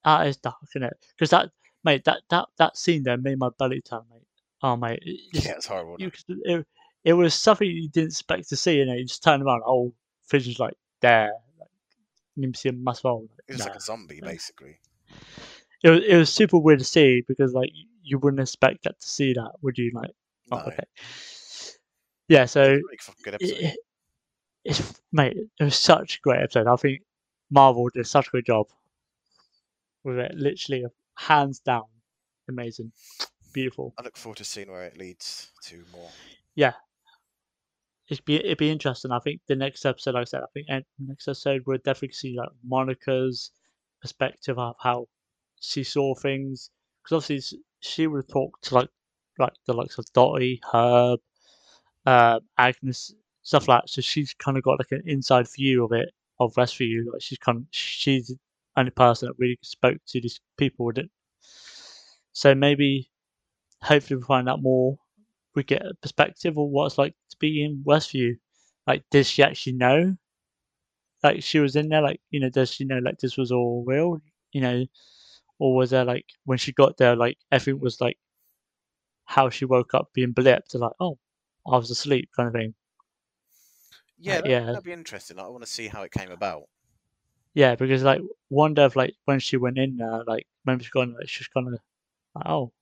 That 0.05 0.27
is 0.27 0.37
dark, 0.39 0.57
isn't 0.75 0.83
it? 0.83 0.97
Because 1.15 1.31
that 1.31 1.51
mate, 1.85 2.05
that 2.05 2.23
that 2.31 2.49
that 2.59 2.77
scene 2.77 3.03
there 3.03 3.17
made 3.17 3.39
my 3.39 3.51
belly 3.59 3.81
turn, 3.83 4.03
mate. 4.11 4.23
Oh 4.63 4.77
mate, 4.77 5.01
it- 5.03 5.21
Yeah, 5.45 5.53
it's 5.53 5.67
horrible. 5.67 5.97
you 5.99 6.11
it, 6.45 6.67
it 7.05 7.13
was 7.15 7.35
something 7.35 7.69
you 7.69 7.89
didn't 7.89 8.11
expect 8.11 8.49
to 8.51 8.57
see, 8.57 8.81
and 8.81 8.91
you 8.99 9.07
just 9.07 9.23
turn 9.23 9.43
around, 9.43 9.63
oh, 9.67 9.93
Vision's 10.31 10.59
like 10.59 10.75
there, 11.01 11.33
like, 11.59 11.69
you 12.37 12.53
see 12.55 12.69
him 12.69 12.87
as 12.89 13.03
well. 13.03 13.25
it? 13.25 13.31
Like, 13.31 13.49
It 13.49 13.53
was 13.53 13.59
nah. 13.61 13.65
like 13.67 13.77
a 13.77 13.81
zombie, 13.81 14.21
basically. 14.23 14.79
it 15.83 15.91
was 15.91 16.01
it 16.07 16.17
was 16.17 16.31
super 16.33 16.59
weird 16.59 16.79
to 16.81 16.85
see 16.85 17.23
because 17.27 17.53
like 17.55 17.71
you- 18.03 18.19
wouldn't 18.19 18.41
expect 18.41 18.85
that 18.85 18.99
to 19.01 19.09
see 19.09 19.33
that, 19.35 19.53
would 19.63 19.79
you? 19.79 19.93
Like, 19.95 20.11
oh, 20.53 20.59
okay, 20.67 20.85
yeah. 22.29 22.45
So 22.47 22.63
It's 22.93 23.09
a 23.09 23.13
really 23.13 23.23
good 23.25 23.35
episode. 23.35 23.59
it, 23.65 23.77
it's 24.65 25.01
mate, 25.13 25.37
it 25.59 25.65
was 25.65 25.77
such 25.77 26.17
a 26.17 26.21
great 26.21 26.43
episode. 26.43 26.67
I 26.67 26.77
think 26.77 27.03
Marvel 27.51 27.89
did 27.95 28.07
such 28.07 28.29
a 28.29 28.31
good 28.31 28.47
job 28.47 28.67
with 30.05 30.19
it. 30.19 30.33
Literally, 30.35 30.85
hands 31.17 31.61
down, 31.61 31.85
amazing, 32.49 32.93
beautiful. 33.53 33.95
I 33.99 34.03
look 34.03 34.17
forward 34.17 34.39
to 34.39 34.45
seeing 34.45 34.71
where 34.71 34.85
it 34.85 34.99
leads 34.99 35.51
to 35.65 35.85
more. 35.93 36.11
Yeah, 36.55 36.73
it'd 38.09 38.25
be 38.25 38.37
it'd 38.37 38.59
be 38.59 38.71
interesting. 38.71 39.13
I 39.13 39.21
think 39.21 39.41
the 39.47 39.57
next 39.57 39.87
episode, 39.87 40.15
like 40.15 40.23
I 40.23 40.25
said, 40.25 40.43
I 40.43 40.47
think 40.53 40.67
next 40.99 41.29
episode 41.29 41.63
we'll 41.67 41.79
definitely 41.79 42.15
see 42.15 42.37
like 42.37 42.51
Monica's 42.67 43.53
perspective 44.01 44.59
of 44.59 44.75
how 44.81 45.07
she 45.61 45.85
saw 45.85 46.15
things. 46.15 46.71
Because 47.03 47.25
obviously 47.25 47.61
she 47.81 48.07
would 48.07 48.25
have 48.25 48.29
talked 48.29 48.65
to 48.65 48.75
like 48.75 48.89
like 49.39 49.53
the 49.67 49.73
likes 49.73 49.99
of 49.99 50.05
Dottie, 50.13 50.61
Herb, 50.73 51.21
uh, 52.05 52.41
Agnes, 52.59 53.15
stuff 53.43 53.69
like 53.69 53.83
that. 53.83 53.89
So 53.89 54.03
she's 54.03 54.35
kind 54.35 54.57
of 54.59 54.65
got 54.65 54.79
like 54.79 54.93
an 54.93 55.03
inside 55.07 55.47
view 55.55 55.85
of 55.85 55.93
it 55.93 56.11
of 56.39 56.55
Westview. 56.55 57.05
Like 57.13 57.23
she's 57.23 57.39
kind 57.39 57.59
of 57.59 57.65
she's 57.71 58.35
only 58.77 58.91
person 58.91 59.29
that 59.29 59.35
really 59.39 59.59
spoke 59.63 59.99
to 60.09 60.21
these 60.21 60.41
people 60.57 60.87
with 60.87 60.99
it. 60.99 61.11
So 62.33 62.55
maybe, 62.55 63.11
hopefully, 63.83 64.17
we'll 64.19 64.27
find 64.27 64.49
out 64.49 64.63
more 64.63 64.99
we 65.55 65.65
get 65.65 65.83
a 65.83 65.95
perspective 66.01 66.57
of 66.57 66.69
what 66.69 66.87
it's 66.87 66.99
like 66.99 67.15
to 67.31 67.37
be 67.39 67.65
in 67.65 67.83
Westview. 67.87 68.37
Like, 68.87 69.05
does 69.11 69.29
she 69.29 69.43
actually 69.43 69.75
know? 69.75 70.17
Like, 71.23 71.43
she 71.43 71.59
was 71.59 71.77
in 71.77 71.89
there, 71.89 72.03
like, 72.03 72.21
you 72.31 72.41
know, 72.41 72.49
does 72.49 72.73
she 72.73 72.85
know, 72.85 72.99
like, 72.99 73.19
this 73.19 73.37
was 73.37 73.53
all 73.53 73.85
real? 73.87 74.21
You 74.53 74.61
know, 74.63 74.87
or 75.59 75.77
was 75.77 75.91
there, 75.91 76.05
like, 76.05 76.25
when 76.45 76.59
she 76.59 76.73
got 76.73 76.97
there, 76.97 77.15
like, 77.15 77.37
everything 77.53 77.81
was, 77.81 78.01
like, 78.01 78.17
how 79.25 79.51
she 79.51 79.65
woke 79.65 79.95
up 79.95 80.09
being 80.15 80.33
blipped, 80.33 80.75
like, 80.75 80.93
oh, 80.99 81.19
I 81.71 81.77
was 81.77 81.91
asleep, 81.91 82.31
kind 82.35 82.49
of 82.49 82.55
thing. 82.55 82.75
Yeah, 84.19 84.41
that, 84.41 84.49
yeah. 84.49 84.61
that'd 84.61 84.83
be 84.83 84.93
interesting. 84.93 85.39
I 85.39 85.49
want 85.49 85.65
to 85.65 85.71
see 85.71 85.89
how 85.89 86.03
it 86.03 86.13
came 86.13 86.31
about. 86.31 86.65
Yeah, 87.55 87.75
because, 87.77 88.03
like, 88.03 88.21
wonder 88.49 88.83
if, 88.87 88.97
like, 88.97 89.15
when 89.25 89.41
she 89.41 89.57
went 89.57 89.79
in 89.79 89.97
there, 89.97 90.25
like, 90.27 90.47
when 90.65 90.79
she 90.81 90.91
got 90.91 91.03
in, 91.03 91.15
like, 91.15 91.29
she's 91.29 91.49
kind 91.49 91.69
of, 91.69 91.75
like, 92.35 92.47
oh, 92.47 92.73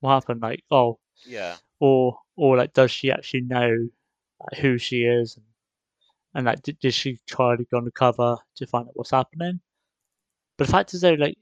what 0.00 0.14
happened? 0.14 0.42
Like, 0.42 0.64
oh, 0.70 0.98
Yeah, 1.24 1.56
or 1.80 2.18
or 2.36 2.56
like 2.56 2.72
does 2.74 2.90
she 2.92 3.10
actually 3.12 3.42
know 3.42 3.88
like, 4.40 4.60
who 4.60 4.78
she 4.78 5.04
is 5.04 5.36
and, 5.36 5.46
and 6.34 6.46
like 6.46 6.62
did, 6.62 6.78
did 6.80 6.94
she 6.94 7.20
try 7.26 7.56
to 7.56 7.64
go 7.66 7.78
undercover 7.78 8.36
to 8.56 8.66
find 8.66 8.88
out 8.88 8.96
what's 8.96 9.10
happening 9.12 9.60
but 10.58 10.66
the 10.66 10.72
fact 10.72 10.94
is 10.94 11.00
though 11.02 11.14
like 11.14 11.38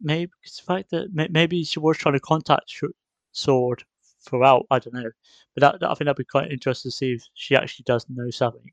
maybe 0.00 0.32
it's 0.44 0.58
the 0.58 0.64
fact 0.64 0.90
that 0.90 1.12
may, 1.14 1.28
maybe 1.30 1.64
she 1.64 1.78
was 1.80 1.98
trying 1.98 2.14
to 2.14 2.20
contact 2.20 2.70
Sh- 2.70 2.84
sword 3.32 3.84
throughout. 4.26 4.66
I 4.70 4.78
don't 4.80 4.94
know, 4.94 5.10
but 5.54 5.60
that, 5.62 5.80
that 5.80 5.90
I 5.90 5.94
think 5.94 6.06
that'd 6.06 6.16
be 6.16 6.24
quite 6.24 6.50
interesting 6.52 6.90
to 6.90 6.96
see 6.96 7.12
if 7.14 7.24
she 7.34 7.56
actually 7.56 7.84
does 7.84 8.06
know 8.10 8.30
something 8.30 8.70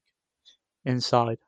inside. 0.85 1.39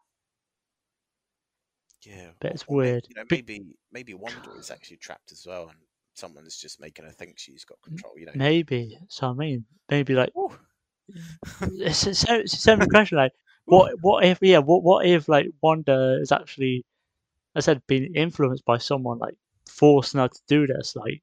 Yeah, 2.06 2.30
But 2.40 2.52
it's 2.52 2.68
weird. 2.68 3.08
You 3.10 3.16
know, 3.16 3.24
maybe 3.30 3.62
maybe 3.92 4.14
Wanda 4.14 4.52
is 4.52 4.72
actually 4.72 4.98
trapped 4.98 5.32
as 5.32 5.46
well, 5.46 5.70
and 5.70 5.78
someone's 6.14 6.58
just 6.58 6.80
making 6.80 7.06
her 7.06 7.12
think 7.12 7.38
she's 7.38 7.66
got 7.66 7.82
control. 7.82 8.14
You 8.18 8.28
know, 8.28 8.32
Maybe. 8.36 8.98
So 9.10 9.30
I 9.30 9.34
mean, 9.34 9.66
maybe 9.90 10.14
like 10.14 10.32
it's, 11.62 12.08
it's 12.08 12.20
so 12.20 12.36
it's 12.36 12.58
so 12.60 12.76
many 12.76 12.90
question 12.90 13.18
like 13.18 13.34
what 13.66 13.94
what 14.02 14.26
if 14.26 14.40
yeah 14.42 14.60
what 14.60 14.84
what 14.84 15.06
if 15.06 15.28
like 15.28 15.48
Wanda 15.62 16.20
is 16.22 16.32
actually 16.32 16.86
I 17.56 17.62
said 17.62 17.82
being 17.88 18.16
influenced 18.16 18.66
by 18.66 18.78
someone 18.78 19.20
like 19.20 19.36
forcing 19.68 20.20
her 20.20 20.28
to 20.30 20.42
do 20.48 20.68
this 20.68 20.96
like 20.96 21.22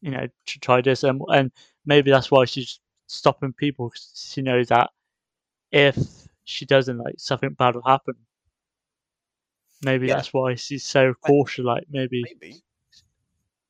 you 0.00 0.10
know 0.10 0.26
to 0.46 0.60
try 0.60 0.80
this 0.80 1.04
and 1.04 1.20
and 1.28 1.52
maybe 1.86 2.10
that's 2.10 2.30
why 2.30 2.44
she's 2.46 2.80
stopping 3.08 3.52
people 3.52 3.92
she 4.14 4.42
knows 4.42 4.68
that 4.68 4.90
if 5.72 5.96
she 6.44 6.66
doesn't 6.66 6.98
like 6.98 7.14
something 7.18 7.50
bad 7.54 7.74
will 7.74 7.82
happen. 7.86 8.14
Maybe 9.82 10.08
Yeah. 10.08 10.16
that's 10.16 10.32
why 10.32 10.54
she's 10.56 10.84
so 10.84 11.14
cautious. 11.14 11.64
Like 11.64 11.84
maybe, 11.90 12.22
maybe. 12.24 12.56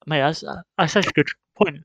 mate, 0.06 0.20
that's 0.20 0.42
uh, 0.42 0.62
that's 0.76 0.92
such 0.92 1.06
a 1.06 1.12
good 1.12 1.28
point. 1.56 1.78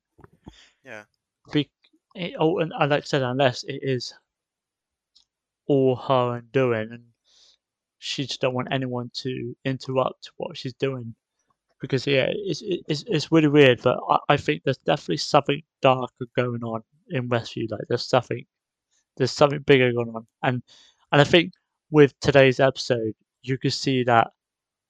Yeah. 0.84 1.04
Be, 1.52 1.70
it, 2.16 2.34
oh, 2.40 2.60
and, 2.60 2.72
and 2.80 2.90
like 2.90 3.04
I 3.04 3.06
said, 3.06 3.22
unless 3.22 3.64
it 3.64 3.80
is 3.84 4.14
all 5.68 5.96
her 5.96 6.38
undoing, 6.38 6.90
and 6.92 7.04
she 8.00 8.26
just 8.26 8.42
don't 8.42 8.54
want 8.54 8.68
anyone 8.72 9.10
to 9.16 9.56
interrupt 9.66 10.32
what 10.38 10.58
she's 10.58 10.74
doing, 10.74 11.16
because 11.82 12.06
yeah, 12.08 12.28
it's 12.30 12.62
it's 12.66 13.04
it's 13.08 13.32
really 13.32 13.48
weird. 13.48 13.82
But 13.84 14.00
I, 14.10 14.18
I 14.30 14.38
think 14.38 14.64
there's 14.64 14.78
definitely 14.78 15.18
something 15.18 15.62
darker 15.82 16.26
going 16.36 16.64
on 16.64 16.82
in 17.10 17.30
Westview. 17.30 17.70
Like 17.70 17.82
there's 17.90 18.08
something, 18.08 18.46
there's 19.18 19.32
something 19.32 19.60
bigger 19.60 19.92
going 19.94 20.10
on, 20.16 20.26
and 20.44 20.64
and 21.12 21.22
I 21.22 21.24
think 21.24 21.54
with 21.92 22.20
today's 22.20 22.60
episode, 22.60 23.14
you 23.48 23.58
can 23.58 23.72
see 23.72 24.04
that 24.06 24.32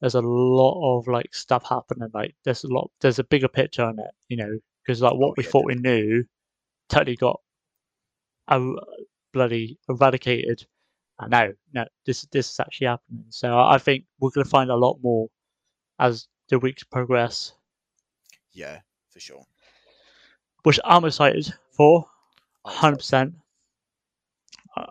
there's 0.02 0.16
a 0.16 0.22
lot 0.22 0.98
of 1.00 1.08
like 1.08 1.34
stuff 1.34 1.66
happening. 1.70 2.10
Like 2.14 2.36
there's 2.46 2.64
a 2.64 2.68
lot, 2.74 2.92
there's 3.02 3.20
a 3.20 3.24
bigger 3.24 3.48
picture 3.50 3.84
on 3.84 4.00
it, 4.00 4.12
you 4.30 4.38
know, 4.38 4.60
because 4.86 5.02
like 5.02 5.16
what 5.16 5.32
Oh, 5.32 5.38
we 5.38 5.44
yeah, 5.44 5.52
thought 5.52 5.66
we 5.66 5.76
knew, 5.76 6.26
totally 6.90 7.16
got 7.18 7.42
uh, 8.48 8.74
bloody 9.34 9.78
eradicated. 9.90 10.66
And 11.20 11.32
now, 11.32 11.50
no, 11.74 11.86
this 12.06 12.24
this 12.32 12.52
is 12.52 12.60
actually 12.60 12.88
happening. 12.88 13.26
So 13.30 13.58
I 13.60 13.78
think 13.78 14.06
we're 14.20 14.32
going 14.32 14.44
to 14.46 14.50
find 14.50 14.70
a 14.70 14.76
lot 14.76 14.98
more 15.02 15.30
as 16.00 16.28
the 16.50 16.60
weeks 16.60 16.84
progress, 16.84 17.54
Yeah, 18.54 18.82
for 19.12 19.20
sure. 19.20 19.46
which 20.64 20.80
I'm 20.84 21.06
excited 21.06 21.54
for. 21.72 22.10
Hundred 22.66 22.98
percent. 22.98 23.36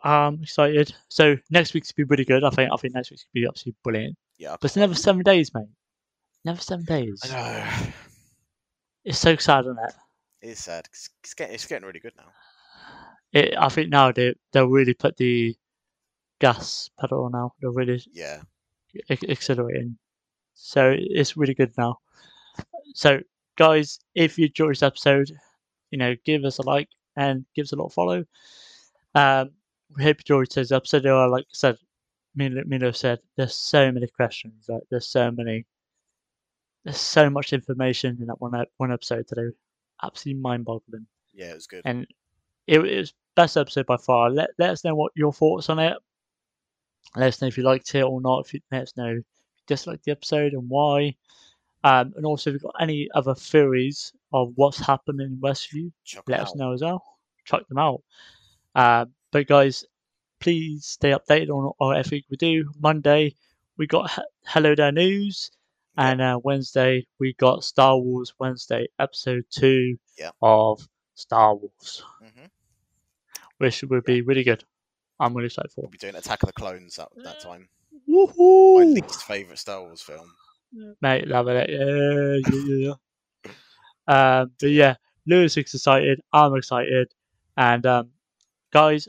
I'm 0.03 0.43
excited. 0.43 0.95
So 1.09 1.37
next 1.51 1.75
week's 1.75 1.93
be 1.93 2.05
really 2.05 2.25
good. 2.25 2.45
I 2.45 2.51
think. 2.51 2.71
I 2.73 2.77
think 2.77 2.95
next 2.95 3.11
week's 3.11 3.27
be 3.35 3.47
absolutely 3.47 3.79
brilliant. 3.83 4.17
Yeah, 4.39 4.57
But 4.61 4.67
it's 4.67 4.77
never 4.77 4.95
seven 4.95 5.23
days, 5.23 5.53
mate. 5.55 5.69
Never 6.45 6.61
seven 6.61 6.85
days. 6.85 7.21
I 7.25 7.29
know. 7.29 7.93
It's 9.05 9.19
so 9.19 9.37
sad, 9.37 9.61
isn't 9.67 9.79
it? 9.79 9.95
It 10.43 10.49
is 10.51 10.59
sad. 10.59 10.87
It's 10.91 11.35
getting 11.35 11.55
it's 11.55 11.67
getting 11.67 11.87
really 11.87 12.01
good 12.01 12.15
now. 12.17 12.31
it 13.33 13.55
I 13.59 13.69
think 13.69 13.91
now 13.91 14.13
they 14.13 14.35
they'll 14.53 14.67
really 14.67 14.95
put 14.95 15.17
the 15.17 15.55
gas 16.41 16.91
pedal 16.99 17.25
on 17.27 17.33
now. 17.33 17.53
They're 17.61 17.71
really 17.71 18.03
Yeah. 18.13 18.43
ac- 19.11 19.29
accelerating. 19.31 19.99
So 20.55 20.95
it's 20.97 21.37
really 21.37 21.55
good 21.55 21.73
now. 21.77 21.99
So 22.95 23.21
guys, 23.57 23.99
if 24.15 24.39
you 24.39 24.47
enjoyed 24.47 24.71
this 24.73 24.83
episode, 24.83 25.31
you 25.91 25.99
know, 25.99 26.15
give 26.25 26.45
us 26.45 26.59
a 26.59 26.63
like 26.63 26.89
and 27.17 27.45
give 27.55 27.65
us 27.65 27.73
a 27.73 27.77
little 27.77 27.91
follow. 27.91 28.25
Um, 29.15 29.51
we 29.97 30.03
hope 30.03 30.17
you 30.19 30.35
enjoyed 30.35 30.51
today's 30.51 30.73
episode. 30.73 31.03
There 31.03 31.15
are, 31.15 31.29
like 31.29 31.45
I 31.45 31.55
said, 31.55 31.79
Milo, 32.35 32.91
said, 32.93 33.21
there's 33.37 33.55
so 33.55 33.93
many 33.93 34.07
questions. 34.09 34.67
Like 34.69 34.83
there's 34.91 35.09
so 35.09 35.31
many. 35.31 35.67
There's 36.85 36.99
so 36.99 37.31
much 37.31 37.53
information 37.53 38.19
in 38.21 38.27
that 38.27 38.41
one 38.41 38.53
one 38.77 38.93
episode 38.93 39.27
today. 39.27 39.49
Absolutely 40.03 40.43
mind-boggling 40.43 41.07
Yeah, 41.33 41.53
it 41.53 41.55
was 41.55 41.67
good. 41.67 41.83
and 41.85 42.07
it 42.67 42.79
was 42.79 43.15
best 43.37 43.57
episode 43.57 43.87
by 43.87 43.97
far. 43.97 44.31
Let 44.31 44.51
let 44.59 44.71
us 44.71 44.85
know 44.85 44.95
what 44.95 45.13
your 45.15 45.33
thoughts 45.33 45.71
on 45.71 45.79
it. 45.79 45.97
Let 47.17 47.29
us 47.29 47.41
know 47.41 47.49
if 47.49 47.57
you 47.57 47.63
liked 47.65 47.95
it 47.95 48.03
or 48.03 48.21
not. 48.21 48.47
If 48.47 48.55
you 48.55 48.61
let 48.71 48.83
us 48.83 48.97
know 48.97 49.07
if 49.07 49.17
you 49.17 49.25
disliked 49.67 50.05
the 50.05 50.13
episode 50.13 50.53
and 50.53 50.69
why. 50.69 51.15
Um, 51.85 52.13
and 52.17 52.25
also 52.27 52.51
if 52.51 52.55
you've 52.55 52.63
got 52.63 52.75
any 52.81 53.09
other 53.15 53.35
theories 53.35 54.13
of 54.33 54.53
what's 54.57 54.79
happening 54.79 55.27
in 55.27 55.37
Westview, 55.37 55.93
let 56.27 56.41
us 56.41 56.51
out. 56.51 56.57
know 56.57 56.73
as 56.73 56.83
well. 56.83 57.03
Check 57.45 57.67
them 57.69 57.79
out. 57.79 58.03
Um, 58.75 59.13
but 59.35 59.49
guys, 59.49 59.85
please 60.39 60.87
stay 60.87 61.11
updated 61.11 61.49
on, 61.49 61.73
on 61.81 61.97
everything 61.97 62.23
we 62.31 62.37
do. 62.37 62.71
Monday 62.81 63.35
we 63.77 63.85
got 63.89 64.09
He- 64.13 64.23
Hello 64.47 64.77
There 64.77 64.93
News, 64.93 65.51
and 65.99 66.23
uh, 66.23 66.39
Wednesday 66.45 67.05
we 67.19 67.35
got 67.35 67.65
Star 67.65 67.99
Wars 67.99 68.33
Wednesday 68.39 68.87
episode 69.01 69.43
two 69.51 69.97
Yeah. 70.17 70.31
of 70.41 70.89
Star 71.17 71.55
Wars 71.57 72.03
hmm 72.21 72.45
which 73.59 73.83
would 73.83 74.05
be 74.05 74.21
really 74.23 74.45
good. 74.45 74.63
I'm 75.19 75.35
really 75.35 75.47
excited 75.47 75.73
for. 75.73 75.81
We'll 75.83 75.91
be 75.91 75.99
doing 75.99 76.15
Attack 76.15 76.43
of 76.45 76.49
the 76.49 76.53
Clones 76.53 76.97
that, 76.97 77.09
that 77.25 77.41
time. 77.41 77.69
My 78.07 78.85
least 78.85 79.25
favourite 79.25 79.59
Star 79.59 79.83
Wars 79.83 80.01
film. 80.03 80.33
Mate, 81.01 81.27
love 81.27 81.49
it. 81.49 81.71
Yeah, 81.71 82.53
yeah, 82.53 82.77
yeah. 82.77 82.95
yeah. 84.07 84.41
um, 84.41 84.53
but 84.61 84.71
yeah, 84.71 84.95
Lewis 85.27 85.53
is 85.53 85.57
excited. 85.75 86.21
I'm 86.33 86.55
excited. 86.57 87.13
And 87.57 87.87
um, 87.87 88.11
guys, 88.73 89.09